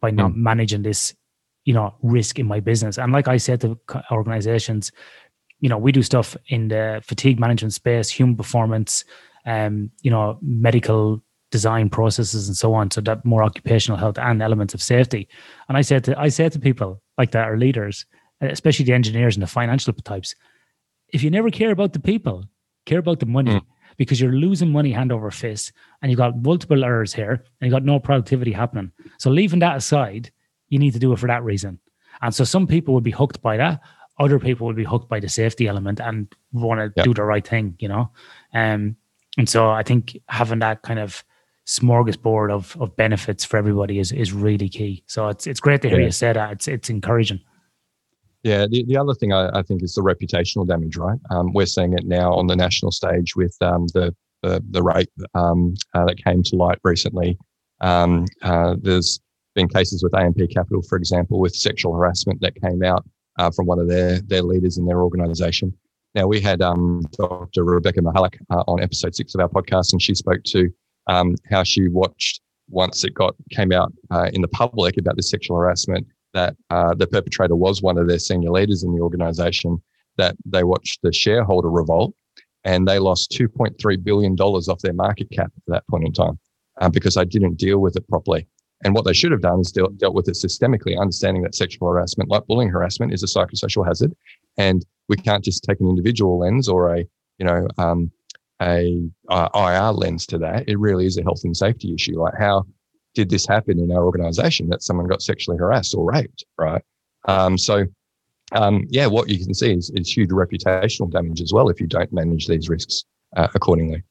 by 0.00 0.10
not 0.10 0.32
mm. 0.32 0.36
managing 0.36 0.82
this, 0.82 1.14
you 1.64 1.74
know, 1.74 1.94
risk 2.02 2.38
in 2.38 2.46
my 2.46 2.60
business. 2.60 2.98
And 2.98 3.12
like 3.12 3.28
I 3.28 3.36
said 3.36 3.60
to 3.62 3.78
organizations, 4.10 4.92
you 5.60 5.68
know, 5.68 5.78
we 5.78 5.92
do 5.92 6.02
stuff 6.02 6.36
in 6.48 6.68
the 6.68 7.02
fatigue 7.04 7.38
management 7.38 7.74
space, 7.74 8.08
human 8.08 8.36
performance, 8.36 9.04
um, 9.44 9.90
you 10.02 10.10
know, 10.10 10.38
medical 10.40 11.22
design 11.50 11.90
processes 11.90 12.48
and 12.48 12.56
so 12.56 12.72
on. 12.74 12.90
So 12.90 13.00
that 13.02 13.24
more 13.24 13.42
occupational 13.42 13.98
health 13.98 14.18
and 14.18 14.42
elements 14.42 14.74
of 14.74 14.82
safety. 14.82 15.28
And 15.68 15.76
I 15.76 15.82
said 15.82 16.04
to 16.04 16.18
I 16.18 16.28
said 16.28 16.52
to 16.52 16.60
people 16.60 17.02
like 17.18 17.32
that, 17.32 17.44
our 17.44 17.58
leaders, 17.58 18.06
especially 18.40 18.84
the 18.84 18.92
engineers 18.92 19.36
and 19.36 19.42
the 19.42 19.48
financial 19.48 19.92
types, 19.92 20.34
if 21.08 21.22
you 21.22 21.30
never 21.30 21.50
care 21.50 21.72
about 21.72 21.92
the 21.92 22.00
people, 22.00 22.44
care 22.86 23.00
about 23.00 23.20
the 23.20 23.26
money. 23.26 23.52
Mm. 23.52 23.62
Because 24.00 24.18
you're 24.18 24.32
losing 24.32 24.72
money 24.72 24.92
hand 24.92 25.12
over 25.12 25.30
fist, 25.30 25.72
and 26.00 26.10
you've 26.10 26.16
got 26.16 26.42
multiple 26.42 26.84
errors 26.84 27.12
here, 27.12 27.32
and 27.32 27.66
you've 27.66 27.70
got 27.70 27.84
no 27.84 28.00
productivity 28.00 28.50
happening. 28.50 28.92
So 29.18 29.30
leaving 29.30 29.58
that 29.58 29.76
aside, 29.76 30.30
you 30.70 30.78
need 30.78 30.94
to 30.94 30.98
do 30.98 31.12
it 31.12 31.18
for 31.18 31.26
that 31.26 31.44
reason. 31.44 31.78
And 32.22 32.34
so 32.34 32.44
some 32.44 32.66
people 32.66 32.94
would 32.94 33.04
be 33.04 33.10
hooked 33.10 33.42
by 33.42 33.58
that, 33.58 33.80
other 34.20 34.38
people 34.38 34.66
would 34.66 34.76
be 34.76 34.84
hooked 34.84 35.08
by 35.08 35.18
the 35.18 35.28
safety 35.28 35.66
element 35.66 36.00
and 36.00 36.32
want 36.52 36.78
to 36.80 36.92
yeah. 36.94 37.04
do 37.04 37.14
the 37.14 37.24
right 37.24 37.46
thing, 37.46 37.74
you 37.78 37.88
know. 37.88 38.10
Um, 38.54 38.96
and 39.38 39.48
so 39.48 39.70
I 39.70 39.82
think 39.82 40.18
having 40.28 40.58
that 40.60 40.82
kind 40.82 40.98
of 40.98 41.24
smorgasbord 41.66 42.50
of 42.50 42.76
of 42.80 42.96
benefits 42.96 43.44
for 43.44 43.56
everybody 43.56 43.98
is 43.98 44.12
is 44.12 44.32
really 44.32 44.68
key. 44.68 45.02
So 45.06 45.28
it's 45.28 45.46
it's 45.46 45.60
great 45.60 45.82
to 45.82 45.88
hear 45.88 46.00
yeah. 46.00 46.06
you 46.06 46.12
say 46.12 46.32
that. 46.32 46.52
It's 46.52 46.68
it's 46.68 46.90
encouraging. 46.90 47.40
Yeah, 48.42 48.66
the, 48.66 48.84
the 48.84 48.96
other 48.96 49.14
thing 49.14 49.32
I, 49.32 49.50
I 49.58 49.62
think 49.62 49.82
is 49.82 49.94
the 49.94 50.02
reputational 50.02 50.66
damage, 50.66 50.96
right? 50.96 51.18
Um, 51.30 51.52
we're 51.52 51.66
seeing 51.66 51.92
it 51.92 52.06
now 52.06 52.32
on 52.32 52.46
the 52.46 52.56
national 52.56 52.90
stage 52.90 53.36
with 53.36 53.54
um, 53.60 53.86
the, 53.88 54.14
the, 54.42 54.64
the 54.70 54.82
rape 54.82 55.12
um, 55.34 55.74
uh, 55.94 56.06
that 56.06 56.24
came 56.24 56.42
to 56.44 56.56
light 56.56 56.78
recently. 56.82 57.36
Um, 57.82 58.26
uh, 58.42 58.76
there's 58.80 59.20
been 59.54 59.68
cases 59.68 60.02
with 60.02 60.14
AMP 60.14 60.38
Capital, 60.50 60.82
for 60.82 60.96
example, 60.96 61.38
with 61.38 61.54
sexual 61.54 61.94
harassment 61.94 62.40
that 62.40 62.60
came 62.60 62.82
out 62.82 63.04
uh, 63.38 63.50
from 63.50 63.66
one 63.66 63.78
of 63.78 63.88
their 63.88 64.20
their 64.20 64.42
leaders 64.42 64.78
in 64.78 64.86
their 64.86 65.02
organization. 65.02 65.72
Now 66.14 66.26
we 66.26 66.40
had 66.40 66.60
um, 66.62 67.02
Dr. 67.12 67.64
Rebecca 67.64 68.00
Michalak 68.00 68.36
uh, 68.50 68.64
on 68.66 68.82
episode 68.82 69.14
six 69.14 69.34
of 69.34 69.40
our 69.40 69.48
podcast, 69.48 69.92
and 69.92 70.02
she 70.02 70.14
spoke 70.14 70.42
to 70.44 70.70
um, 71.06 71.36
how 71.50 71.62
she 71.62 71.88
watched 71.88 72.40
once 72.68 73.04
it 73.04 73.14
got 73.14 73.34
came 73.50 73.72
out 73.72 73.92
uh, 74.10 74.30
in 74.32 74.42
the 74.42 74.48
public 74.48 74.96
about 74.96 75.16
the 75.16 75.22
sexual 75.22 75.56
harassment 75.56 76.06
that 76.34 76.56
uh, 76.70 76.94
the 76.94 77.06
perpetrator 77.06 77.56
was 77.56 77.82
one 77.82 77.98
of 77.98 78.08
their 78.08 78.18
senior 78.18 78.50
leaders 78.50 78.82
in 78.82 78.94
the 78.94 79.00
organization. 79.00 79.82
That 80.16 80.36
they 80.44 80.64
watched 80.64 81.00
the 81.02 81.12
shareholder 81.12 81.70
revolt, 81.70 82.14
and 82.64 82.86
they 82.86 82.98
lost 82.98 83.30
2.3 83.30 84.04
billion 84.04 84.34
dollars 84.34 84.68
off 84.68 84.80
their 84.80 84.92
market 84.92 85.30
cap 85.30 85.52
at 85.56 85.62
that 85.68 85.84
point 85.88 86.04
in 86.04 86.12
time 86.12 86.38
uh, 86.80 86.90
because 86.90 87.14
they 87.14 87.24
didn't 87.24 87.56
deal 87.56 87.78
with 87.78 87.96
it 87.96 88.06
properly. 88.08 88.46
And 88.84 88.94
what 88.94 89.04
they 89.04 89.12
should 89.12 89.32
have 89.32 89.42
done 89.42 89.60
is 89.60 89.72
dealt, 89.72 89.96
dealt 89.98 90.14
with 90.14 90.28
it 90.28 90.34
systemically, 90.34 90.98
understanding 90.98 91.42
that 91.42 91.54
sexual 91.54 91.88
harassment, 91.88 92.30
like 92.30 92.46
bullying 92.46 92.70
harassment, 92.70 93.12
is 93.12 93.22
a 93.22 93.26
psychosocial 93.26 93.86
hazard. 93.86 94.14
And 94.56 94.84
we 95.08 95.16
can't 95.16 95.44
just 95.44 95.64
take 95.64 95.80
an 95.80 95.88
individual 95.88 96.38
lens 96.38 96.68
or 96.68 96.94
a 96.94 97.04
you 97.40 97.46
know, 97.46 97.66
um, 97.78 98.12
a 98.62 99.10
uh, 99.30 99.48
IR 99.54 99.92
lens 99.92 100.26
to 100.26 100.38
that. 100.38 100.68
It 100.68 100.78
really 100.78 101.06
is 101.06 101.16
a 101.16 101.22
health 101.22 101.40
and 101.42 101.56
safety 101.56 101.94
issue. 101.94 102.20
Like, 102.20 102.34
how 102.38 102.66
did 103.14 103.30
this 103.30 103.46
happen 103.46 103.78
in 103.78 103.90
our 103.90 104.04
organization 104.04 104.68
that 104.68 104.82
someone 104.82 105.06
got 105.06 105.22
sexually 105.22 105.58
harassed 105.58 105.94
or 105.94 106.04
raped, 106.04 106.44
right? 106.58 106.82
Um, 107.26 107.58
so, 107.58 107.84
um, 108.52 108.86
yeah, 108.88 109.06
what 109.06 109.28
you 109.28 109.44
can 109.44 109.54
see 109.54 109.72
is, 109.72 109.90
is, 109.90 110.16
huge 110.16 110.30
reputational 110.30 111.10
damage 111.10 111.40
as 111.40 111.52
well 111.52 111.68
if 111.68 111.80
you 111.80 111.86
don't 111.86 112.12
manage 112.12 112.46
these 112.46 112.68
risks 112.68 113.04
uh, 113.36 113.48
accordingly. 113.54 114.02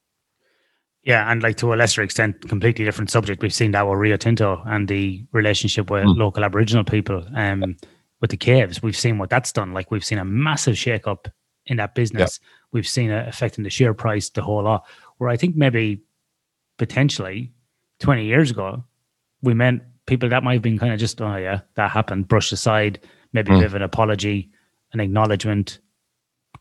Yeah, 1.02 1.30
and 1.30 1.42
like 1.42 1.56
to 1.58 1.72
a 1.72 1.76
lesser 1.76 2.02
extent, 2.02 2.46
completely 2.48 2.84
different 2.84 3.10
subject. 3.10 3.42
We've 3.42 3.54
seen 3.54 3.72
that 3.72 3.88
with 3.88 3.98
Rio 3.98 4.16
Tinto 4.16 4.62
and 4.66 4.86
the 4.86 5.24
relationship 5.32 5.90
with 5.90 6.04
mm. 6.04 6.16
local 6.16 6.44
Aboriginal 6.44 6.84
people. 6.84 7.26
Um, 7.34 7.76
with 8.20 8.30
the 8.30 8.36
caves, 8.36 8.82
we've 8.82 8.96
seen 8.96 9.16
what 9.16 9.30
that's 9.30 9.50
done. 9.50 9.72
Like 9.72 9.90
we've 9.90 10.04
seen 10.04 10.18
a 10.18 10.24
massive 10.26 10.76
shake-up 10.76 11.28
in 11.66 11.78
that 11.78 11.94
business. 11.94 12.38
We've 12.72 12.86
seen 12.86 13.10
it 13.10 13.26
affecting 13.26 13.64
the 13.64 13.70
share 13.70 13.94
price, 13.94 14.28
the 14.28 14.42
whole 14.42 14.62
lot. 14.62 14.86
Where 15.16 15.30
I 15.30 15.38
think 15.38 15.56
maybe 15.56 16.02
potentially 16.76 17.52
20 18.00 18.24
years 18.26 18.50
ago, 18.50 18.84
we 19.42 19.54
meant 19.54 19.82
people 20.06 20.28
that 20.28 20.42
might 20.42 20.54
have 20.54 20.62
been 20.62 20.78
kind 20.78 20.92
of 20.92 20.98
just, 20.98 21.20
oh 21.20 21.36
yeah, 21.36 21.60
that 21.76 21.90
happened, 21.90 22.28
brushed 22.28 22.52
aside, 22.52 23.00
maybe 23.32 23.50
mm. 23.50 23.74
an 23.74 23.82
apology, 23.82 24.50
an 24.92 25.00
acknowledgement, 25.00 25.78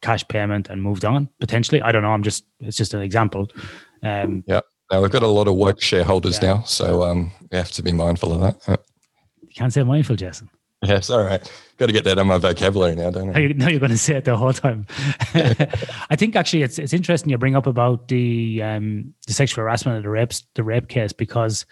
cash 0.02 0.28
payment, 0.28 0.70
and 0.70 0.82
moved 0.82 1.06
on. 1.06 1.30
Potentially, 1.40 1.82
I 1.82 1.92
don't 1.92 2.04
know. 2.04 2.12
I'm 2.12 2.24
just 2.24 2.46
it's 2.60 2.78
just 2.78 2.94
an 2.94 3.02
example. 3.02 3.48
Um, 4.04 4.44
yeah. 4.48 4.62
Now 4.92 5.02
we've 5.02 5.12
got 5.12 5.24
a 5.24 5.28
lot 5.28 5.48
of 5.48 5.56
work 5.56 5.82
shareholders 5.82 6.40
yeah. 6.42 6.54
now, 6.54 6.64
so 6.64 7.04
um, 7.04 7.32
we 7.52 7.58
have 7.58 7.72
to 7.72 7.84
be 7.84 7.92
mindful 7.92 8.34
of 8.34 8.42
that. 8.42 8.80
You 9.42 9.50
can't 9.56 9.74
say 9.74 9.84
mindful, 9.84 10.16
Jason. 10.16 10.50
Yes, 10.84 11.10
all 11.10 11.24
right. 11.24 11.42
Got 11.78 11.88
to 11.88 11.92
get 11.92 12.06
that 12.06 12.18
on 12.18 12.28
my 12.28 12.38
vocabulary 12.38 12.96
now, 12.96 13.12
don't 13.12 13.36
I? 13.36 13.48
No, 13.48 13.68
you're 13.68 13.80
going 13.80 13.92
to 13.92 13.98
say 13.98 14.16
it 14.16 14.26
the 14.26 14.38
whole 14.38 14.54
time. 14.54 14.88
I 16.10 16.16
think 16.16 16.36
actually 16.36 16.64
it's 16.64 16.80
it's 16.80 16.94
interesting 16.94 17.30
you 17.30 17.38
bring 17.38 17.56
up 17.56 17.68
about 17.68 18.08
the 18.08 18.62
um, 18.64 19.14
the 19.28 19.34
sexual 19.34 19.64
harassment 19.64 19.98
of 19.98 20.04
the 20.04 20.10
rape 20.10 20.32
the 20.56 20.64
rape 20.64 20.88
case 20.88 21.12
because 21.12 21.66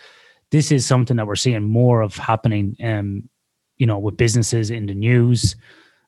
this 0.52 0.72
is 0.72 0.86
something 0.86 1.18
that 1.18 1.28
we're 1.28 1.36
seeing 1.36 1.64
more 1.64 2.02
of 2.02 2.16
happening. 2.16 2.76
Um, 2.84 3.30
you 3.78 3.86
know, 3.86 4.00
with 4.00 4.18
businesses 4.18 4.72
in 4.72 4.88
the 4.88 4.96
news, 4.96 5.56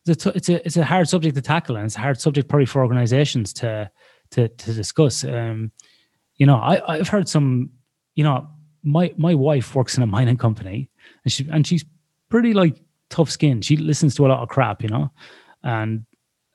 it's 0.08 0.26
a 0.26 0.30
it's 0.30 0.50
a, 0.50 0.66
it's 0.66 0.78
a 0.78 0.86
hard 0.86 1.08
subject 1.08 1.36
to 1.36 1.42
tackle, 1.42 1.76
and 1.76 1.86
it's 1.86 1.96
a 1.96 2.00
hard 2.00 2.20
subject 2.20 2.50
probably 2.50 2.66
for 2.66 2.82
organisations 2.82 3.54
to 3.54 3.92
to 4.32 4.48
to 4.48 4.74
discuss. 4.74 5.24
Um, 5.24 5.72
you 6.36 6.46
know, 6.46 6.56
I 6.56 6.96
I've 6.96 7.10
heard 7.10 7.28
some. 7.28 7.72
You 8.16 8.24
know, 8.24 8.48
my 8.84 9.14
my 9.18 9.36
wife 9.36 9.76
works 9.76 9.98
in 9.98 10.04
a 10.04 10.08
mining 10.08 10.38
company, 10.38 10.90
and 11.24 11.32
she 11.32 11.48
and 11.52 11.66
she's 11.66 11.86
pretty 12.30 12.54
like 12.54 12.82
tough 13.10 13.30
skin. 13.30 13.62
She 13.62 13.78
listens 13.78 14.16
to 14.16 14.26
a 14.26 14.30
lot 14.30 14.42
of 14.42 14.50
crap, 14.50 14.82
you 14.82 14.90
know. 14.90 15.12
And 15.64 16.06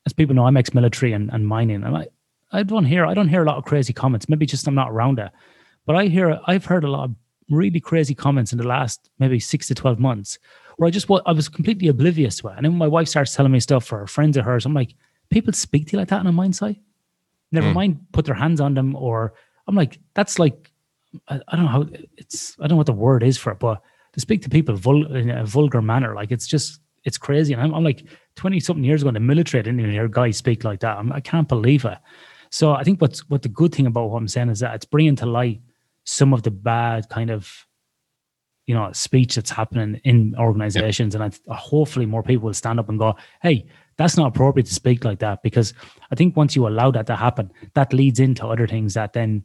as 0.07 0.13
people 0.13 0.35
know, 0.35 0.47
I'm 0.47 0.57
ex-military 0.57 1.13
and, 1.13 1.31
and 1.33 1.47
mining, 1.47 1.85
and 1.85 1.97
I 1.97 2.09
I 2.53 2.63
don't 2.63 2.85
hear 2.85 3.07
I 3.07 3.15
don't 3.15 3.29
hear 3.29 3.43
a 3.43 3.47
lot 3.47 3.59
of 3.59 3.65
crazy 3.65 3.93
comments. 3.93 4.29
Maybe 4.29 4.47
just 4.47 4.67
I'm 4.67 4.75
not 4.75 4.91
around 4.91 5.19
it, 5.19 5.31
but 5.87 5.97
I 5.97 6.07
hear 6.07 6.41
I've 6.47 6.65
heard 6.65 6.85
a 6.85 6.91
lot 6.91 7.05
of 7.05 7.15
really 7.51 7.81
crazy 7.81 8.15
comments 8.15 8.53
in 8.53 8.59
the 8.59 8.67
last 8.67 9.11
maybe 9.19 9.39
six 9.39 9.69
to 9.69 9.75
twelve 9.75 9.99
months 9.99 10.39
where 10.77 10.89
I 10.89 10.91
just 10.91 11.11
I 11.27 11.33
was 11.33 11.49
completely 11.49 11.89
oblivious 11.89 12.39
to 12.39 12.49
it. 12.49 12.55
And 12.57 12.65
then 12.65 12.77
my 12.77 12.89
wife 12.89 13.09
starts 13.09 13.35
telling 13.35 13.53
me 13.53 13.61
stuff 13.61 13.85
for 13.85 14.07
friends 14.07 14.37
of 14.37 14.45
hers, 14.45 14.67
I'm 14.67 14.75
like, 14.75 14.95
people 15.31 15.53
speak 15.53 15.87
to 15.87 15.93
you 15.93 15.99
like 15.99 16.09
that 16.09 16.21
on 16.21 16.27
a 16.27 16.33
mine 16.33 16.53
site. 16.53 16.81
Never 17.53 17.69
mm. 17.69 17.75
mind 17.75 18.07
put 18.13 18.25
their 18.25 18.35
hands 18.35 18.61
on 18.61 18.75
them, 18.75 18.97
or 18.97 19.35
I'm 19.69 19.75
like, 19.75 19.99
that's 20.15 20.39
like 20.39 20.73
I, 21.29 21.41
I 21.49 21.57
don't 21.57 21.67
know 21.67 21.71
how 21.71 21.87
it's 22.17 22.57
I 22.59 22.63
don't 22.63 22.71
know 22.71 22.77
what 22.77 22.87
the 22.87 22.93
word 22.93 23.23
is 23.23 23.39
for 23.39 23.53
it, 23.53 23.59
but 23.59 23.81
to 24.13 24.21
speak 24.21 24.43
to 24.43 24.51
people 24.51 24.77
vul- 24.77 25.15
in 25.15 25.31
a 25.31 25.45
vulgar 25.45 25.83
manner. 25.83 26.15
Like 26.15 26.33
it's 26.33 26.47
just 26.47 26.81
it's 27.05 27.19
crazy. 27.19 27.53
And 27.53 27.63
I'm, 27.63 27.75
I'm 27.75 27.85
like 27.85 28.05
20 28.37 28.59
something 28.61 28.85
years 28.85 29.03
ago 29.03 29.09
in 29.09 29.15
the 29.15 29.21
military, 29.21 29.61
I 29.61 29.63
didn't 29.63 29.81
even 29.81 29.93
hear 29.93 30.09
guys 30.09 30.39
speak 30.39 30.65
like 30.65 30.81
that. 30.81 30.97
I'm, 30.97 31.13
I 31.13 31.21
can 31.21 31.41
not 31.41 31.49
believe 31.49 31.85
it. 31.85 31.99
So 32.51 32.73
I 32.73 32.83
think 32.83 33.01
what's 33.01 33.29
what 33.29 33.43
the 33.43 33.49
good 33.49 33.75
thing 33.75 33.87
about 33.87 34.11
what 34.11 34.19
I'm 34.19 34.29
saying 34.29 34.49
is 34.49 34.61
that 34.61 34.75
it's 34.75 34.85
bringing 34.85 35.17
to 35.17 35.27
light 35.27 35.61
some 36.05 36.33
of 36.33 36.43
the 36.43 36.51
bad 36.51 37.09
kind 37.09 37.31
of 37.31 37.67
you 38.67 38.75
know 38.75 38.91
speech 38.93 39.35
that's 39.35 39.51
happening 39.51 40.01
in 40.05 40.35
organizations, 40.39 41.15
yep. 41.15 41.23
and 41.23 41.41
I, 41.51 41.55
hopefully 41.55 42.07
more 42.07 42.23
people 42.23 42.47
will 42.47 42.55
stand 42.55 42.81
up 42.81 42.89
and 42.89 42.99
go, 42.99 43.15
"Hey, 43.43 43.67
that's 43.97 44.17
not 44.17 44.29
appropriate 44.29 44.67
to 44.67 44.75
speak 44.75 45.05
like 45.05 45.19
that." 45.19 45.43
Because 45.43 45.75
I 46.11 46.15
think 46.15 46.37
once 46.37 46.57
you 46.57 46.67
allow 46.67 46.91
that 46.93 47.07
to 47.09 47.17
happen, 47.17 47.53
that 47.75 47.93
leads 47.93 48.21
into 48.21 48.47
other 48.47 48.67
things 48.67 48.95
that 48.95 49.13
then 49.13 49.45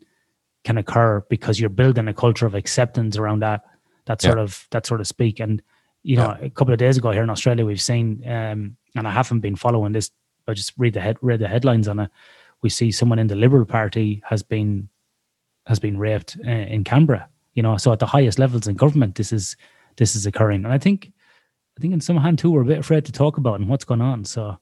can 0.64 0.78
occur 0.78 1.22
because 1.30 1.60
you're 1.60 1.70
building 1.70 2.08
a 2.08 2.14
culture 2.14 2.46
of 2.46 2.56
acceptance 2.56 3.18
around 3.18 3.40
that 3.40 3.64
that 4.06 4.22
sort 4.22 4.38
yeah. 4.38 4.44
of 4.44 4.68
that 4.72 4.86
sort 4.86 5.02
of 5.02 5.08
speak. 5.08 5.40
And 5.40 5.62
you 6.04 6.18
know, 6.18 6.36
yeah. 6.40 6.48
a 6.48 6.50
couple 6.50 6.74
of 6.74 6.80
days 6.80 6.98
ago 6.98 7.12
here 7.12 7.24
in 7.24 7.30
Australia, 7.30 7.66
we've 7.66 7.82
seen, 7.82 8.24
um, 8.26 8.78
and 8.96 9.08
I 9.08 9.12
haven't 9.12 9.42
been 9.42 9.56
following 9.56 9.92
this. 9.92 10.12
I 10.48 10.54
just 10.54 10.74
read 10.78 10.94
the 10.94 11.02
head 11.02 11.18
read 11.22 11.40
the 11.40 11.48
headlines 11.48 11.88
on 11.88 12.00
it. 12.00 12.12
We 12.62 12.70
see 12.70 12.92
someone 12.92 13.20
in 13.20 13.28
the 13.28 13.36
Liberal 13.36 13.66
Party 13.66 14.22
has 14.26 14.44
been 14.44 14.90
has 15.70 15.80
been 15.80 15.98
raped 15.98 16.36
uh, 16.46 16.50
in 16.50 16.84
Canberra. 16.84 17.30
You 17.54 17.64
know, 17.64 17.78
so 17.78 17.94
at 17.94 18.00
the 18.00 18.06
highest 18.06 18.40
levels 18.40 18.68
in 18.68 18.76
government, 18.76 19.16
this 19.16 19.32
is 19.32 19.56
this 19.96 20.16
is 20.16 20.26
occurring, 20.26 20.66
and 20.66 20.74
I 20.74 20.78
think 20.78 21.12
I 21.78 21.82
think 21.82 21.94
in 21.94 22.02
some 22.02 22.18
hand 22.18 22.40
too, 22.40 22.52
we're 22.52 22.64
a 22.64 22.66
bit 22.66 22.80
afraid 22.80 23.06
to 23.06 23.12
talk 23.12 23.38
about 23.38 23.60
and 23.60 23.70
what's 23.70 23.86
going 23.86 24.02
on. 24.02 24.26
So 24.26 24.58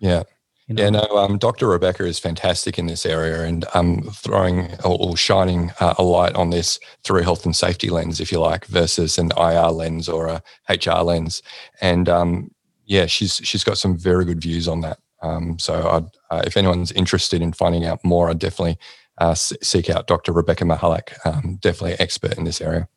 yeah, 0.00 0.24
you 0.66 0.74
know? 0.74 0.82
Yeah, 0.82 0.90
no, 0.90 1.02
um, 1.16 1.38
Dr. 1.38 1.68
Rebecca 1.68 2.04
is 2.04 2.18
fantastic 2.18 2.78
in 2.78 2.86
this 2.86 3.06
area 3.06 3.44
and 3.44 3.64
um, 3.74 4.02
throwing 4.12 4.74
or, 4.82 5.16
shining 5.16 5.70
uh, 5.80 5.94
a 5.98 6.02
light 6.02 6.34
on 6.34 6.50
this 6.50 6.80
through 7.04 7.20
a 7.20 7.22
health 7.22 7.44
and 7.44 7.54
safety 7.54 7.90
lens, 7.90 8.20
if 8.20 8.32
you 8.32 8.40
like, 8.40 8.66
versus 8.66 9.16
an 9.18 9.30
IR 9.36 9.68
lens 9.68 10.08
or 10.08 10.26
a 10.26 10.42
HR 10.68 11.02
lens. 11.02 11.42
And 11.80 12.08
um, 12.08 12.50
yeah, 12.84 13.06
she's 13.06 13.40
she's 13.44 13.64
got 13.64 13.78
some 13.78 13.96
very 13.96 14.24
good 14.24 14.40
views 14.40 14.66
on 14.66 14.80
that. 14.80 14.98
Um, 15.22 15.58
so 15.58 16.08
uh, 16.30 16.42
if 16.46 16.56
anyone's 16.56 16.92
interested 16.92 17.40
in 17.40 17.52
finding 17.52 17.86
out 17.86 18.04
more, 18.04 18.28
I'd 18.28 18.38
definitely 18.38 18.78
uh, 19.18 19.34
seek 19.34 19.90
out 19.90 20.06
Dr. 20.06 20.32
Rebecca 20.32 20.64
Michalak, 20.64 21.14
um, 21.26 21.58
definitely 21.60 21.98
expert 21.98 22.36
in 22.36 22.44
this 22.44 22.60
area. 22.60 22.88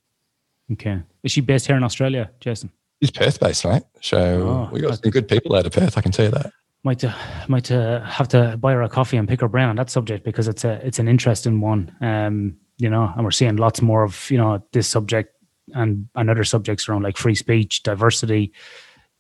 Okay. 0.71 1.01
Is 1.23 1.31
she 1.31 1.41
based 1.41 1.67
here 1.67 1.77
in 1.77 1.83
Australia, 1.83 2.31
Jason? 2.39 2.71
She's 3.01 3.11
Perth 3.11 3.39
based, 3.39 3.63
mate. 3.65 3.83
So 4.01 4.67
oh, 4.69 4.69
we 4.71 4.81
got 4.81 4.99
some 5.01 5.11
good 5.11 5.27
people 5.27 5.55
out 5.55 5.65
of 5.65 5.71
Perth, 5.71 5.97
I 5.97 6.01
can 6.01 6.11
tell 6.11 6.25
you 6.25 6.31
that 6.31 6.51
might 6.87 7.03
uh, 7.03 7.13
might 7.49 7.69
uh, 7.69 8.01
have 8.03 8.29
to 8.29 8.57
buy 8.57 8.71
her 8.71 8.81
a 8.81 8.89
coffee 8.89 9.17
and 9.17 9.27
pick 9.27 9.41
her 9.41 9.49
brain 9.49 9.67
on 9.67 9.75
that 9.75 9.89
subject 9.89 10.23
because 10.23 10.47
it's 10.47 10.63
a 10.63 10.73
it's 10.87 10.99
an 10.99 11.07
interesting 11.07 11.59
one. 11.59 11.93
Um, 12.01 12.57
you 12.77 12.89
know, 12.89 13.11
and 13.13 13.25
we're 13.25 13.31
seeing 13.31 13.57
lots 13.57 13.81
more 13.81 14.03
of 14.03 14.31
you 14.31 14.37
know 14.37 14.63
this 14.71 14.87
subject 14.87 15.35
and 15.73 16.07
and 16.15 16.29
other 16.29 16.45
subjects 16.45 16.87
around 16.87 17.03
like 17.03 17.17
free 17.17 17.35
speech, 17.35 17.83
diversity, 17.83 18.53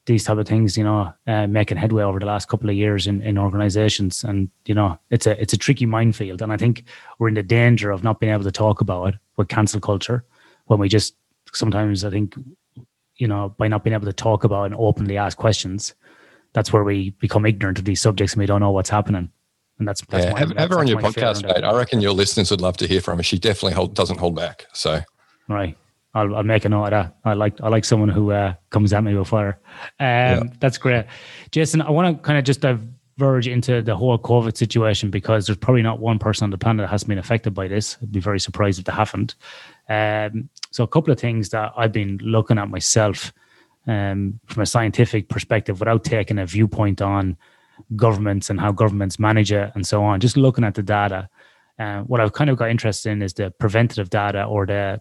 these 0.07 0.23
type 0.23 0.39
of 0.39 0.47
things. 0.47 0.75
You 0.75 0.83
know, 0.83 1.13
uh, 1.27 1.45
making 1.45 1.77
headway 1.77 2.01
over 2.01 2.19
the 2.19 2.25
last 2.25 2.47
couple 2.47 2.69
of 2.69 2.75
years 2.75 3.05
in 3.05 3.21
in 3.21 3.37
organizations, 3.37 4.23
and 4.23 4.49
you 4.65 4.73
know, 4.73 4.97
it's 5.11 5.27
a 5.27 5.39
it's 5.39 5.53
a 5.53 5.57
tricky 5.57 5.85
minefield, 5.85 6.41
and 6.41 6.51
I 6.51 6.57
think 6.57 6.83
we're 7.19 7.27
in 7.27 7.35
the 7.35 7.43
danger 7.43 7.91
of 7.91 8.03
not 8.03 8.19
being 8.19 8.33
able 8.33 8.45
to 8.45 8.51
talk 8.51 8.81
about 8.81 9.13
it 9.13 9.15
with 9.35 9.47
cancel 9.47 9.79
culture 9.79 10.25
when 10.65 10.79
we 10.79 10.89
just 10.89 11.15
sometimes 11.53 12.03
I 12.03 12.09
think 12.09 12.35
you 13.17 13.27
know 13.27 13.53
by 13.57 13.67
not 13.67 13.83
being 13.83 13.93
able 13.93 14.07
to 14.07 14.13
talk 14.13 14.43
about 14.43 14.65
and 14.65 14.75
openly 14.75 15.17
ask 15.17 15.37
questions 15.37 15.93
that's 16.53 16.73
where 16.73 16.83
we 16.83 17.11
become 17.11 17.45
ignorant 17.45 17.77
of 17.77 17.85
these 17.85 18.01
subjects 18.01 18.33
and 18.33 18.39
we 18.39 18.47
don't 18.47 18.61
know 18.61 18.71
what's 18.71 18.89
happening. 18.89 19.29
And 19.77 19.87
that's, 19.87 20.01
that's 20.07 20.25
yeah, 20.25 20.33
my, 20.33 20.39
have, 20.39 20.49
that's, 20.49 20.59
have 20.59 20.69
her 20.71 20.79
on 20.79 20.87
your 20.87 20.99
podcast, 20.99 21.43
mate. 21.45 21.63
I 21.63 21.77
reckon 21.77 22.01
your 22.01 22.13
listeners 22.13 22.49
would 22.49 22.61
love 22.61 22.77
to 22.77 22.87
hear 22.87 22.99
from 22.99 23.17
her. 23.17 23.23
She 23.23 23.37
definitely 23.37 23.73
hold, 23.73 23.93
doesn't 23.93 24.17
hold 24.17 24.35
back. 24.35 24.65
So, 24.73 25.01
right. 25.47 25.77
I'll, 26.17 26.35
I'll 26.37 26.43
make 26.43 26.65
a 26.65 26.69
note 26.69 26.85
of 26.85 26.91
that. 26.91 27.15
I 27.23 27.33
like 27.33 27.61
I 27.61 27.69
like 27.69 27.85
someone 27.85 28.09
who 28.09 28.31
uh, 28.31 28.53
comes 28.69 28.93
at 28.93 29.03
me 29.03 29.15
with 29.15 29.27
fire. 29.27 29.59
Um, 29.99 30.07
yeah. 30.07 30.43
That's 30.59 30.77
great, 30.77 31.05
Jason. 31.51 31.81
I 31.81 31.91
want 31.91 32.17
to 32.17 32.23
kind 32.23 32.37
of 32.37 32.43
just 32.43 32.61
diverge 32.61 33.47
into 33.47 33.81
the 33.81 33.95
whole 33.95 34.17
COVID 34.17 34.57
situation 34.57 35.11
because 35.11 35.45
there's 35.45 35.57
probably 35.57 35.83
not 35.83 35.99
one 35.99 36.19
person 36.19 36.43
on 36.43 36.49
the 36.49 36.57
planet 36.57 36.83
that 36.83 36.89
hasn't 36.89 37.09
been 37.09 37.17
affected 37.17 37.53
by 37.53 37.67
this. 37.67 37.97
I'd 38.01 38.11
be 38.11 38.19
very 38.19 38.39
surprised 38.39 38.79
if 38.79 38.85
they 38.85 38.91
haven't. 38.91 39.35
Um, 39.89 40.49
so 40.71 40.83
a 40.83 40.87
couple 40.87 41.13
of 41.13 41.19
things 41.19 41.49
that 41.49 41.71
I've 41.77 41.91
been 41.93 42.19
looking 42.21 42.57
at 42.57 42.69
myself 42.69 43.31
um, 43.87 44.39
from 44.47 44.63
a 44.63 44.65
scientific 44.65 45.29
perspective 45.29 45.79
without 45.79 46.03
taking 46.03 46.39
a 46.39 46.45
viewpoint 46.45 47.01
on 47.01 47.37
governments 47.95 48.49
and 48.49 48.59
how 48.59 48.71
governments 48.71 49.19
manage 49.19 49.51
it 49.51 49.71
and 49.75 49.85
so 49.85 50.03
on. 50.03 50.19
Just 50.19 50.35
looking 50.35 50.63
at 50.63 50.75
the 50.75 50.83
data, 50.83 51.29
uh, 51.79 52.01
what 52.01 52.19
I've 52.19 52.33
kind 52.33 52.49
of 52.49 52.57
got 52.57 52.69
interested 52.69 53.11
in 53.11 53.21
is 53.21 53.33
the 53.33 53.51
preventative 53.51 54.09
data 54.09 54.43
or 54.43 54.65
the 54.65 54.99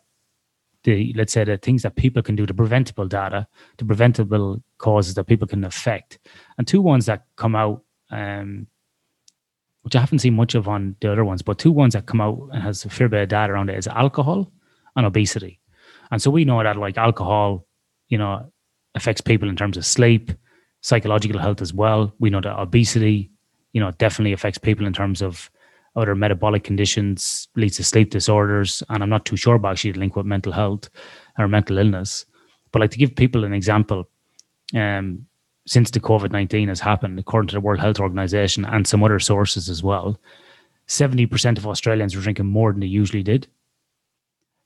the 0.86 1.12
let's 1.16 1.32
say 1.32 1.44
the 1.44 1.58
things 1.58 1.82
that 1.82 1.96
people 1.96 2.22
can 2.22 2.36
do, 2.36 2.46
the 2.46 2.54
preventable 2.54 3.06
data, 3.06 3.46
the 3.76 3.84
preventable 3.84 4.62
causes 4.78 5.14
that 5.14 5.24
people 5.24 5.46
can 5.46 5.64
affect, 5.64 6.18
and 6.56 6.66
two 6.66 6.80
ones 6.80 7.06
that 7.06 7.26
come 7.36 7.54
out. 7.54 7.82
Um, 8.10 8.68
which 9.82 9.94
I 9.94 10.00
haven't 10.00 10.18
seen 10.18 10.34
much 10.34 10.56
of 10.56 10.66
on 10.66 10.96
the 11.00 11.12
other 11.12 11.24
ones, 11.24 11.42
but 11.42 11.58
two 11.58 11.70
ones 11.70 11.92
that 11.92 12.06
come 12.06 12.20
out 12.20 12.48
and 12.52 12.60
has 12.60 12.84
a 12.84 12.90
fair 12.90 13.08
bit 13.08 13.22
of 13.22 13.28
data 13.28 13.52
around 13.52 13.70
it 13.70 13.78
is 13.78 13.86
alcohol 13.86 14.50
and 14.96 15.06
obesity. 15.06 15.60
And 16.10 16.20
so 16.20 16.28
we 16.28 16.44
know 16.44 16.60
that 16.60 16.76
like 16.76 16.98
alcohol, 16.98 17.68
you 18.08 18.18
know, 18.18 18.50
affects 18.96 19.20
people 19.20 19.48
in 19.48 19.54
terms 19.54 19.76
of 19.76 19.86
sleep, 19.86 20.32
psychological 20.80 21.38
health 21.38 21.62
as 21.62 21.72
well. 21.72 22.12
We 22.18 22.30
know 22.30 22.40
that 22.40 22.58
obesity, 22.58 23.30
you 23.72 23.80
know, 23.80 23.92
definitely 23.92 24.32
affects 24.32 24.58
people 24.58 24.86
in 24.86 24.92
terms 24.92 25.22
of 25.22 25.50
other 25.96 26.14
metabolic 26.14 26.64
conditions, 26.64 27.48
leads 27.56 27.76
to 27.76 27.84
sleep 27.84 28.10
disorders, 28.10 28.82
and 28.88 29.02
I'm 29.02 29.08
not 29.08 29.24
too 29.24 29.36
sure 29.36 29.54
about 29.54 29.72
actually 29.72 29.92
the 29.92 30.00
link 30.00 30.16
with 30.16 30.26
mental 30.26 30.52
health 30.52 30.88
or 31.38 31.48
mental 31.48 31.78
illness. 31.78 32.26
But 32.72 32.80
like 32.80 32.90
to 32.90 32.98
give 32.98 33.16
people 33.16 33.44
an 33.44 33.52
example, 33.52 34.08
um, 34.74 35.26
since 35.66 35.90
the 35.90 36.00
COVID 36.00 36.30
19 36.30 36.68
has 36.68 36.80
happened, 36.80 37.18
according 37.18 37.48
to 37.48 37.54
the 37.54 37.60
World 37.60 37.80
Health 37.80 37.98
Organization 37.98 38.64
and 38.64 38.86
some 38.86 39.02
other 39.02 39.18
sources 39.18 39.68
as 39.68 39.82
well, 39.82 40.20
70% 40.88 41.58
of 41.58 41.66
Australians 41.66 42.14
are 42.14 42.20
drinking 42.20 42.46
more 42.46 42.72
than 42.72 42.80
they 42.80 42.86
usually 42.86 43.22
did. 43.22 43.48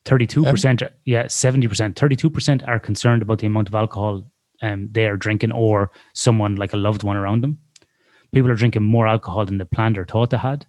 32%, 0.05 0.91
yeah, 1.05 1.25
70%, 1.25 1.95
32% 1.95 2.69
are 2.69 2.81
concerned 2.81 3.23
about 3.23 3.39
the 3.39 3.47
amount 3.47 3.69
of 3.69 3.75
alcohol 3.75 4.25
um, 4.63 4.89
they 4.93 5.07
are 5.07 5.17
drinking 5.17 5.53
or 5.53 5.91
someone 6.13 6.57
like 6.57 6.73
a 6.73 6.77
loved 6.77 7.03
one 7.03 7.17
around 7.17 7.43
them. 7.43 7.59
People 8.33 8.51
are 8.51 8.57
drinking 8.57 8.83
more 8.83 9.09
alcohol 9.09 9.45
than 9.45 9.59
they 9.59 9.65
planned 9.65 9.99
or 9.99 10.05
thought 10.05 10.31
they 10.31 10.37
had. 10.37 10.67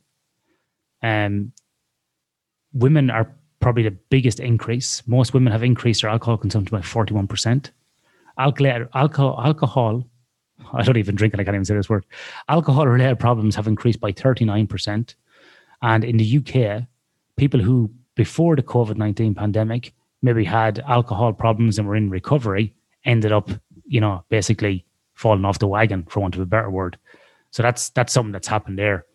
Um, 1.03 1.51
women 2.73 3.09
are 3.09 3.33
probably 3.59 3.83
the 3.83 3.91
biggest 3.91 4.39
increase. 4.39 5.03
Most 5.07 5.33
women 5.33 5.51
have 5.51 5.63
increased 5.63 6.01
their 6.01 6.11
alcohol 6.11 6.37
consumption 6.37 6.77
by 6.77 6.81
41%. 6.81 7.71
Alcohol, 8.37 8.87
alcohol, 8.93 9.41
alcohol, 9.43 10.07
I 10.73 10.83
don't 10.83 10.97
even 10.97 11.15
drink 11.15 11.33
and 11.33 11.41
I 11.41 11.43
can't 11.43 11.55
even 11.55 11.65
say 11.65 11.75
this 11.75 11.89
word. 11.89 12.05
Alcohol 12.49 12.87
related 12.87 13.19
problems 13.19 13.55
have 13.55 13.67
increased 13.67 13.99
by 13.99 14.11
39%. 14.11 15.15
And 15.81 16.03
in 16.03 16.17
the 16.17 16.37
UK, 16.37 16.83
people 17.35 17.59
who 17.59 17.91
before 18.15 18.55
the 18.55 18.63
COVID 18.63 18.97
19 18.97 19.35
pandemic 19.35 19.93
maybe 20.21 20.43
had 20.43 20.79
alcohol 20.79 21.33
problems 21.33 21.79
and 21.79 21.87
were 21.87 21.95
in 21.95 22.09
recovery 22.09 22.73
ended 23.05 23.31
up, 23.31 23.49
you 23.85 23.99
know, 23.99 24.23
basically 24.29 24.85
falling 25.15 25.45
off 25.45 25.59
the 25.59 25.67
wagon, 25.67 26.05
for 26.09 26.19
want 26.19 26.35
of 26.35 26.41
a 26.41 26.45
better 26.45 26.69
word. 26.69 26.97
So 27.51 27.63
that's 27.63 27.89
that's 27.89 28.13
something 28.13 28.31
that's 28.31 28.47
happened 28.47 28.77
there. 28.77 29.05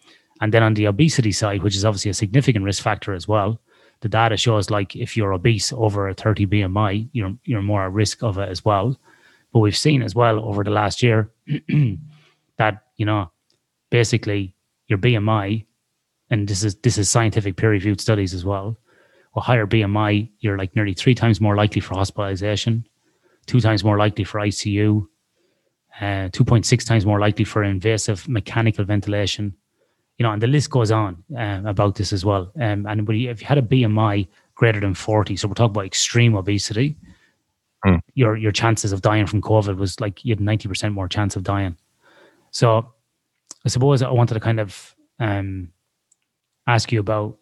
And 0.40 0.52
then 0.52 0.62
on 0.62 0.74
the 0.74 0.86
obesity 0.86 1.32
side, 1.32 1.62
which 1.62 1.76
is 1.76 1.84
obviously 1.84 2.10
a 2.10 2.14
significant 2.14 2.64
risk 2.64 2.82
factor 2.82 3.14
as 3.14 3.26
well, 3.26 3.60
the 4.00 4.08
data 4.08 4.36
shows 4.36 4.70
like 4.70 4.94
if 4.94 5.16
you're 5.16 5.32
obese 5.32 5.72
over 5.72 6.08
a 6.08 6.14
30 6.14 6.46
BMI, 6.46 7.08
you're 7.12 7.34
you're 7.44 7.62
more 7.62 7.84
at 7.86 7.92
risk 7.92 8.22
of 8.22 8.38
it 8.38 8.48
as 8.48 8.64
well. 8.64 8.98
But 9.52 9.60
we've 9.60 9.76
seen 9.76 10.02
as 10.02 10.14
well 10.14 10.38
over 10.44 10.62
the 10.62 10.70
last 10.70 11.02
year 11.02 11.30
that 12.58 12.82
you 12.96 13.06
know 13.06 13.30
basically 13.90 14.54
your 14.88 14.98
BMI, 14.98 15.64
and 16.30 16.46
this 16.46 16.62
is 16.62 16.76
this 16.76 16.98
is 16.98 17.10
scientific 17.10 17.56
peer 17.56 17.70
reviewed 17.70 18.00
studies 18.00 18.34
as 18.34 18.44
well. 18.44 18.76
With 19.34 19.44
higher 19.44 19.66
BMI, 19.66 20.30
you're 20.40 20.58
like 20.58 20.74
nearly 20.76 20.94
three 20.94 21.14
times 21.14 21.40
more 21.40 21.56
likely 21.56 21.80
for 21.80 21.94
hospitalization, 21.94 22.86
two 23.46 23.60
times 23.60 23.84
more 23.84 23.98
likely 23.98 24.24
for 24.24 24.40
ICU, 24.40 25.06
uh, 26.00 26.28
2.6 26.30 26.86
times 26.86 27.06
more 27.06 27.20
likely 27.20 27.44
for 27.44 27.62
invasive 27.62 28.28
mechanical 28.28 28.84
ventilation, 28.84 29.54
you 30.18 30.22
know, 30.22 30.32
and 30.32 30.40
the 30.40 30.46
list 30.46 30.70
goes 30.70 30.90
on 30.90 31.22
uh, 31.36 31.62
about 31.64 31.96
this 31.96 32.12
as 32.12 32.24
well. 32.24 32.50
Um, 32.60 32.86
and 32.86 33.08
if 33.08 33.40
you 33.40 33.46
had 33.46 33.58
a 33.58 33.62
BMI 33.62 34.26
greater 34.54 34.80
than 34.80 34.94
40, 34.94 35.36
so 35.36 35.48
we're 35.48 35.54
talking 35.54 35.72
about 35.72 35.84
extreme 35.84 36.34
obesity, 36.34 36.96
mm. 37.84 38.00
your 38.14 38.36
your 38.36 38.52
chances 38.52 38.92
of 38.92 39.02
dying 39.02 39.26
from 39.26 39.42
COVID 39.42 39.76
was 39.76 40.00
like 40.00 40.24
you 40.24 40.32
had 40.32 40.38
90% 40.38 40.92
more 40.92 41.08
chance 41.08 41.36
of 41.36 41.42
dying. 41.42 41.76
So 42.50 42.92
I 43.64 43.68
suppose 43.68 44.02
I 44.02 44.10
wanted 44.10 44.34
to 44.34 44.40
kind 44.40 44.60
of 44.60 44.94
um, 45.18 45.68
ask 46.66 46.90
you 46.92 47.00
about 47.00 47.38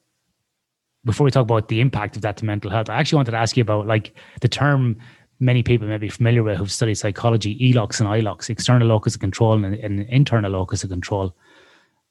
before 1.04 1.24
we 1.24 1.30
talk 1.30 1.42
about 1.42 1.68
the 1.68 1.80
impact 1.80 2.16
of 2.16 2.22
that 2.22 2.38
to 2.38 2.44
mental 2.44 2.70
health. 2.70 2.90
I 2.90 2.96
actually 2.96 3.16
wanted 3.16 3.32
to 3.32 3.36
ask 3.36 3.56
you 3.56 3.62
about 3.62 3.86
like 3.86 4.14
the 4.40 4.48
term 4.48 4.96
many 5.38 5.62
people 5.62 5.86
may 5.86 5.98
be 5.98 6.08
familiar 6.08 6.42
with 6.42 6.56
who've 6.56 6.72
studied 6.72 6.94
psychology, 6.94 7.58
ELOCs 7.58 8.00
and 8.00 8.08
ILOCs, 8.08 8.50
external 8.50 8.88
locus 8.88 9.14
of 9.14 9.20
control 9.20 9.52
and, 9.52 9.74
and 9.74 10.00
internal 10.08 10.50
locus 10.50 10.82
of 10.82 10.90
control 10.90 11.36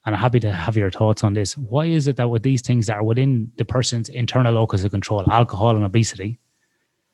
and 0.06 0.16
I'm 0.16 0.22
happy 0.22 0.40
to 0.42 0.52
have 0.52 0.76
your 0.76 0.92
thoughts 0.92 1.24
on 1.24 1.34
this. 1.34 1.58
Why 1.58 1.86
is 1.86 2.08
it 2.08 2.18
that 2.18 2.30
with 2.30 2.44
these 2.44 2.62
things 2.62 2.88
that 2.88 2.98
are 2.98 3.04
within 3.04 3.52
the 3.58 3.66
person's 3.66 4.10
internal 4.10 4.54
locus 4.54 4.84
of 4.84 4.92
control, 4.92 5.24
alcohol 5.32 5.76
and 5.76 5.86
obesity, 5.86 6.40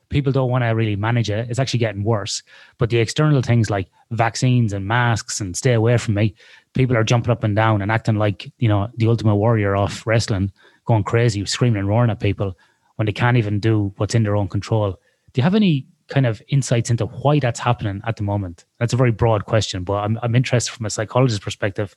people 0.09 0.31
don't 0.31 0.49
want 0.49 0.63
to 0.63 0.69
really 0.69 0.95
manage 0.95 1.29
it? 1.29 1.49
It's 1.49 1.59
actually 1.59 1.79
getting 1.79 2.03
worse. 2.03 2.41
But 2.79 2.89
the 2.89 2.97
external 2.97 3.43
things 3.43 3.69
like 3.69 3.89
vaccines 4.09 4.73
and 4.73 4.87
masks 4.87 5.39
and 5.39 5.55
stay 5.55 5.73
away 5.73 5.97
from 5.97 6.15
me, 6.15 6.33
people 6.73 6.97
are 6.97 7.03
jumping 7.03 7.31
up 7.31 7.43
and 7.43 7.55
down 7.55 7.83
and 7.83 7.91
acting 7.91 8.15
like, 8.15 8.51
you 8.57 8.67
know, 8.67 8.89
the 8.97 9.07
ultimate 9.07 9.35
warrior 9.35 9.75
off 9.75 10.07
wrestling, 10.07 10.51
going 10.85 11.03
crazy, 11.03 11.45
screaming 11.45 11.79
and 11.79 11.87
roaring 11.87 12.09
at 12.09 12.19
people 12.19 12.57
when 12.95 13.05
they 13.05 13.11
can't 13.11 13.37
even 13.37 13.59
do 13.59 13.93
what's 13.97 14.15
in 14.15 14.23
their 14.23 14.35
own 14.35 14.47
control. 14.47 14.99
Do 15.33 15.39
you 15.39 15.43
have 15.43 15.55
any 15.55 15.85
kind 16.09 16.25
of 16.25 16.41
insights 16.47 16.89
into 16.89 17.05
why 17.05 17.39
that's 17.39 17.59
happening 17.59 18.01
at 18.05 18.17
the 18.17 18.23
moment? 18.23 18.65
That's 18.79 18.93
a 18.93 18.97
very 18.97 19.11
broad 19.11 19.45
question, 19.45 19.83
but 19.83 20.03
I'm, 20.03 20.19
I'm 20.23 20.35
interested 20.35 20.73
from 20.73 20.87
a 20.87 20.89
psychologist's 20.89 21.43
perspective 21.43 21.95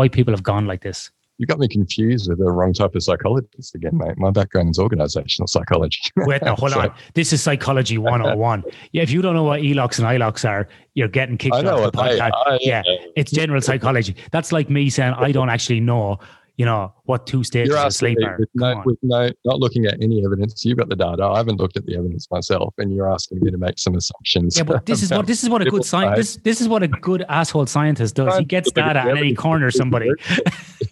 why 0.00 0.08
people 0.08 0.32
have 0.32 0.42
gone 0.42 0.66
like 0.66 0.80
this. 0.80 1.10
You 1.36 1.46
got 1.46 1.58
me 1.58 1.68
confused 1.68 2.28
with 2.28 2.38
the 2.38 2.50
wrong 2.50 2.72
type 2.72 2.94
of 2.94 3.02
psychologist 3.02 3.74
again, 3.74 3.96
mate. 3.96 4.16
My 4.16 4.30
background 4.30 4.70
is 4.70 4.78
organizational 4.78 5.46
psychology. 5.46 6.00
Wait, 6.16 6.42
now 6.42 6.54
hold 6.54 6.72
so, 6.72 6.80
on. 6.80 6.94
This 7.14 7.34
is 7.34 7.42
psychology 7.42 7.98
101. 7.98 8.64
yeah, 8.92 9.02
if 9.02 9.10
you 9.10 9.20
don't 9.20 9.34
know 9.34 9.44
what 9.44 9.60
ELOCs 9.60 9.98
and 9.98 10.08
ILOCs 10.08 10.48
are, 10.48 10.68
you're 10.94 11.08
getting 11.08 11.36
kicked 11.36 11.54
off 11.54 11.92
the 11.92 11.92
podcast. 11.92 12.58
yeah, 12.60 12.80
uh, 12.80 13.04
it's 13.14 13.30
general 13.30 13.60
psychology. 13.60 14.16
That's 14.32 14.52
like 14.52 14.70
me 14.70 14.88
saying 14.90 15.14
I 15.14 15.32
don't 15.32 15.50
actually 15.50 15.80
know 15.80 16.18
you 16.60 16.66
know, 16.66 16.92
what 17.04 17.26
two 17.26 17.42
stages 17.42 17.74
of 17.74 17.94
sleep 17.94 18.18
are. 18.22 18.36
With 18.38 18.50
no, 18.52 18.82
with 18.84 18.98
no, 19.00 19.30
not 19.46 19.60
looking 19.60 19.86
at 19.86 19.94
any 20.02 20.22
evidence. 20.22 20.62
You've 20.62 20.76
got 20.76 20.90
the 20.90 20.94
data. 20.94 21.24
I 21.24 21.38
haven't 21.38 21.56
looked 21.56 21.78
at 21.78 21.86
the 21.86 21.96
evidence 21.96 22.30
myself, 22.30 22.74
and 22.76 22.94
you're 22.94 23.10
asking 23.10 23.40
me 23.40 23.50
to 23.50 23.56
make 23.56 23.78
some 23.78 23.94
assumptions. 23.94 24.58
Yeah, 24.58 24.64
but 24.64 24.84
this 24.84 25.02
is 25.02 25.10
what 25.10 25.26
this 25.26 25.42
is 25.42 25.48
what 25.48 25.62
a 25.62 25.70
good 25.70 25.86
science. 25.86 26.18
This, 26.18 26.36
this 26.44 26.60
is 26.60 26.68
what 26.68 26.82
a 26.82 26.88
good 26.88 27.24
asshole 27.30 27.64
scientist 27.64 28.14
does. 28.14 28.36
He 28.36 28.44
gets 28.44 28.70
data 28.72 29.00
and 29.00 29.16
then 29.16 29.24
he 29.24 29.34
corners 29.34 29.74
somebody. 29.74 30.10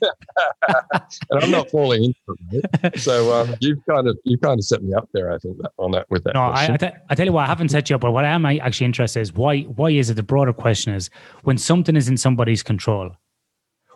and 0.69 1.45
I'm 1.45 1.51
not 1.51 1.69
falling 1.71 2.05
into 2.05 2.17
it. 2.53 2.99
So 2.99 3.39
um, 3.39 3.55
you've 3.61 3.85
kind 3.87 4.09
of 4.09 4.17
you 4.25 4.39
kind 4.39 4.59
of 4.59 4.65
set 4.65 4.83
me 4.83 4.95
up 4.95 5.11
there. 5.13 5.31
I 5.31 5.37
think 5.37 5.59
that, 5.59 5.73
on 5.77 5.91
that 5.91 6.07
with 6.09 6.25
that. 6.25 6.33
No, 6.33 6.45
I, 6.45 6.79
I, 6.81 6.93
I 7.11 7.15
tell 7.15 7.27
you 7.27 7.33
what, 7.33 7.45
I 7.45 7.47
haven't 7.47 7.69
set 7.69 7.91
you 7.91 7.97
up, 7.97 8.01
but 8.01 8.13
what 8.13 8.25
I 8.25 8.29
am 8.29 8.47
actually 8.47 8.87
interested 8.87 9.21
is 9.21 9.35
why 9.35 9.65
why 9.65 9.91
is 9.91 10.09
it 10.09 10.15
the 10.15 10.23
broader 10.23 10.55
question 10.55 10.95
is 10.95 11.11
when 11.43 11.59
something 11.59 11.95
is 11.95 12.09
in 12.09 12.17
somebody's 12.17 12.63
control, 12.63 13.11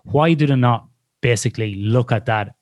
why 0.04 0.34
do 0.34 0.46
they 0.46 0.56
not 0.56 0.88
basically 1.22 1.76
look 1.76 2.12
at 2.12 2.26
that 2.26 2.54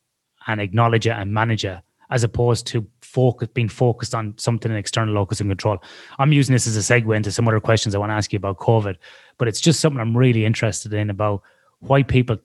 and 0.46 0.60
acknowledge 0.60 1.06
it 1.06 1.10
and 1.10 1.34
manage 1.34 1.64
it 1.64 1.80
as 2.10 2.24
opposed 2.24 2.66
to 2.66 2.86
focus 3.02 3.48
being 3.54 3.68
focused 3.68 4.14
on 4.14 4.34
something 4.36 4.70
in 4.70 4.78
external 4.78 5.14
locus 5.14 5.40
and 5.40 5.50
control. 5.50 5.78
I'm 6.18 6.32
using 6.32 6.52
this 6.52 6.66
as 6.66 6.76
a 6.76 6.80
segue 6.80 7.16
into 7.16 7.32
some 7.32 7.48
other 7.48 7.60
questions 7.60 7.94
I 7.94 7.98
want 7.98 8.10
to 8.10 8.14
ask 8.14 8.32
you 8.32 8.36
about 8.36 8.58
COVID, 8.58 8.96
but 9.38 9.48
it's 9.48 9.60
just 9.60 9.80
something 9.80 10.00
I'm 10.00 10.16
really 10.16 10.44
interested 10.44 10.92
in 10.92 11.10
about 11.10 11.42
why 11.80 12.02
people 12.02 12.36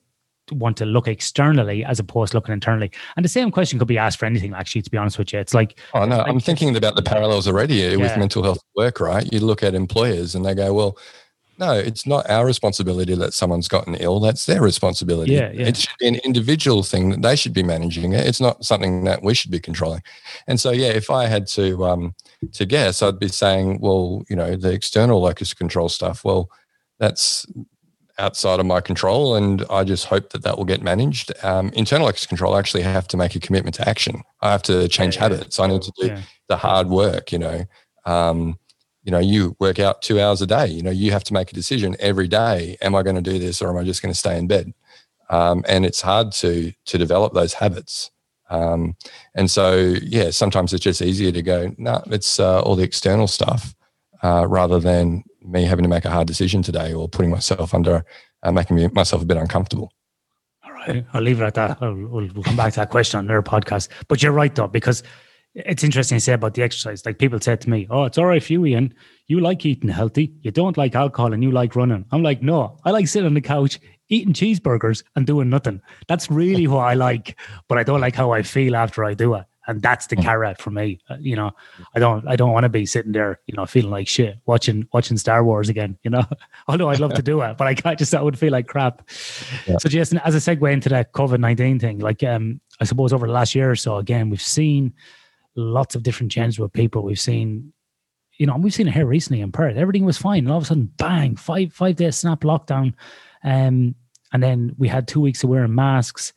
want 0.52 0.76
to 0.76 0.86
look 0.86 1.08
externally 1.08 1.84
as 1.84 1.98
opposed 1.98 2.30
to 2.30 2.36
looking 2.36 2.52
internally. 2.52 2.90
And 3.16 3.24
the 3.24 3.28
same 3.28 3.50
question 3.50 3.78
could 3.80 3.88
be 3.88 3.98
asked 3.98 4.18
for 4.18 4.26
anything, 4.26 4.54
actually, 4.54 4.82
to 4.82 4.90
be 4.90 4.96
honest 4.96 5.18
with 5.18 5.32
you. 5.32 5.40
It's 5.40 5.54
like 5.54 5.78
Oh 5.94 6.04
no, 6.04 6.18
like, 6.18 6.28
I'm 6.28 6.40
thinking 6.40 6.76
about 6.76 6.94
the 6.94 7.02
parallels 7.02 7.48
already 7.48 7.76
yeah. 7.76 7.96
with 7.96 8.16
mental 8.16 8.44
health 8.44 8.60
work, 8.76 9.00
right? 9.00 9.28
You 9.32 9.40
look 9.40 9.64
at 9.64 9.74
employers 9.74 10.36
and 10.36 10.44
they 10.44 10.54
go, 10.54 10.72
Well, 10.72 10.98
no, 11.58 11.72
it's 11.72 12.06
not 12.06 12.28
our 12.28 12.44
responsibility 12.44 13.14
that 13.14 13.32
someone's 13.32 13.68
gotten 13.68 13.94
ill. 13.96 14.20
That's 14.20 14.46
their 14.46 14.60
responsibility. 14.60 15.32
Yeah, 15.32 15.50
yeah. 15.52 15.68
It 15.68 15.76
should 15.76 15.96
be 15.98 16.08
an 16.08 16.16
individual 16.16 16.82
thing 16.82 17.10
that 17.10 17.22
they 17.22 17.36
should 17.36 17.54
be 17.54 17.62
managing. 17.62 18.12
It's 18.12 18.40
not 18.40 18.64
something 18.64 19.04
that 19.04 19.22
we 19.22 19.34
should 19.34 19.50
be 19.50 19.60
controlling. 19.60 20.02
And 20.46 20.60
so, 20.60 20.70
yeah, 20.70 20.88
if 20.88 21.10
I 21.10 21.26
had 21.26 21.46
to 21.48 21.84
um, 21.84 22.14
to 22.52 22.66
guess, 22.66 23.02
I'd 23.02 23.18
be 23.18 23.28
saying, 23.28 23.80
well, 23.80 24.22
you 24.28 24.36
know, 24.36 24.56
the 24.56 24.72
external 24.72 25.20
locus 25.20 25.54
control 25.54 25.88
stuff. 25.88 26.24
Well, 26.24 26.50
that's 26.98 27.46
outside 28.18 28.60
of 28.60 28.66
my 28.66 28.80
control, 28.80 29.34
and 29.34 29.64
I 29.70 29.84
just 29.84 30.06
hope 30.06 30.30
that 30.30 30.42
that 30.42 30.56
will 30.56 30.64
get 30.64 30.82
managed. 30.82 31.32
Um, 31.42 31.70
internal 31.74 32.06
locus 32.06 32.26
control, 32.26 32.54
I 32.54 32.58
actually 32.58 32.82
have 32.82 33.08
to 33.08 33.16
make 33.16 33.34
a 33.34 33.40
commitment 33.40 33.74
to 33.76 33.88
action. 33.88 34.22
I 34.42 34.52
have 34.52 34.62
to 34.64 34.88
change 34.88 35.16
yeah, 35.16 35.22
habits. 35.22 35.60
I 35.60 35.66
need 35.66 35.82
to 35.82 35.92
do 36.00 36.06
yeah. 36.08 36.22
the 36.48 36.56
hard 36.56 36.88
work. 36.88 37.32
You 37.32 37.38
know. 37.38 37.64
Um, 38.04 38.58
you 39.06 39.12
know, 39.12 39.20
you 39.20 39.56
work 39.60 39.78
out 39.78 40.02
two 40.02 40.20
hours 40.20 40.42
a 40.42 40.46
day. 40.48 40.66
You 40.66 40.82
know, 40.82 40.90
you 40.90 41.12
have 41.12 41.22
to 41.24 41.32
make 41.32 41.52
a 41.52 41.54
decision 41.54 41.96
every 42.00 42.26
day. 42.26 42.76
Am 42.82 42.96
I 42.96 43.04
going 43.04 43.14
to 43.14 43.22
do 43.22 43.38
this 43.38 43.62
or 43.62 43.70
am 43.70 43.78
I 43.78 43.84
just 43.84 44.02
going 44.02 44.12
to 44.12 44.18
stay 44.18 44.36
in 44.36 44.48
bed? 44.48 44.74
Um, 45.30 45.64
and 45.68 45.86
it's 45.86 46.00
hard 46.00 46.32
to 46.32 46.72
to 46.86 46.98
develop 46.98 47.32
those 47.32 47.54
habits. 47.54 48.10
Um, 48.50 48.96
and 49.34 49.48
so, 49.48 49.94
yeah, 50.02 50.30
sometimes 50.30 50.72
it's 50.72 50.82
just 50.82 51.02
easier 51.02 51.32
to 51.32 51.42
go, 51.42 51.72
no, 51.78 51.92
nah, 51.92 52.02
it's 52.06 52.38
uh, 52.38 52.60
all 52.62 52.76
the 52.76 52.84
external 52.84 53.26
stuff 53.26 53.74
uh, 54.22 54.46
rather 54.48 54.78
than 54.80 55.24
me 55.40 55.64
having 55.64 55.84
to 55.84 55.88
make 55.88 56.04
a 56.04 56.10
hard 56.10 56.26
decision 56.26 56.62
today 56.62 56.92
or 56.92 57.08
putting 57.08 57.30
myself 57.30 57.74
under, 57.74 58.04
uh, 58.42 58.52
making 58.52 58.76
me, 58.76 58.88
myself 58.88 59.22
a 59.22 59.26
bit 59.26 59.36
uncomfortable. 59.36 59.92
All 60.64 60.72
right. 60.72 61.04
I'll 61.12 61.22
leave 61.22 61.40
it 61.40 61.44
at 61.44 61.54
that. 61.54 61.80
We'll, 61.80 62.28
we'll 62.34 62.44
come 62.44 62.56
back 62.56 62.72
to 62.74 62.80
that 62.80 62.90
question 62.90 63.18
on 63.18 63.24
another 63.24 63.42
podcast. 63.42 63.88
But 64.06 64.22
you're 64.22 64.32
right, 64.32 64.54
though, 64.54 64.68
because 64.68 65.02
it's 65.56 65.82
interesting 65.82 66.16
to 66.16 66.20
say 66.20 66.34
about 66.34 66.54
the 66.54 66.62
exercise. 66.62 67.04
Like 67.06 67.18
people 67.18 67.40
said 67.40 67.60
to 67.62 67.70
me, 67.70 67.86
"Oh, 67.90 68.04
it's 68.04 68.18
all 68.18 68.26
right 68.26 68.42
for 68.42 68.52
you, 68.52 68.66
Ian. 68.66 68.94
You 69.26 69.40
like 69.40 69.64
eating 69.64 69.88
healthy. 69.88 70.32
You 70.42 70.50
don't 70.50 70.76
like 70.76 70.94
alcohol, 70.94 71.32
and 71.32 71.42
you 71.42 71.50
like 71.50 71.74
running." 71.74 72.04
I'm 72.12 72.22
like, 72.22 72.42
"No, 72.42 72.78
I 72.84 72.90
like 72.90 73.08
sitting 73.08 73.26
on 73.26 73.34
the 73.34 73.40
couch 73.40 73.80
eating 74.08 74.32
cheeseburgers 74.32 75.02
and 75.14 75.26
doing 75.26 75.50
nothing. 75.50 75.80
That's 76.08 76.30
really 76.30 76.66
what 76.66 76.84
I 76.84 76.94
like. 76.94 77.38
But 77.68 77.78
I 77.78 77.82
don't 77.82 78.00
like 78.00 78.14
how 78.14 78.32
I 78.32 78.42
feel 78.42 78.76
after 78.76 79.04
I 79.04 79.14
do 79.14 79.34
it, 79.34 79.44
and 79.66 79.82
that's 79.82 80.06
the 80.06 80.16
hmm. 80.16 80.22
carrot 80.22 80.60
for 80.60 80.70
me. 80.70 81.00
Uh, 81.08 81.16
you 81.20 81.36
know, 81.36 81.52
I 81.94 81.98
don't, 81.98 82.26
I 82.28 82.36
don't 82.36 82.52
want 82.52 82.64
to 82.64 82.68
be 82.68 82.86
sitting 82.86 83.12
there, 83.12 83.40
you 83.46 83.56
know, 83.56 83.66
feeling 83.66 83.90
like 83.90 84.08
shit 84.08 84.38
watching 84.46 84.88
watching 84.92 85.16
Star 85.16 85.44
Wars 85.44 85.68
again. 85.68 85.98
You 86.02 86.10
know, 86.10 86.24
although 86.68 86.90
I'd 86.90 87.00
love 87.00 87.14
to 87.14 87.22
do 87.22 87.40
it, 87.42 87.56
but 87.56 87.66
I 87.66 87.74
can't 87.74 87.98
just 87.98 88.12
that 88.12 88.24
would 88.24 88.38
feel 88.38 88.52
like 88.52 88.66
crap. 88.66 89.08
Yeah. 89.66 89.78
So, 89.78 89.88
Jason, 89.88 90.18
as 90.18 90.34
a 90.34 90.38
segue 90.38 90.72
into 90.72 90.88
that 90.90 91.12
COVID 91.12 91.40
nineteen 91.40 91.78
thing, 91.78 91.98
like 91.98 92.22
um, 92.22 92.60
I 92.80 92.84
suppose 92.84 93.12
over 93.12 93.26
the 93.26 93.32
last 93.32 93.54
year 93.54 93.70
or 93.70 93.76
so, 93.76 93.96
again, 93.96 94.30
we've 94.30 94.40
seen 94.40 94.92
lots 95.56 95.94
of 95.94 96.02
different 96.02 96.30
changes 96.30 96.58
with 96.58 96.72
people. 96.72 97.02
We've 97.02 97.18
seen 97.18 97.72
you 98.38 98.46
know, 98.46 98.56
we've 98.56 98.74
seen 98.74 98.88
it 98.88 98.94
here 98.94 99.06
recently 99.06 99.40
in 99.40 99.52
Perth. 99.52 99.76
Everything 99.76 100.04
was 100.04 100.18
fine, 100.18 100.40
and 100.40 100.50
all 100.50 100.58
of 100.58 100.64
a 100.64 100.66
sudden, 100.66 100.92
bang! 100.96 101.36
Five 101.36 101.72
five 101.72 101.96
days 101.96 102.16
snap 102.16 102.40
lockdown, 102.40 102.92
um, 103.42 103.94
and 104.32 104.42
then 104.42 104.74
we 104.78 104.88
had 104.88 105.08
two 105.08 105.20
weeks 105.20 105.42
of 105.42 105.50
wearing 105.50 105.74
masks, 105.74 106.32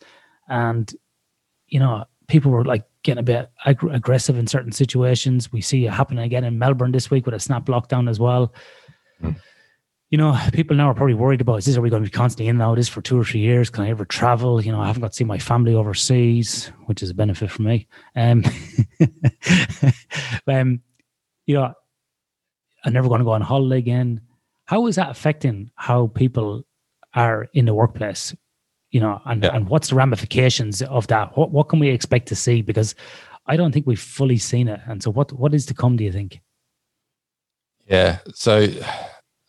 and 0.47 0.91
you 1.67 1.79
know, 1.79 2.05
people 2.27 2.51
were 2.51 2.63
like 2.63 2.85
getting 3.03 3.19
a 3.19 3.23
bit 3.23 3.51
ag- 3.65 3.83
aggressive 3.83 4.37
in 4.37 4.47
certain 4.47 4.71
situations. 4.71 5.51
We 5.51 5.61
see 5.61 5.85
it 5.85 5.91
happening 5.91 6.23
again 6.23 6.43
in 6.43 6.57
Melbourne 6.57 6.91
this 6.91 7.11
week 7.11 7.25
with 7.25 7.35
a 7.35 7.39
snap 7.39 7.65
lockdown 7.65 8.09
as 8.09 8.19
well. 8.19 8.53
Mm. 9.21 9.35
You 10.09 10.17
know, 10.17 10.39
people 10.53 10.75
now 10.75 10.89
are 10.89 10.95
probably 10.95 11.13
worried 11.13 11.41
about 11.41 11.57
is 11.57 11.65
this 11.65 11.77
are 11.77 11.81
we 11.81 11.91
going 11.91 12.03
to 12.03 12.09
be 12.09 12.15
constantly 12.15 12.47
in 12.47 12.55
and 12.55 12.63
out 12.63 12.75
this 12.75 12.89
for 12.89 13.01
two 13.01 13.19
or 13.19 13.23
three 13.23 13.41
years? 13.41 13.69
Can 13.69 13.83
I 13.83 13.89
ever 13.89 14.05
travel? 14.05 14.63
You 14.63 14.71
know, 14.71 14.81
I 14.81 14.87
haven't 14.87 15.01
got 15.01 15.11
to 15.11 15.15
see 15.15 15.23
my 15.23 15.37
family 15.37 15.75
overseas, 15.75 16.71
which 16.85 17.03
is 17.03 17.11
a 17.11 17.13
benefit 17.13 17.51
for 17.51 17.61
me. 17.61 17.87
Um, 18.15 18.43
um 20.47 20.81
you 21.45 21.55
know, 21.55 21.73
I'm 22.85 22.93
never 22.93 23.07
going 23.07 23.19
to 23.19 23.25
go 23.25 23.31
on 23.31 23.41
holiday 23.41 23.77
again. 23.77 24.21
How 24.65 24.87
is 24.87 24.95
that 24.95 25.09
affecting 25.09 25.71
how 25.75 26.07
people 26.07 26.63
are 27.13 27.47
in 27.53 27.65
the 27.65 27.73
workplace? 27.73 28.35
You 28.91 29.01
know, 29.01 29.21
and, 29.25 29.43
yeah. 29.43 29.55
and 29.55 29.69
what's 29.69 29.89
the 29.89 29.95
ramifications 29.95 30.81
of 30.81 31.05
that? 31.07 31.37
What 31.37 31.51
what 31.51 31.69
can 31.69 31.79
we 31.79 31.89
expect 31.89 32.27
to 32.29 32.35
see? 32.35 32.63
Because 32.63 32.95
I 33.45 33.57
don't 33.57 33.71
think 33.71 33.85
we've 33.85 33.99
fully 33.99 34.37
seen 34.37 34.67
it. 34.67 34.79
And 34.87 35.03
so, 35.03 35.11
what 35.11 35.31
what 35.33 35.53
is 35.53 35.65
to 35.67 35.73
come? 35.75 35.97
Do 35.97 36.03
you 36.03 36.11
think? 36.11 36.41
Yeah. 37.87 38.19
So 38.33 38.67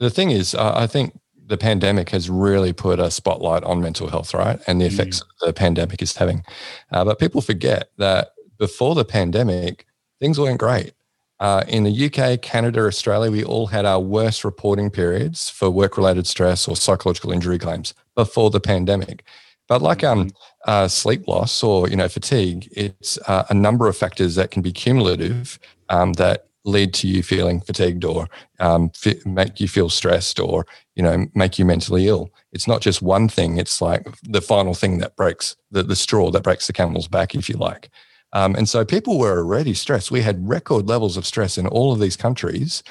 the 0.01 0.11
thing 0.11 0.30
is, 0.30 0.55
uh, 0.55 0.72
I 0.74 0.86
think 0.86 1.18
the 1.46 1.59
pandemic 1.59 2.11
has 2.11 2.30
really 2.30 2.72
put 2.72 2.98
a 2.98 3.11
spotlight 3.11 3.62
on 3.64 3.80
mental 3.80 4.09
health, 4.09 4.34
right, 4.34 4.59
and 4.66 4.80
the 4.80 4.86
effects 4.86 5.20
mm. 5.20 5.46
the 5.46 5.53
pandemic 5.53 6.01
is 6.03 6.16
having. 6.16 6.42
Uh, 6.90 7.05
but 7.05 7.18
people 7.18 7.40
forget 7.40 7.90
that 7.98 8.32
before 8.59 8.94
the 8.94 9.05
pandemic, 9.05 9.86
things 10.20 10.38
weren't 10.38 10.59
great. 10.59 10.92
Uh, 11.38 11.64
in 11.68 11.84
the 11.84 12.07
UK, 12.07 12.40
Canada, 12.42 12.86
Australia, 12.86 13.30
we 13.30 13.42
all 13.42 13.66
had 13.66 13.86
our 13.86 14.01
worst 14.01 14.44
reporting 14.44 14.90
periods 14.90 15.48
for 15.48 15.70
work 15.70 15.96
related 15.96 16.26
stress 16.26 16.68
or 16.68 16.76
psychological 16.76 17.32
injury 17.32 17.59
claims 17.59 17.94
before 18.14 18.51
the 18.51 18.61
pandemic. 18.61 19.24
But 19.66 19.80
like 19.80 20.05
um, 20.05 20.26
mm-hmm. 20.26 20.70
uh, 20.70 20.88
sleep 20.88 21.26
loss 21.26 21.62
or 21.62 21.88
you 21.88 21.96
know 21.96 22.09
fatigue, 22.09 22.68
it's 22.72 23.18
uh, 23.26 23.44
a 23.48 23.55
number 23.55 23.88
of 23.88 23.96
factors 23.96 24.34
that 24.34 24.51
can 24.51 24.62
be 24.62 24.72
cumulative 24.72 25.59
um, 25.88 26.14
that 26.14 26.49
lead 26.65 26.93
to 26.95 27.09
you 27.09 27.23
feeling 27.23 27.61
fatigued 27.61 28.05
or 28.05 28.29
um, 28.59 28.91
f- 29.05 29.25
make 29.25 29.61
you 29.61 29.69
feel 29.69 29.89
stressed 29.89 30.39
or 30.39 30.67
you 30.95 31.03
know 31.03 31.27
make 31.35 31.59
you 31.59 31.65
mentally 31.65 32.09
ill. 32.09 32.31
It's 32.53 32.69
not 32.69 32.81
just 32.81 33.03
one 33.03 33.29
thing. 33.29 33.59
It's 33.59 33.81
like 33.81 34.07
the 34.23 34.41
final 34.41 34.75
thing 34.75 34.99
that 34.99 35.17
breaks 35.17 35.57
the, 35.71 35.83
the 35.83 35.97
straw 35.97 36.31
that 36.31 36.43
breaks 36.43 36.67
the 36.67 36.73
camel's 36.73 37.09
back, 37.09 37.35
if 37.35 37.49
you 37.49 37.57
like. 37.57 37.91
Um, 38.33 38.55
and 38.55 38.69
so 38.69 38.85
people 38.85 39.19
were 39.19 39.39
already 39.39 39.75
stressed. 39.75 40.11
We 40.11 40.23
had 40.23 40.49
record 40.49 40.89
levels 40.89 41.17
of 41.17 41.27
stress 41.27 41.59
in 41.59 41.67
all 41.67 41.93
of 41.93 41.99
these 41.99 42.17
countries. 42.17 42.83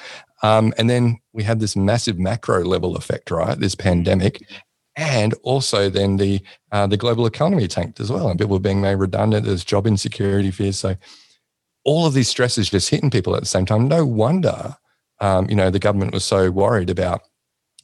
Um, 0.42 0.74
and 0.78 0.88
then 0.88 1.18
we 1.32 1.42
had 1.42 1.60
this 1.60 1.76
massive 1.76 2.18
macro 2.18 2.64
level 2.64 2.96
effect, 2.96 3.30
right? 3.30 3.58
This 3.58 3.74
pandemic. 3.74 4.42
And 4.96 5.34
also 5.42 5.88
then 5.88 6.16
the 6.16 6.42
uh, 6.72 6.86
the 6.86 6.96
global 6.96 7.24
economy 7.24 7.68
tanked 7.68 8.00
as 8.00 8.10
well, 8.10 8.28
and 8.28 8.38
people 8.38 8.54
were 8.54 8.60
being 8.60 8.80
made 8.80 8.96
redundant. 8.96 9.46
There's 9.46 9.64
job 9.64 9.86
insecurity 9.86 10.50
fears. 10.50 10.78
So 10.78 10.96
all 11.84 12.06
of 12.06 12.14
these 12.14 12.28
stresses 12.28 12.70
just 12.70 12.90
hitting 12.90 13.10
people 13.10 13.34
at 13.34 13.40
the 13.40 13.46
same 13.46 13.66
time. 13.66 13.88
No 13.88 14.04
wonder, 14.04 14.76
um, 15.20 15.48
you 15.48 15.56
know, 15.56 15.70
the 15.70 15.78
government 15.78 16.12
was 16.12 16.24
so 16.24 16.50
worried 16.50 16.90
about 16.90 17.22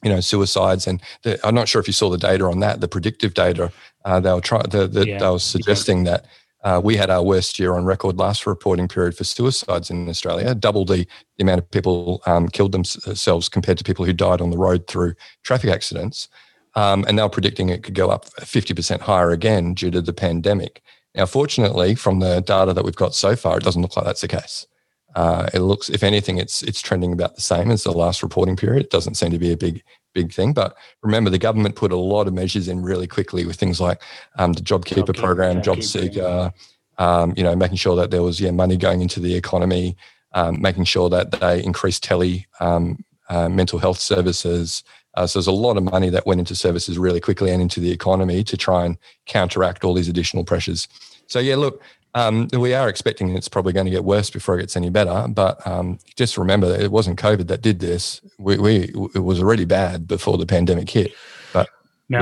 you 0.03 0.11
know 0.11 0.19
suicides 0.19 0.85
and 0.85 1.01
the, 1.23 1.39
i'm 1.43 1.55
not 1.55 1.67
sure 1.67 1.79
if 1.79 1.87
you 1.87 1.93
saw 1.93 2.07
the 2.07 2.19
data 2.19 2.45
on 2.45 2.59
that 2.59 2.81
the 2.81 2.87
predictive 2.87 3.33
data 3.33 3.71
uh, 4.05 4.19
they 4.19 4.31
were 4.31 4.39
trying 4.39 4.61
the, 4.69 4.87
the, 4.87 5.07
yeah. 5.07 5.17
they 5.17 5.27
were 5.27 5.39
suggesting 5.39 6.03
that 6.03 6.27
uh, 6.63 6.81
we 6.83 6.97
had 6.97 7.09
our 7.09 7.23
worst 7.23 7.59
year 7.59 7.75
on 7.75 7.85
record 7.85 8.17
last 8.17 8.45
reporting 8.45 8.87
period 8.87 9.15
for 9.15 9.23
suicides 9.23 9.89
in 9.89 10.09
Australia, 10.09 10.55
double 10.55 10.85
the, 10.85 11.07
the 11.37 11.43
amount 11.43 11.59
of 11.59 11.71
people 11.71 12.21
um, 12.25 12.49
killed 12.49 12.71
themselves 12.71 13.47
compared 13.47 13.77
to 13.77 13.83
people 13.83 14.03
who 14.03 14.11
died 14.13 14.41
on 14.41 14.49
the 14.49 14.57
road 14.57 14.87
through 14.87 15.13
traffic 15.43 15.69
accidents. 15.69 16.27
Um, 16.75 17.05
and 17.07 17.17
they're 17.17 17.29
predicting 17.29 17.69
it 17.69 17.83
could 17.83 17.95
go 17.95 18.09
up 18.09 18.25
50% 18.41 19.01
higher 19.01 19.31
again 19.31 19.75
due 19.75 19.89
to 19.91 20.01
the 20.01 20.13
pandemic. 20.13 20.81
Now, 21.17 21.25
fortunately, 21.25 21.95
from 21.95 22.19
the 22.19 22.41
data 22.41 22.73
that 22.73 22.85
we've 22.85 22.95
got 22.95 23.15
so 23.15 23.35
far, 23.35 23.57
it 23.57 23.63
doesn't 23.63 23.81
look 23.81 23.97
like 23.97 24.05
that's 24.05 24.21
the 24.21 24.27
case. 24.27 24.67
Uh, 25.15 25.49
it 25.51 25.61
looks, 25.61 25.89
if 25.89 26.03
anything, 26.03 26.37
it's 26.37 26.61
it's 26.61 26.79
trending 26.79 27.11
about 27.11 27.33
the 27.35 27.41
same 27.41 27.71
as 27.71 27.83
the 27.83 27.91
last 27.91 28.21
reporting 28.21 28.55
period. 28.55 28.83
It 28.83 28.91
doesn't 28.91 29.15
seem 29.15 29.31
to 29.31 29.39
be 29.39 29.51
a 29.51 29.57
big 29.57 29.83
big 30.13 30.31
thing. 30.31 30.53
But 30.53 30.77
remember, 31.01 31.31
the 31.31 31.39
government 31.39 31.75
put 31.75 31.91
a 31.91 31.97
lot 31.97 32.27
of 32.27 32.35
measures 32.35 32.67
in 32.67 32.83
really 32.83 33.07
quickly 33.07 33.43
with 33.43 33.55
things 33.55 33.81
like 33.81 33.99
um, 34.37 34.53
the 34.53 34.61
JobKeeper 34.61 35.07
Job 35.07 35.15
program, 35.15 35.61
JobSeeker, 35.63 36.53
um, 36.99 37.33
you 37.35 37.43
know, 37.43 37.55
making 37.55 37.77
sure 37.77 37.95
that 37.95 38.11
there 38.11 38.21
was 38.21 38.39
yeah 38.39 38.51
money 38.51 38.77
going 38.77 39.01
into 39.01 39.19
the 39.19 39.33
economy, 39.33 39.97
um, 40.33 40.61
making 40.61 40.83
sure 40.83 41.09
that 41.09 41.31
they 41.31 41.63
increased 41.63 42.03
tele 42.03 42.45
um, 42.59 43.03
uh, 43.29 43.49
mental 43.49 43.79
health 43.79 43.99
services. 43.99 44.83
Uh, 45.17 45.25
so 45.25 45.39
there's 45.39 45.47
a 45.47 45.51
lot 45.51 45.77
of 45.77 45.83
money 45.83 46.09
that 46.11 46.27
went 46.27 46.39
into 46.39 46.55
services 46.55 46.99
really 46.99 47.19
quickly 47.19 47.49
and 47.51 47.59
into 47.59 47.79
the 47.79 47.91
economy 47.91 48.43
to 48.43 48.55
try 48.55 48.85
and 48.85 48.97
counteract 49.25 49.83
all 49.83 49.95
these 49.95 50.07
additional 50.07 50.43
pressures. 50.43 50.87
So 51.25 51.39
yeah, 51.39 51.55
look, 51.55 51.81
um, 52.13 52.47
we 52.53 52.75
are 52.75 52.87
expecting 52.87 53.35
it's 53.35 53.49
probably 53.49 53.73
going 53.73 53.87
to 53.87 53.91
get 53.91 54.03
worse 54.03 54.29
before 54.29 54.57
it 54.57 54.61
gets 54.61 54.77
any 54.77 54.91
better. 54.91 55.27
But 55.27 55.65
um, 55.65 55.97
just 56.15 56.37
remember, 56.37 56.67
that 56.67 56.81
it 56.81 56.91
wasn't 56.91 57.19
COVID 57.19 57.47
that 57.47 57.61
did 57.61 57.79
this. 57.79 58.21
We, 58.37 58.57
we 58.59 58.75
it 59.15 59.23
was 59.23 59.41
already 59.41 59.65
bad 59.65 60.07
before 60.07 60.37
the 60.37 60.45
pandemic 60.45 60.89
hit. 60.89 61.11
But 61.51 61.67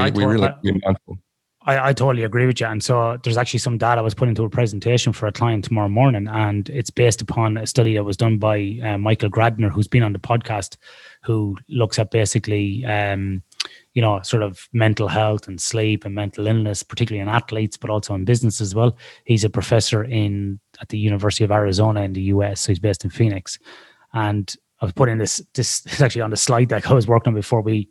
we, 0.05 0.11
we 0.11 0.25
really 0.25 0.49
mindful. 0.63 1.19
I, 1.65 1.89
I 1.89 1.93
totally 1.93 2.23
agree 2.23 2.45
with 2.45 2.59
you. 2.59 2.67
And 2.67 2.83
so 2.83 3.17
there's 3.23 3.37
actually 3.37 3.59
some 3.59 3.77
data 3.77 3.99
I 3.99 4.03
was 4.03 4.13
put 4.13 4.29
into 4.29 4.43
a 4.43 4.49
presentation 4.49 5.13
for 5.13 5.27
a 5.27 5.31
client 5.31 5.65
tomorrow 5.65 5.89
morning, 5.89 6.27
and 6.27 6.69
it's 6.69 6.89
based 6.89 7.21
upon 7.21 7.57
a 7.57 7.67
study 7.67 7.95
that 7.95 8.03
was 8.03 8.17
done 8.17 8.37
by 8.37 8.79
uh, 8.83 8.97
Michael 8.97 9.29
Gradisar, 9.29 9.71
who's 9.71 9.87
been 9.87 10.03
on 10.03 10.13
the 10.13 10.19
podcast, 10.19 10.77
who 11.23 11.57
looks 11.67 11.97
at 11.99 12.11
basically 12.11 12.85
um, 12.85 13.41
you 13.93 14.01
know, 14.01 14.21
sort 14.21 14.43
of 14.43 14.67
mental 14.73 15.07
health 15.07 15.47
and 15.47 15.59
sleep 15.59 16.05
and 16.05 16.13
mental 16.13 16.47
illness, 16.47 16.83
particularly 16.83 17.21
in 17.21 17.29
athletes, 17.29 17.77
but 17.77 17.89
also 17.89 18.13
in 18.13 18.25
business 18.25 18.59
as 18.61 18.75
well. 18.75 18.97
He's 19.23 19.43
a 19.43 19.49
professor 19.49 20.03
in 20.03 20.59
at 20.81 20.89
the 20.89 20.97
University 20.97 21.43
of 21.43 21.51
Arizona 21.51 22.01
in 22.01 22.13
the 22.13 22.23
US. 22.23 22.61
So 22.61 22.71
he's 22.71 22.79
based 22.79 23.05
in 23.05 23.09
Phoenix. 23.09 23.57
And 24.13 24.53
I 24.81 24.85
was 24.85 24.93
putting 24.93 25.17
this 25.17 25.41
this 25.53 25.85
is 25.91 26.01
actually 26.01 26.21
on 26.21 26.29
the 26.29 26.37
slide 26.37 26.69
deck 26.69 26.89
I 26.89 26.93
was 26.93 27.07
working 27.07 27.31
on 27.31 27.35
before 27.35 27.61
we 27.61 27.89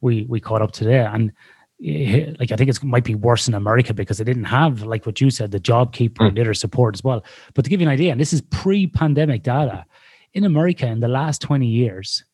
we 0.00 0.26
we 0.28 0.40
caught 0.40 0.62
up 0.62 0.72
today. 0.72 1.04
And 1.04 1.32
like 2.38 2.52
I 2.52 2.56
think 2.56 2.70
it 2.70 2.82
might 2.82 3.04
be 3.04 3.14
worse 3.14 3.48
in 3.48 3.54
America 3.54 3.92
because 3.92 4.18
they 4.18 4.24
didn't 4.24 4.44
have 4.44 4.82
like 4.82 5.04
what 5.04 5.20
you 5.20 5.30
said, 5.30 5.50
the 5.50 5.60
JobKeeper 5.60 6.18
mm. 6.18 6.28
and 6.28 6.36
the 6.36 6.40
other 6.40 6.54
support 6.54 6.94
as 6.94 7.04
well. 7.04 7.24
But 7.54 7.64
to 7.64 7.70
give 7.70 7.80
you 7.80 7.86
an 7.86 7.92
idea, 7.92 8.12
and 8.12 8.20
this 8.20 8.32
is 8.32 8.40
pre-pandemic 8.40 9.42
data, 9.42 9.84
in 10.32 10.44
America 10.44 10.86
in 10.86 11.00
the 11.00 11.08
last 11.08 11.42
20 11.42 11.66
years, 11.66 12.24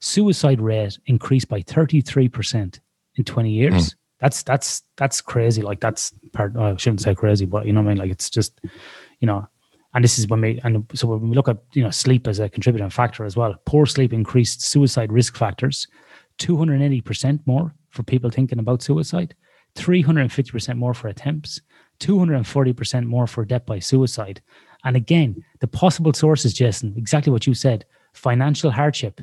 suicide 0.00 0.60
rate 0.60 0.98
increased 1.06 1.48
by 1.48 1.62
33% 1.62 2.80
in 3.16 3.24
20 3.24 3.50
years. 3.50 3.72
Mm. 3.72 3.94
That's 4.20 4.42
that's 4.44 4.82
that's 4.96 5.20
crazy. 5.20 5.62
Like 5.62 5.80
that's 5.80 6.12
part 6.32 6.56
I 6.56 6.76
shouldn't 6.76 7.00
say 7.00 7.14
crazy, 7.14 7.44
but 7.44 7.66
you 7.66 7.72
know 7.72 7.80
what 7.80 7.86
I 7.86 7.94
mean? 7.94 7.98
Like 7.98 8.10
it's 8.10 8.30
just, 8.30 8.60
you 9.18 9.26
know, 9.26 9.46
and 9.94 10.04
this 10.04 10.18
is 10.18 10.28
when 10.28 10.40
we 10.40 10.60
and 10.62 10.88
so 10.94 11.08
when 11.08 11.30
we 11.30 11.36
look 11.36 11.48
at 11.48 11.58
you 11.72 11.82
know 11.82 11.90
sleep 11.90 12.28
as 12.28 12.38
a 12.38 12.48
contributing 12.48 12.88
factor 12.90 13.24
as 13.24 13.36
well, 13.36 13.54
poor 13.66 13.84
sleep 13.84 14.12
increased 14.12 14.62
suicide 14.62 15.12
risk 15.12 15.36
factors 15.36 15.88
280% 16.38 17.40
more 17.46 17.74
for 17.92 18.02
people 18.02 18.30
thinking 18.30 18.58
about 18.58 18.82
suicide, 18.82 19.34
350% 19.76 20.76
more 20.76 20.94
for 20.94 21.08
attempts, 21.08 21.60
240% 22.00 23.04
more 23.04 23.26
for 23.26 23.44
death 23.44 23.64
by 23.64 23.78
suicide. 23.78 24.42
And 24.84 24.96
again, 24.96 25.44
the 25.60 25.68
possible 25.68 26.12
sources, 26.12 26.52
Jason, 26.52 26.94
exactly 26.96 27.32
what 27.32 27.46
you 27.46 27.54
said 27.54 27.84
financial 28.12 28.70
hardship, 28.70 29.20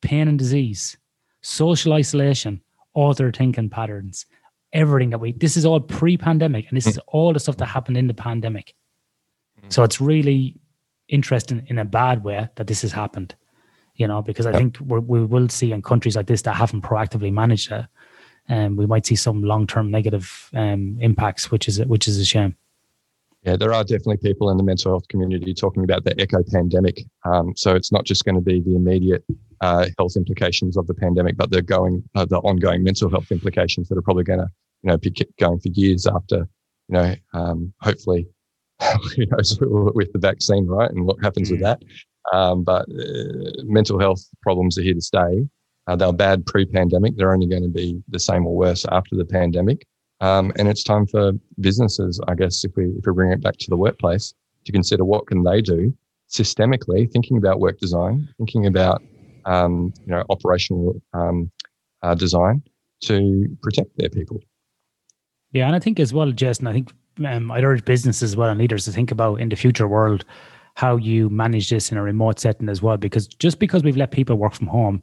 pain 0.00 0.28
and 0.28 0.38
disease, 0.38 0.96
social 1.42 1.92
isolation, 1.92 2.62
author 2.94 3.30
thinking 3.30 3.68
patterns, 3.68 4.24
everything 4.72 5.10
that 5.10 5.18
we, 5.18 5.32
this 5.32 5.56
is 5.56 5.66
all 5.66 5.80
pre 5.80 6.16
pandemic. 6.16 6.66
And 6.68 6.76
this 6.76 6.86
is 6.86 6.96
mm. 6.96 7.02
all 7.08 7.32
the 7.32 7.40
stuff 7.40 7.56
that 7.58 7.66
happened 7.66 7.96
in 7.96 8.06
the 8.06 8.14
pandemic. 8.14 8.74
Mm. 9.62 9.72
So 9.72 9.82
it's 9.82 10.00
really 10.00 10.58
interesting 11.08 11.64
in 11.68 11.78
a 11.78 11.84
bad 11.84 12.24
way 12.24 12.48
that 12.56 12.66
this 12.66 12.82
has 12.82 12.92
happened, 12.92 13.34
you 13.98 14.06
know, 14.06 14.22
because 14.22 14.46
I 14.46 14.52
think 14.52 14.78
we 14.80 15.24
will 15.24 15.48
see 15.48 15.72
in 15.72 15.82
countries 15.82 16.16
like 16.16 16.26
this 16.26 16.42
that 16.42 16.54
haven't 16.54 16.82
proactively 16.82 17.32
managed 17.32 17.70
it. 17.72 17.84
And 18.50 18.66
um, 18.66 18.76
we 18.76 18.86
might 18.86 19.04
see 19.04 19.16
some 19.16 19.42
long 19.42 19.66
term 19.66 19.90
negative 19.90 20.48
um, 20.54 20.96
impacts, 21.00 21.50
which 21.50 21.68
is 21.68 21.84
which 21.84 22.08
is 22.08 22.16
a 22.18 22.24
shame. 22.24 22.56
Yeah, 23.42 23.56
there 23.56 23.74
are 23.74 23.84
definitely 23.84 24.16
people 24.18 24.50
in 24.50 24.56
the 24.56 24.62
mental 24.62 24.92
health 24.92 25.06
community 25.08 25.52
talking 25.52 25.84
about 25.84 26.04
the 26.04 26.18
echo 26.20 26.42
pandemic. 26.42 27.04
Um, 27.24 27.52
so 27.56 27.74
it's 27.74 27.92
not 27.92 28.04
just 28.04 28.24
going 28.24 28.34
to 28.36 28.40
be 28.40 28.60
the 28.60 28.74
immediate 28.74 29.24
uh, 29.60 29.86
health 29.98 30.16
implications 30.16 30.76
of 30.76 30.86
the 30.86 30.94
pandemic, 30.94 31.36
but 31.36 31.50
the 31.50 31.60
going, 31.60 32.02
uh, 32.14 32.24
the 32.24 32.38
ongoing 32.38 32.82
mental 32.82 33.10
health 33.10 33.30
implications 33.30 33.88
that 33.88 33.98
are 33.98 34.02
probably 34.02 34.24
going 34.24 34.40
to, 34.40 34.48
you 34.82 34.90
know, 34.90 34.96
be 34.96 35.14
going 35.38 35.60
for 35.60 35.68
years 35.68 36.06
after, 36.06 36.48
you 36.88 36.94
know, 36.94 37.14
um, 37.34 37.72
hopefully, 37.80 38.26
who 39.16 39.26
knows 39.26 39.58
with 39.60 40.12
the 40.12 40.18
vaccine, 40.18 40.66
right, 40.66 40.90
and 40.90 41.04
what 41.04 41.22
happens 41.22 41.48
mm. 41.48 41.52
with 41.52 41.60
that. 41.60 41.82
Um, 42.32 42.62
but 42.62 42.86
uh, 42.90 43.62
mental 43.64 43.98
health 43.98 44.22
problems 44.42 44.78
are 44.78 44.82
here 44.82 44.94
to 44.94 45.00
stay. 45.00 45.46
Uh, 45.86 45.96
they 45.96 46.04
were 46.04 46.12
bad 46.12 46.44
pre-pandemic. 46.44 47.16
They're 47.16 47.32
only 47.32 47.46
going 47.46 47.62
to 47.62 47.68
be 47.68 48.02
the 48.08 48.18
same 48.18 48.46
or 48.46 48.54
worse 48.54 48.84
after 48.90 49.16
the 49.16 49.24
pandemic. 49.24 49.86
Um, 50.20 50.52
and 50.56 50.68
it's 50.68 50.82
time 50.82 51.06
for 51.06 51.32
businesses, 51.60 52.20
I 52.28 52.34
guess, 52.34 52.64
if 52.64 52.72
we 52.76 52.86
if 52.86 53.06
we 53.06 53.12
bring 53.12 53.32
it 53.32 53.42
back 53.42 53.56
to 53.58 53.70
the 53.70 53.76
workplace, 53.76 54.34
to 54.64 54.72
consider 54.72 55.04
what 55.04 55.26
can 55.26 55.44
they 55.44 55.62
do 55.62 55.96
systemically, 56.28 57.10
thinking 57.10 57.38
about 57.38 57.60
work 57.60 57.78
design, 57.78 58.28
thinking 58.36 58.66
about 58.66 59.02
um, 59.46 59.92
you 60.04 60.12
know 60.12 60.24
operational 60.28 61.00
um, 61.14 61.50
uh, 62.02 62.14
design 62.14 62.62
to 63.02 63.46
protect 63.62 63.96
their 63.96 64.10
people. 64.10 64.40
Yeah, 65.52 65.66
and 65.66 65.76
I 65.76 65.78
think 65.78 65.98
as 66.00 66.12
well, 66.12 66.32
Jason, 66.32 66.66
I 66.66 66.72
think 66.72 66.92
um, 67.24 67.50
I'd 67.50 67.64
urge 67.64 67.84
businesses 67.84 68.32
as 68.32 68.36
well 68.36 68.50
and 68.50 68.58
leaders 68.58 68.84
to 68.84 68.92
think 68.92 69.10
about 69.10 69.40
in 69.40 69.48
the 69.48 69.56
future 69.56 69.88
world 69.88 70.24
how 70.78 70.94
you 70.94 71.28
manage 71.28 71.70
this 71.70 71.90
in 71.90 71.98
a 71.98 72.02
remote 72.02 72.38
setting 72.38 72.68
as 72.68 72.80
well. 72.80 72.96
Because 72.96 73.26
just 73.26 73.58
because 73.58 73.82
we've 73.82 73.96
let 73.96 74.12
people 74.12 74.36
work 74.36 74.54
from 74.54 74.68
home 74.68 75.02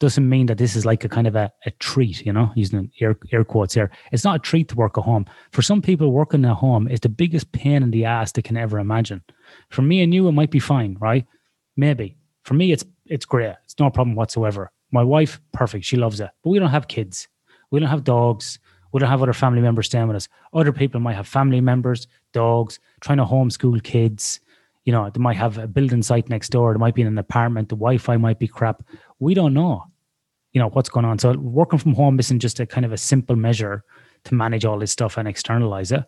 doesn't 0.00 0.28
mean 0.28 0.46
that 0.46 0.58
this 0.58 0.74
is 0.74 0.84
like 0.84 1.04
a 1.04 1.08
kind 1.08 1.28
of 1.28 1.36
a, 1.36 1.48
a 1.64 1.70
treat, 1.78 2.26
you 2.26 2.32
know, 2.32 2.50
using 2.56 2.90
air, 3.00 3.16
air 3.30 3.44
quotes 3.44 3.72
here. 3.72 3.88
It's 4.10 4.24
not 4.24 4.34
a 4.34 4.38
treat 4.40 4.66
to 4.70 4.74
work 4.74 4.98
at 4.98 5.04
home. 5.04 5.26
For 5.52 5.62
some 5.62 5.80
people, 5.80 6.10
working 6.10 6.44
at 6.44 6.54
home 6.54 6.88
is 6.88 6.98
the 6.98 7.08
biggest 7.08 7.52
pain 7.52 7.84
in 7.84 7.92
the 7.92 8.04
ass 8.04 8.32
they 8.32 8.42
can 8.42 8.56
ever 8.56 8.80
imagine. 8.80 9.22
For 9.70 9.82
me 9.82 10.02
and 10.02 10.12
you, 10.12 10.26
it 10.26 10.32
might 10.32 10.50
be 10.50 10.58
fine, 10.58 10.96
right? 10.98 11.24
Maybe. 11.76 12.16
For 12.42 12.54
me, 12.54 12.72
it's 12.72 12.84
it's 13.06 13.24
great. 13.24 13.54
It's 13.62 13.78
no 13.78 13.90
problem 13.90 14.16
whatsoever. 14.16 14.72
My 14.90 15.04
wife, 15.04 15.40
perfect. 15.52 15.84
She 15.84 15.96
loves 15.96 16.20
it. 16.20 16.30
But 16.42 16.50
we 16.50 16.58
don't 16.58 16.70
have 16.70 16.88
kids. 16.88 17.28
We 17.70 17.78
don't 17.78 17.90
have 17.90 18.02
dogs. 18.02 18.58
We 18.90 18.98
don't 18.98 19.08
have 19.08 19.22
other 19.22 19.32
family 19.32 19.60
members 19.60 19.86
staying 19.86 20.08
with 20.08 20.16
us. 20.16 20.28
Other 20.52 20.72
people 20.72 20.98
might 20.98 21.14
have 21.14 21.28
family 21.28 21.60
members, 21.60 22.08
dogs, 22.32 22.80
trying 23.00 23.18
to 23.18 23.24
homeschool 23.24 23.80
kids. 23.84 24.40
You 24.84 24.92
know, 24.92 25.08
they 25.10 25.20
might 25.20 25.36
have 25.36 25.58
a 25.58 25.66
building 25.66 26.02
site 26.02 26.28
next 26.28 26.48
door. 26.50 26.72
They 26.72 26.78
might 26.78 26.94
be 26.94 27.02
in 27.02 27.08
an 27.08 27.18
apartment. 27.18 27.68
The 27.68 27.76
Wi-Fi 27.76 28.16
might 28.16 28.38
be 28.38 28.48
crap. 28.48 28.82
We 29.20 29.34
don't 29.34 29.54
know, 29.54 29.84
you 30.52 30.60
know, 30.60 30.68
what's 30.70 30.88
going 30.88 31.06
on. 31.06 31.18
So 31.18 31.32
working 31.38 31.78
from 31.78 31.94
home 31.94 32.18
isn't 32.18 32.40
just 32.40 32.60
a 32.60 32.66
kind 32.66 32.84
of 32.84 32.92
a 32.92 32.96
simple 32.96 33.36
measure 33.36 33.84
to 34.24 34.34
manage 34.34 34.64
all 34.64 34.78
this 34.78 34.92
stuff 34.92 35.16
and 35.18 35.28
externalize 35.28 35.92
it. 35.92 36.04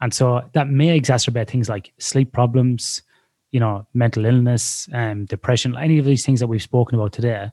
And 0.00 0.12
so 0.12 0.42
that 0.52 0.68
may 0.68 0.98
exacerbate 0.98 1.48
things 1.48 1.68
like 1.68 1.92
sleep 1.98 2.32
problems, 2.32 3.02
you 3.52 3.60
know, 3.60 3.86
mental 3.94 4.24
illness, 4.24 4.88
um, 4.92 5.26
depression, 5.26 5.76
any 5.76 5.98
of 5.98 6.04
these 6.04 6.24
things 6.24 6.40
that 6.40 6.48
we've 6.48 6.62
spoken 6.62 6.98
about 6.98 7.12
today. 7.12 7.50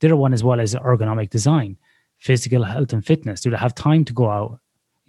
The 0.00 0.08
other 0.08 0.16
one 0.16 0.32
as 0.32 0.42
well 0.42 0.58
is 0.58 0.74
ergonomic 0.74 1.30
design, 1.30 1.76
physical 2.18 2.64
health 2.64 2.92
and 2.92 3.04
fitness. 3.06 3.40
Do 3.40 3.50
they 3.50 3.56
have 3.56 3.74
time 3.74 4.04
to 4.06 4.12
go 4.12 4.28
out? 4.28 4.58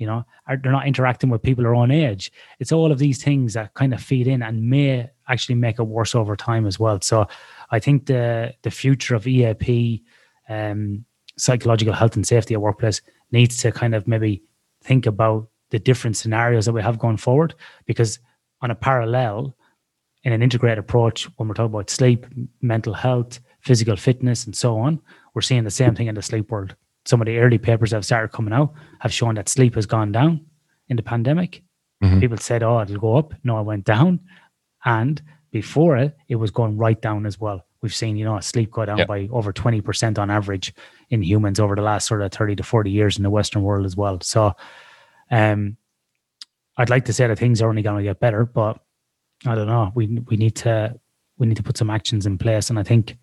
You 0.03 0.07
know, 0.07 0.25
are 0.47 0.57
they're 0.57 0.69
not 0.73 0.85
interacting 0.85 1.29
with 1.29 1.41
people 1.41 1.63
their 1.63 1.75
own 1.75 1.89
age? 1.89 2.29
It's 2.59 2.73
all 2.73 2.91
of 2.91 2.99
these 2.99 3.23
things 3.23 3.53
that 3.53 3.73
kind 3.73 3.93
of 3.93 4.03
feed 4.03 4.27
in 4.27 4.41
and 4.43 4.69
may 4.69 5.09
actually 5.29 5.55
make 5.55 5.79
it 5.79 5.83
worse 5.83 6.13
over 6.13 6.35
time 6.35 6.65
as 6.67 6.77
well. 6.77 6.99
So 6.99 7.25
I 7.71 7.79
think 7.79 8.07
the 8.07 8.53
the 8.63 8.69
future 8.69 9.15
of 9.15 9.25
EAP, 9.25 10.03
um, 10.49 11.05
psychological 11.37 11.93
health 11.93 12.17
and 12.17 12.27
safety 12.27 12.53
at 12.53 12.61
workplace 12.61 13.01
needs 13.31 13.55
to 13.59 13.71
kind 13.71 13.95
of 13.95 14.05
maybe 14.05 14.43
think 14.83 15.05
about 15.05 15.47
the 15.69 15.79
different 15.79 16.17
scenarios 16.17 16.65
that 16.65 16.73
we 16.73 16.81
have 16.81 16.99
going 16.99 17.17
forward 17.17 17.55
because 17.85 18.19
on 18.61 18.71
a 18.71 18.75
parallel 18.75 19.55
in 20.23 20.33
an 20.33 20.43
integrated 20.43 20.79
approach 20.79 21.29
when 21.37 21.47
we're 21.47 21.55
talking 21.55 21.73
about 21.73 21.89
sleep 21.89 22.27
mental 22.61 22.93
health 22.93 23.39
physical 23.61 23.95
fitness 23.95 24.45
and 24.45 24.55
so 24.55 24.77
on 24.77 25.01
we're 25.33 25.41
seeing 25.41 25.63
the 25.63 25.71
same 25.71 25.95
thing 25.95 26.07
in 26.07 26.15
the 26.15 26.21
sleep 26.21 26.51
world 26.51 26.75
some 27.05 27.21
of 27.21 27.25
the 27.25 27.37
early 27.37 27.57
papers 27.57 27.91
that 27.91 27.97
have 27.97 28.05
started 28.05 28.29
coming 28.29 28.53
out 28.53 28.73
have 28.99 29.13
shown 29.13 29.35
that 29.35 29.49
sleep 29.49 29.75
has 29.75 29.85
gone 29.85 30.11
down 30.11 30.45
in 30.89 30.97
the 30.97 31.03
pandemic. 31.03 31.63
Mm-hmm. 32.03 32.19
people 32.19 32.37
said 32.37 32.63
oh 32.63 32.81
it'll 32.81 32.99
go 32.99 33.15
up. 33.17 33.33
No 33.43 33.59
it 33.59 33.63
went 33.63 33.85
down. 33.85 34.19
And 34.85 35.21
before 35.51 35.97
it 35.97 36.17
it 36.27 36.35
was 36.35 36.51
going 36.51 36.77
right 36.77 37.01
down 37.01 37.25
as 37.25 37.39
well. 37.39 37.65
We've 37.81 37.93
seen 37.93 38.17
you 38.17 38.25
know 38.25 38.39
sleep 38.39 38.71
go 38.71 38.85
down 38.85 38.99
yep. 38.99 39.07
by 39.07 39.29
over 39.31 39.53
20% 39.53 40.17
on 40.17 40.29
average 40.29 40.73
in 41.09 41.21
humans 41.21 41.59
over 41.59 41.75
the 41.75 41.81
last 41.81 42.07
sort 42.07 42.21
of 42.21 42.31
30 42.31 42.57
to 42.57 42.63
40 42.63 42.91
years 42.91 43.17
in 43.17 43.23
the 43.23 43.29
western 43.29 43.63
world 43.63 43.85
as 43.85 43.95
well. 43.95 44.19
So 44.21 44.53
um 45.31 45.77
i'd 46.77 46.89
like 46.89 47.05
to 47.05 47.13
say 47.13 47.27
that 47.27 47.39
things 47.39 47.61
are 47.61 47.69
only 47.69 47.81
going 47.81 47.97
to 47.97 48.03
get 48.03 48.19
better 48.19 48.45
but 48.45 48.79
i 49.45 49.55
don't 49.55 49.67
know. 49.67 49.91
We 49.95 50.07
we 50.29 50.37
need 50.37 50.55
to 50.57 50.99
we 51.37 51.47
need 51.47 51.57
to 51.57 51.63
put 51.63 51.77
some 51.77 51.89
actions 51.89 52.25
in 52.25 52.37
place. 52.37 52.69
And 52.69 52.79
i 52.79 52.83
think 52.83 53.17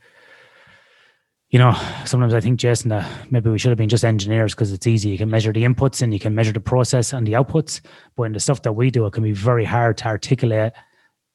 you 1.50 1.58
know, 1.58 1.72
sometimes 2.04 2.32
I 2.32 2.40
think, 2.40 2.60
Jason, 2.60 2.90
that 2.90 3.10
maybe 3.30 3.50
we 3.50 3.58
should 3.58 3.70
have 3.70 3.78
been 3.78 3.88
just 3.88 4.04
engineers 4.04 4.54
because 4.54 4.72
it's 4.72 4.86
easy. 4.86 5.08
You 5.10 5.18
can 5.18 5.30
measure 5.30 5.52
the 5.52 5.64
inputs 5.64 6.00
and 6.00 6.12
you 6.12 6.20
can 6.20 6.34
measure 6.34 6.52
the 6.52 6.60
process 6.60 7.12
and 7.12 7.26
the 7.26 7.32
outputs. 7.32 7.80
But 8.14 8.24
in 8.24 8.32
the 8.32 8.40
stuff 8.40 8.62
that 8.62 8.72
we 8.74 8.90
do, 8.90 9.04
it 9.06 9.12
can 9.12 9.24
be 9.24 9.32
very 9.32 9.64
hard 9.64 9.98
to 9.98 10.06
articulate 10.06 10.72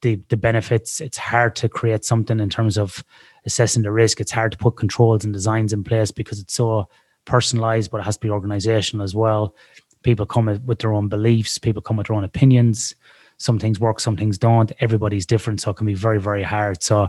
the, 0.00 0.18
the 0.30 0.38
benefits. 0.38 1.02
It's 1.02 1.18
hard 1.18 1.54
to 1.56 1.68
create 1.68 2.04
something 2.04 2.40
in 2.40 2.48
terms 2.48 2.78
of 2.78 3.04
assessing 3.44 3.82
the 3.82 3.92
risk. 3.92 4.18
It's 4.18 4.32
hard 4.32 4.52
to 4.52 4.58
put 4.58 4.76
controls 4.76 5.22
and 5.22 5.34
designs 5.34 5.74
in 5.74 5.84
place 5.84 6.10
because 6.10 6.40
it's 6.40 6.54
so 6.54 6.88
personalized, 7.26 7.90
but 7.90 7.98
it 7.98 8.04
has 8.04 8.16
to 8.16 8.26
be 8.26 8.30
organizational 8.30 9.04
as 9.04 9.14
well. 9.14 9.54
People 10.02 10.24
come 10.24 10.46
with 10.64 10.78
their 10.78 10.94
own 10.94 11.08
beliefs, 11.08 11.58
people 11.58 11.82
come 11.82 11.98
with 11.98 12.06
their 12.06 12.16
own 12.16 12.24
opinions. 12.24 12.94
Some 13.36 13.58
things 13.58 13.78
work, 13.78 14.00
some 14.00 14.16
things 14.16 14.38
don't. 14.38 14.72
Everybody's 14.80 15.26
different. 15.26 15.60
So 15.60 15.72
it 15.72 15.76
can 15.76 15.86
be 15.86 15.92
very, 15.92 16.18
very 16.18 16.42
hard. 16.42 16.82
So, 16.82 17.08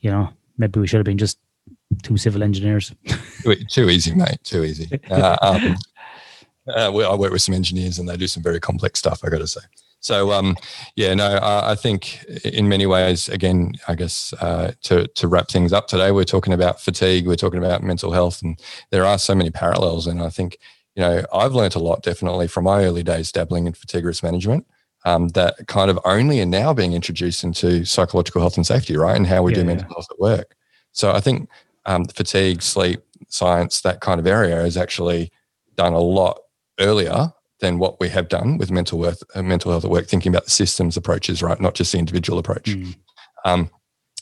you 0.00 0.10
know, 0.10 0.28
maybe 0.58 0.80
we 0.80 0.86
should 0.86 0.98
have 0.98 1.06
been 1.06 1.16
just 1.16 1.38
two 2.02 2.16
civil 2.16 2.42
engineers. 2.42 2.94
too 3.70 3.88
easy, 3.88 4.14
mate. 4.14 4.38
Too 4.44 4.64
easy. 4.64 5.00
Uh, 5.10 5.36
um, 5.40 5.76
uh, 6.68 6.92
I 6.92 7.14
work 7.14 7.32
with 7.32 7.42
some 7.42 7.54
engineers 7.54 7.98
and 7.98 8.08
they 8.08 8.16
do 8.16 8.26
some 8.26 8.42
very 8.42 8.58
complex 8.58 8.98
stuff. 8.98 9.20
I 9.24 9.28
got 9.28 9.38
to 9.38 9.46
say. 9.46 9.60
So 10.00 10.32
um, 10.32 10.56
yeah, 10.94 11.14
no, 11.14 11.26
I, 11.26 11.72
I, 11.72 11.74
think 11.74 12.22
in 12.44 12.68
many 12.68 12.86
ways, 12.86 13.28
again, 13.28 13.74
I 13.88 13.94
guess 13.94 14.32
uh, 14.34 14.72
to 14.82 15.08
to 15.08 15.28
wrap 15.28 15.48
things 15.48 15.72
up 15.72 15.88
today, 15.88 16.12
we're 16.12 16.24
talking 16.24 16.52
about 16.52 16.80
fatigue, 16.80 17.26
we're 17.26 17.34
talking 17.34 17.58
about 17.58 17.82
mental 17.82 18.12
health, 18.12 18.40
and 18.42 18.60
there 18.90 19.04
are 19.04 19.18
so 19.18 19.34
many 19.34 19.50
parallels. 19.50 20.06
And 20.06 20.22
I 20.22 20.28
think 20.28 20.58
you 20.94 21.02
know 21.02 21.24
I've 21.32 21.54
learned 21.54 21.74
a 21.74 21.80
lot 21.80 22.02
definitely 22.02 22.46
from 22.46 22.64
my 22.64 22.84
early 22.84 23.02
days 23.02 23.32
dabbling 23.32 23.66
in 23.66 23.72
fatigue 23.72 24.04
risk 24.04 24.22
management. 24.22 24.66
Um, 25.04 25.28
that 25.30 25.66
kind 25.66 25.90
of 25.90 25.98
only 26.04 26.40
are 26.40 26.46
now 26.46 26.72
being 26.72 26.92
introduced 26.92 27.44
into 27.44 27.84
psychological 27.84 28.40
health 28.40 28.56
and 28.56 28.66
safety, 28.66 28.96
right? 28.96 29.16
And 29.16 29.26
how 29.26 29.42
we 29.42 29.52
yeah, 29.52 29.60
do 29.60 29.64
mental 29.64 29.88
yeah. 29.88 29.94
health 29.94 30.08
at 30.10 30.18
work. 30.18 30.56
So 30.92 31.12
I 31.12 31.20
think 31.20 31.48
um, 31.86 32.04
fatigue, 32.04 32.62
sleep, 32.62 33.00
science, 33.28 33.80
that 33.80 34.00
kind 34.00 34.20
of 34.20 34.26
area 34.26 34.62
is 34.64 34.76
actually 34.76 35.32
done 35.76 35.92
a 35.92 36.00
lot 36.00 36.38
earlier 36.80 37.32
than 37.60 37.78
what 37.78 37.98
we 38.00 38.08
have 38.08 38.28
done 38.28 38.58
with 38.58 38.70
mental 38.70 39.02
health, 39.02 39.22
uh, 39.34 39.42
mental 39.42 39.70
health 39.70 39.84
at 39.84 39.90
work, 39.90 40.06
thinking 40.06 40.30
about 40.30 40.44
the 40.44 40.50
systems 40.50 40.96
approaches, 40.96 41.42
right? 41.42 41.60
Not 41.60 41.74
just 41.74 41.92
the 41.92 41.98
individual 41.98 42.38
approach. 42.38 42.64
Mm. 42.64 42.96
Um, 43.44 43.70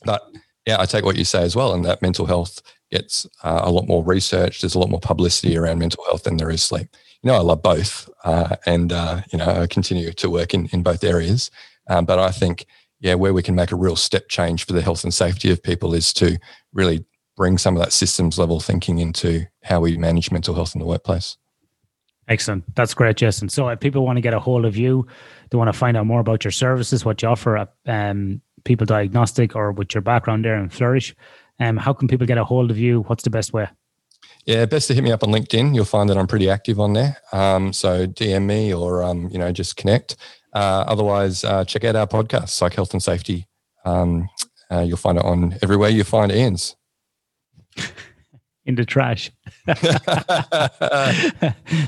but 0.05 0.23
yeah, 0.67 0.81
I 0.81 0.87
take 0.87 1.05
what 1.05 1.17
you 1.17 1.25
say 1.25 1.43
as 1.43 1.57
well, 1.57 1.75
and 1.75 1.85
that 1.85 2.03
mental 2.03 2.27
health 2.27 2.62
gets 2.91 3.27
uh, 3.43 3.62
a 3.65 3.71
lot 3.71 3.89
more 3.89 4.05
research. 4.05 4.61
There's 4.61 4.75
a 4.75 4.79
lot 4.79 4.91
more 4.91 5.01
publicity 5.01 5.57
around 5.57 5.79
mental 5.79 6.05
health 6.05 6.25
than 6.25 6.37
there 6.37 6.51
is 6.51 6.62
sleep. 6.62 6.89
You 7.23 7.29
know, 7.29 7.37
I 7.37 7.41
love 7.41 7.62
both, 7.62 8.09
uh, 8.25 8.57
and 8.67 8.93
uh, 8.93 9.23
you 9.33 9.39
know, 9.39 9.47
I 9.47 9.67
continue 9.67 10.12
to 10.12 10.31
work 10.31 10.55
in 10.55 10.67
in 10.67 10.83
both 10.83 11.03
areas. 11.03 11.51
Um, 11.89 12.05
but 12.05 12.19
I 12.19 12.31
think, 12.31 12.67
yeah, 13.01 13.15
where 13.15 13.35
we 13.35 13.43
can 13.43 13.55
make 13.55 13.73
a 13.73 13.77
real 13.77 13.97
step 13.97 14.29
change 14.29 14.65
for 14.65 14.73
the 14.73 14.83
health 14.83 15.05
and 15.05 15.12
safety 15.12 15.51
of 15.51 15.62
people 15.62 15.93
is 15.95 16.12
to 16.15 16.39
really 16.73 17.05
bring 17.37 17.59
some 17.59 17.76
of 17.76 17.82
that 17.82 17.93
systems 17.93 18.39
level 18.39 18.61
thinking 18.61 18.99
into 18.99 19.47
how 19.62 19.80
we 19.80 19.97
manage 19.97 20.30
mental 20.30 20.55
health 20.55 20.74
in 20.74 20.78
the 20.78 20.87
workplace. 20.87 21.37
Excellent. 22.28 22.64
That's 22.74 22.95
great, 22.95 23.16
Jason. 23.16 23.49
So 23.49 23.68
if 23.68 23.80
people 23.80 24.05
want 24.05 24.16
to 24.16 24.22
get 24.22 24.32
a 24.32 24.41
hold 24.41 24.64
of 24.64 24.76
you, 24.76 25.07
they 25.51 25.59
want 25.59 25.68
to 25.68 25.78
find 25.78 25.97
out 25.97 26.07
more 26.07 26.20
about 26.20 26.45
your 26.45 26.53
services, 26.53 27.05
what 27.05 27.20
you 27.20 27.28
offer 27.28 27.59
at 27.59 27.74
um, 27.87 28.41
People 28.64 28.87
Diagnostic 28.87 29.55
or 29.55 29.72
with 29.72 29.95
your 29.95 30.01
background 30.01 30.45
there 30.45 30.57
in 30.57 30.70
Flourish, 30.70 31.14
um, 31.61 31.76
how 31.76 31.93
can 31.93 32.09
people 32.09 32.26
get 32.26 32.39
a 32.39 32.45
hold 32.45 32.70
of 32.70 32.78
you? 32.78 33.03
What's 33.03 33.24
the 33.24 33.30
best 33.30 33.53
way? 33.53 33.68
Yeah, 34.47 34.66
best 34.66 34.89
to 34.89 34.95
hit 34.95 35.05
me 35.05 35.12
up 35.12 35.22
on 35.22 35.30
LinkedIn. 35.30 35.74
You'll 35.74 35.85
find 35.85 36.09
that 36.11 36.18
I'm 36.18 36.26
pretty 36.26 36.51
active 36.51 36.80
on 36.80 36.93
there. 36.93 37.16
Um, 37.32 37.72
so 37.72 38.07
DM 38.07 38.45
me 38.45 38.74
or 38.74 39.03
um, 39.03 39.28
you 39.30 39.39
know 39.39 39.53
just 39.53 39.76
connect. 39.76 40.16
Uh, 40.53 40.85
otherwise, 40.87 41.45
uh, 41.45 41.64
check 41.64 41.85
out 41.85 41.97
our 41.97 42.07
podcast, 42.07 42.51
Psych 42.51 42.74
Health 42.74 42.93
and 42.93 43.03
Safety. 43.03 43.49
Um, 43.85 44.28
uh, 44.70 44.80
you'll 44.80 44.97
find 44.97 45.18
it 45.18 45.24
on 45.24 45.59
everywhere 45.62 45.91
you 45.91 46.05
find 46.05 46.30
Ian's. 46.30 46.76
in 48.66 48.75
the 48.75 48.85
trash. 48.85 49.31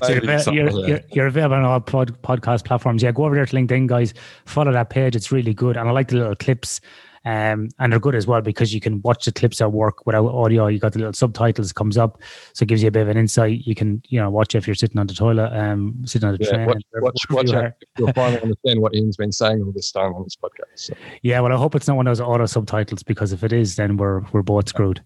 so 0.03 0.13
you're, 0.13 0.71
you're, 0.71 0.87
you're, 0.87 1.01
you're, 1.13 1.27
available 1.27 1.57
on 1.57 1.65
all 1.65 1.81
pod, 1.81 2.21
podcast 2.23 2.65
platforms. 2.65 3.03
Yeah, 3.03 3.13
go 3.13 3.25
over 3.25 3.35
there 3.35 3.47
to 3.47 3.57
LinkedIn, 3.57 3.87
guys. 3.87 4.15
Follow 4.45 4.73
that 4.73 4.91
page. 4.91 5.17
It's 5.17 5.33
really 5.33 5.55
good. 5.55 5.77
And 5.77 5.89
I 5.89 5.93
like 5.93 6.09
the 6.09 6.17
little 6.17 6.37
clips. 6.37 6.81
Um, 7.25 7.71
and 7.81 7.91
they're 7.91 7.99
good 7.99 8.15
as 8.15 8.29
well 8.29 8.41
because 8.41 8.73
you 8.73 8.81
can 8.81 9.03
watch 9.03 9.25
the 9.25 9.33
clips 9.33 9.61
at 9.61 9.73
work 9.73 10.07
without 10.07 10.27
audio. 10.27 10.69
You 10.69 10.79
got 10.79 10.93
the 10.93 11.01
little 11.01 11.13
subtitles 11.13 11.73
comes 11.73 11.99
up, 11.99 12.23
so 12.53 12.63
it 12.63 12.69
gives 12.69 12.83
you 12.83 12.89
a 12.89 12.93
bit 12.93 13.03
of 13.03 13.09
an 13.09 13.17
insight. 13.17 13.67
You 13.67 13.75
can, 13.75 14.01
you 14.07 14.21
know, 14.21 14.31
watch 14.31 14.55
if 14.55 14.69
you're 14.69 14.77
sitting 14.77 15.01
on 15.01 15.09
the 15.09 15.15
toilet, 15.15 15.51
um, 15.53 15.97
sitting 16.05 16.29
on 16.29 16.37
the 16.37 16.45
yeah, 16.45 16.51
train. 16.51 16.67
Watch, 16.67 16.83
watch, 16.95 17.53
watch 17.53 17.73
you 17.99 18.07
will 18.07 18.13
finally 18.15 18.41
understand 18.41 18.81
what 18.81 18.95
Ian's 18.95 19.17
been 19.17 19.33
saying 19.33 19.61
all 19.61 19.73
this 19.73 19.91
time 19.91 20.15
on 20.15 20.23
this 20.23 20.37
podcast. 20.37 20.77
So. 20.77 20.95
Yeah, 21.23 21.41
well, 21.41 21.53
I 21.53 21.57
hope 21.57 21.75
it's 21.75 21.89
not 21.89 21.97
one 21.97 22.07
of 22.07 22.13
those 22.13 22.21
auto 22.21 22.47
subtitles 22.47 23.03
because 23.03 23.33
if 23.33 23.43
it 23.43 23.53
is, 23.53 23.75
then 23.75 23.97
we're 23.97 24.21
we're 24.31 24.43
both 24.43 24.69
screwed. 24.69 25.03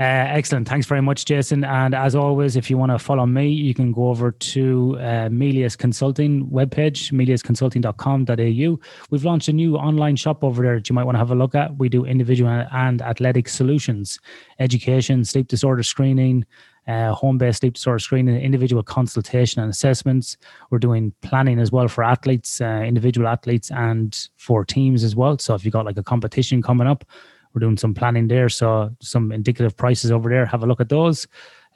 Uh, 0.00 0.30
excellent. 0.30 0.68
Thanks 0.68 0.86
very 0.86 1.02
much, 1.02 1.24
Jason. 1.24 1.64
And 1.64 1.92
as 1.92 2.14
always, 2.14 2.54
if 2.54 2.70
you 2.70 2.78
want 2.78 2.92
to 2.92 3.00
follow 3.00 3.26
me, 3.26 3.48
you 3.48 3.74
can 3.74 3.90
go 3.90 4.10
over 4.10 4.30
to 4.30 4.96
uh, 5.00 5.28
Melius 5.28 5.74
Consulting 5.74 6.46
webpage, 6.46 7.10
meliusconsulting.com.au. 7.12 8.80
We've 9.10 9.24
launched 9.24 9.48
a 9.48 9.52
new 9.52 9.76
online 9.76 10.14
shop 10.14 10.44
over 10.44 10.62
there 10.62 10.76
that 10.76 10.88
you 10.88 10.94
might 10.94 11.02
want 11.02 11.16
to 11.16 11.18
have 11.18 11.32
a 11.32 11.34
look 11.34 11.56
at. 11.56 11.76
We 11.78 11.88
do 11.88 12.04
individual 12.04 12.48
and 12.70 13.02
athletic 13.02 13.48
solutions, 13.48 14.20
education, 14.60 15.24
sleep 15.24 15.48
disorder 15.48 15.82
screening, 15.82 16.46
uh, 16.86 17.12
home-based 17.12 17.58
sleep 17.58 17.74
disorder 17.74 17.98
screening, 17.98 18.40
individual 18.40 18.84
consultation 18.84 19.60
and 19.60 19.68
assessments. 19.68 20.36
We're 20.70 20.78
doing 20.78 21.12
planning 21.22 21.58
as 21.58 21.72
well 21.72 21.88
for 21.88 22.04
athletes, 22.04 22.60
uh, 22.60 22.82
individual 22.86 23.26
athletes, 23.26 23.72
and 23.72 24.16
for 24.36 24.64
teams 24.64 25.02
as 25.02 25.16
well. 25.16 25.38
So 25.38 25.56
if 25.56 25.64
you've 25.64 25.72
got 25.72 25.86
like 25.86 25.98
a 25.98 26.04
competition 26.04 26.62
coming 26.62 26.86
up, 26.86 27.04
we're 27.52 27.60
doing 27.60 27.76
some 27.76 27.94
planning 27.94 28.28
there. 28.28 28.48
So 28.48 28.94
some 29.00 29.32
indicative 29.32 29.76
prices 29.76 30.10
over 30.10 30.28
there. 30.28 30.46
Have 30.46 30.62
a 30.62 30.66
look 30.66 30.80
at 30.80 30.88
those. 30.88 31.26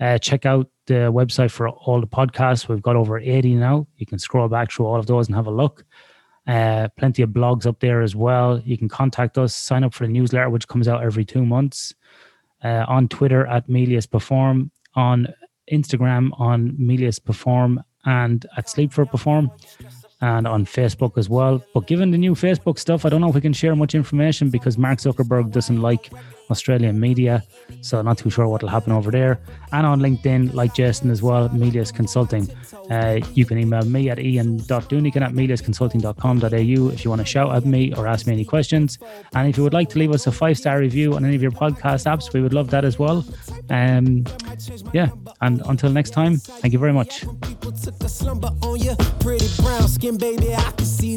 Uh, 0.01 0.18
check 0.18 0.47
out 0.47 0.68
the 0.87 1.12
website 1.12 1.51
for 1.51 1.68
all 1.68 2.01
the 2.01 2.07
podcasts. 2.07 2.68
We've 2.68 2.83
got 2.83 2.97
over 2.97 3.18
80 3.18 3.55
now. 3.55 3.87
You 3.97 4.07
can 4.07 4.18
scroll 4.18 4.49
back 4.49 4.73
through 4.73 4.87
all 4.87 4.99
of 4.99 5.07
those 5.07 5.29
and 5.29 5.37
have 5.37 5.47
a 5.47 5.51
look. 5.51 5.85
Uh, 6.47 6.89
plenty 6.97 7.23
of 7.23 7.31
blogs 7.31 7.66
up 7.66 7.79
there 7.79 8.03
as 8.03 8.16
well. 8.16 8.61
You 8.64 8.77
can 8.77 8.89
contact 8.89 9.39
us, 9.39 9.55
sign 9.55 9.85
up 9.85 9.95
for 9.95 10.07
the 10.07 10.12
newsletter, 10.12 10.51
which 10.51 10.66
comes 10.66 10.89
out 10.89 11.05
every 11.05 11.25
two 11.25 11.47
months. 11.47 11.95
Uh, 12.64 12.85
on 12.87 13.09
Twitter 13.09 13.47
at 13.47 13.68
Melius 13.68 14.07
Perform, 14.07 14.70
on 14.95 15.27
Instagram 15.73 16.31
on 16.39 16.75
Melius 16.79 17.18
Perform, 17.18 17.83
and 18.05 18.47
at 18.57 18.68
Sleep 18.68 18.93
for 18.93 19.05
Perform 19.05 19.51
and 20.23 20.47
on 20.47 20.64
Facebook 20.64 21.18
as 21.18 21.29
well. 21.29 21.62
But 21.75 21.87
given 21.87 22.12
the 22.12 22.18
new 22.18 22.35
Facebook 22.35 22.79
stuff, 22.79 23.05
I 23.05 23.09
don't 23.09 23.20
know 23.20 23.29
if 23.29 23.35
we 23.35 23.41
can 23.41 23.53
share 23.53 23.77
much 23.77 23.95
information 23.95 24.49
because 24.49 24.79
Mark 24.79 25.01
Zuckerberg 25.01 25.51
doesn't 25.51 25.83
like 25.83 26.11
Australian 26.53 27.01
media. 27.01 27.43
So 27.81 28.01
not 28.03 28.19
too 28.19 28.31
sure 28.31 28.47
what 28.47 28.63
will 28.63 28.69
happen 28.69 28.93
over 28.93 29.11
there. 29.11 29.41
And 29.73 29.85
on 29.85 30.01
LinkedIn, 30.01 30.55
like 30.55 30.75
Jason 30.75 31.11
as 31.11 31.21
well, 31.23 31.49
Melius 31.49 31.91
Consulting. 31.91 32.49
Uh, 32.91 33.21
you 33.35 33.45
can 33.45 33.59
email 33.59 33.85
me 33.85 34.11
at 34.11 34.19
ian.dunican 34.19 35.23
at 35.23 35.33
meliusconsulting.com.au 35.33 36.93
if 36.95 37.05
you 37.05 37.11
want 37.11 37.21
to 37.21 37.27
shout 37.27 37.55
at 37.55 37.65
me 37.65 37.93
or 37.95 38.07
ask 38.07 38.27
me 38.27 38.33
any 38.35 38.45
questions. 38.45 38.99
And 39.35 39.49
if 39.49 39.57
you 39.57 39.65
would 39.65 39.73
like 39.73 39.89
to 39.91 39.99
leave 39.99 40.13
us 40.13 40.27
a 40.27 40.33
five 40.33 40.57
star 40.59 40.79
review 40.79 41.15
on 41.15 41.25
any 41.25 41.35
of 41.35 41.43
your 41.43 41.51
podcast 41.51 42.07
apps, 42.07 42.33
we 42.33 42.41
would 42.41 42.55
love 42.55 42.71
that 42.71 42.85
as 42.85 42.99
well. 42.99 43.25
Um, 43.71 44.25
yeah. 44.93 45.09
And 45.41 45.63
until 45.67 45.91
next 45.91 46.11
time, 46.11 46.37
thank 46.37 46.73
you 46.73 46.79
very 46.79 46.93
much. 46.93 47.25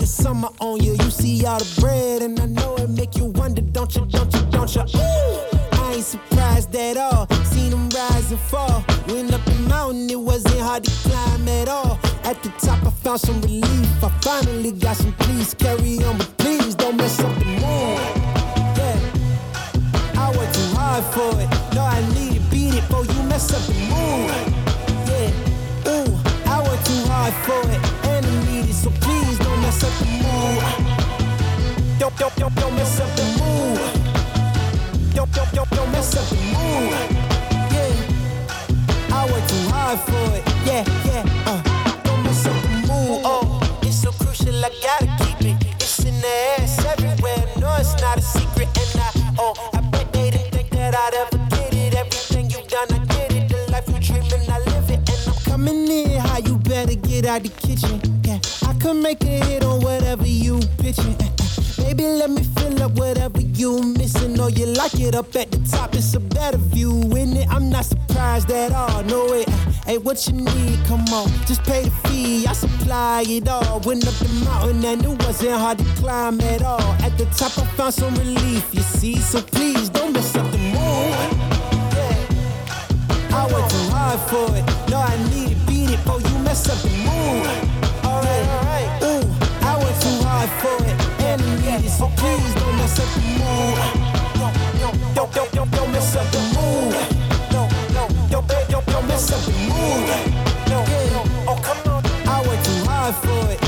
Summer 0.05 0.49
on 0.59 0.81
you. 0.81 0.93
You 0.93 1.09
see 1.09 1.45
all 1.45 1.59
the 1.59 1.81
bread, 1.81 2.21
and 2.21 2.39
I 2.39 2.45
know 2.45 2.75
it 2.77 2.89
make 2.89 3.17
you 3.17 3.25
wonder, 3.25 3.61
don't 3.61 3.93
you, 3.95 4.05
don't 4.05 4.33
you, 4.33 4.41
don't 4.51 4.75
you? 4.75 5.24
I 5.73 5.93
ain't 5.95 6.03
surprised 6.03 6.75
at 6.75 6.97
all. 6.97 7.27
Seen 7.45 7.71
them 7.71 7.89
rise 7.89 8.31
and 8.31 8.39
fall. 8.39 8.83
Went 9.07 9.33
up 9.33 9.43
the 9.45 9.55
mountain, 9.69 10.09
it 10.09 10.19
wasn't 10.19 10.59
hard 10.59 10.83
to 10.83 10.91
climb 11.07 11.47
at 11.47 11.67
all. 11.67 11.99
At 12.23 12.41
the 12.43 12.49
top, 12.59 12.83
I 12.85 12.89
found 12.89 13.19
some 13.21 13.41
relief. 13.41 14.03
I 14.03 14.09
finally 14.21 14.71
got 14.71 14.97
some 14.97 15.13
peace. 15.13 15.53
Carry 15.53 16.03
on, 16.03 16.17
but 16.17 16.37
please 16.37 16.75
don't 16.75 16.97
mess 16.97 17.19
up 17.19 17.33
the 17.39 17.45
mood. 17.45 17.99
Yeah, 18.77 18.97
I 20.23 20.33
worked 20.37 20.55
too 20.55 20.69
hard 20.75 21.03
for 21.13 21.31
it. 21.39 21.49
No, 21.75 21.81
I 21.83 22.01
need 22.15 22.33
to 22.35 22.41
beat 22.49 22.73
it 22.73 22.87
before 22.87 23.05
you 23.05 23.23
mess 23.23 23.53
up 23.53 23.61
the 23.67 23.73
mood. 23.93 24.31
Yeah, 25.09 25.91
ooh, 25.91 26.17
I 26.49 26.61
worked 26.65 26.85
too 26.87 27.03
hard 27.11 27.33
for 27.45 27.61
it, 27.69 27.81
and 28.09 28.25
I 28.25 28.51
need 28.51 28.69
it. 28.69 28.73
So 28.73 28.89
please 29.01 29.37
don't 29.39 29.61
mess 29.61 29.83
up 29.83 29.93
the 29.99 30.07
mood. 30.25 30.95
Don't, 31.99 32.17
don't, 32.17 32.35
don't, 32.35 32.55
don't 32.55 32.75
mess 32.75 32.99
up 32.99 33.15
the 33.15 33.23
mood 33.39 33.94
don't, 35.35 35.51
don't, 35.51 35.69
don't, 35.71 35.91
mess 35.91 36.15
up 36.15 36.25
the 36.29 36.35
mood. 36.55 36.91
Yeah, 37.75 39.15
I 39.15 39.25
work 39.29 39.45
too 39.47 39.69
hard 39.69 39.99
for 39.99 40.25
it. 40.37 40.43
Yeah, 40.65 40.83
yeah, 41.05 41.23
uh, 41.45 41.61
don't 42.03 42.23
mess 42.23 42.45
up 42.45 42.55
the 42.63 42.69
mood. 42.87 43.21
Oh, 43.25 43.79
it's 43.83 44.01
so 44.01 44.11
crucial, 44.11 44.55
I 44.63 44.69
gotta 44.81 45.07
keep 45.23 45.41
it. 45.51 45.75
It's 45.75 45.99
in 46.05 46.15
the 46.21 46.33
ass 46.57 46.85
everywhere. 46.85 47.43
No, 47.59 47.75
it's 47.77 47.99
not 48.01 48.17
a 48.17 48.21
secret, 48.21 48.69
and 48.77 49.01
I, 49.01 49.35
oh, 49.37 49.53
I 49.73 49.81
bet 49.81 50.11
they 50.13 50.31
didn't 50.31 50.51
think 50.51 50.69
that 50.71 50.95
I'd 50.95 51.13
ever 51.13 51.43
get 51.49 51.73
it. 51.73 51.95
Everything 51.95 52.49
you've 52.49 52.67
done, 52.67 52.87
I 52.91 53.05
get 53.05 53.33
it. 53.33 53.49
The 53.49 53.71
life 53.71 53.87
you 53.89 53.99
dreaming, 53.99 54.49
I 54.49 54.59
live 54.59 54.89
it, 54.89 54.99
and 54.99 55.27
I'm 55.27 55.43
coming 55.43 55.91
in. 55.91 56.19
How 56.19 56.39
you 56.39 56.57
better 56.59 56.95
get 56.95 57.25
out 57.25 57.43
the 57.43 57.49
kitchen? 57.49 57.99
Yeah, 58.23 58.39
I 58.67 58.73
could 58.79 58.95
make 58.95 59.21
a 59.23 59.43
hit 59.45 59.65
on 59.65 59.81
whatever 59.81 60.25
you 60.25 60.61
pitching. 60.77 61.34
Baby, 61.85 62.07
let 62.07 62.31
me 62.31 62.41
fill 62.57 62.81
up 62.81 62.93
whatever 62.93 63.41
you 63.41 63.83
missing. 63.83 64.33
Know 64.33 64.47
you 64.47 64.65
like 64.65 64.99
it 64.99 65.13
up 65.13 65.35
at 65.35 65.51
the 65.51 65.59
top, 65.69 65.93
it's 65.93 66.15
a 66.15 66.19
better 66.19 66.57
view 66.57 66.99
in 67.15 67.37
it. 67.37 67.47
I'm 67.47 67.69
not 67.69 67.85
surprised 67.85 68.49
at 68.49 68.71
all. 68.71 69.03
No, 69.03 69.31
it 69.33 69.47
Hey, 69.85 69.99
what 69.99 70.25
you 70.25 70.33
need. 70.33 70.83
Come 70.85 71.05
on, 71.13 71.29
just 71.45 71.63
pay 71.63 71.83
the 71.83 71.91
fee. 72.07 72.47
I 72.47 72.53
supply 72.53 73.23
it 73.27 73.47
all. 73.47 73.81
Went 73.81 74.07
up 74.07 74.15
the 74.15 74.29
mountain 74.43 74.83
and 74.83 75.05
it 75.05 75.23
wasn't 75.23 75.51
hard 75.51 75.77
to 75.77 75.83
climb 76.01 76.41
at 76.41 76.63
all. 76.63 76.91
At 77.05 77.19
the 77.19 77.25
top, 77.25 77.55
I 77.59 77.65
found 77.77 77.93
some 77.93 78.15
relief, 78.15 78.67
you 78.73 78.81
see. 78.81 79.17
So 79.17 79.43
please 79.43 79.89
don't 79.89 80.11
mess 80.11 80.35
up 80.35 80.51
the 80.51 80.57
mood. 80.57 80.73
Yeah. 81.93 82.17
I 83.37 83.45
went 83.53 83.69
too 83.69 83.87
hard 83.93 84.19
for 84.31 84.47
it. 84.57 84.65
No, 84.89 84.97
I 84.97 85.15
need 85.29 85.51
it, 85.51 85.67
beat 85.67 85.91
it. 85.91 85.99
Oh, 86.07 86.17
you 86.17 86.39
mess 86.39 86.67
up 86.67 86.81
the 86.81 86.89
mood. 87.05 87.45
Alright, 88.03 88.47
alright. 88.55 89.03
Ooh, 89.03 89.23
I 89.61 89.77
went 89.77 90.01
too 90.01 90.17
hard 90.25 90.49
for 90.61 90.83
it. 90.83 90.84
Please, 91.65 91.99
it, 91.99 92.15
please 92.15 92.53
don't 92.53 92.77
mess 92.77 92.99
up 92.99 93.09
the 93.15 93.21
mood. 93.41 95.15
Don't, 95.15 95.33
don't, 95.33 95.51
don't, 95.51 95.71
don't 95.71 95.91
mess 95.91 96.15
up 96.15 96.31
the 96.31 96.39
mood. 96.53 96.93
Don't, 97.49 97.71
don't, 98.29 98.69
don't, 98.69 98.85
don't 98.85 99.07
mess 99.07 99.31
up 99.31 99.41
the 99.45 99.51
mood. 99.51 100.05
No, 100.69 100.85
oh 101.47 101.59
come 101.63 101.91
on, 101.91 102.05
I 102.27 102.47
went 102.47 102.63
too 102.63 102.85
hard 102.85 103.15
for 103.15 103.51
it. 103.51 103.64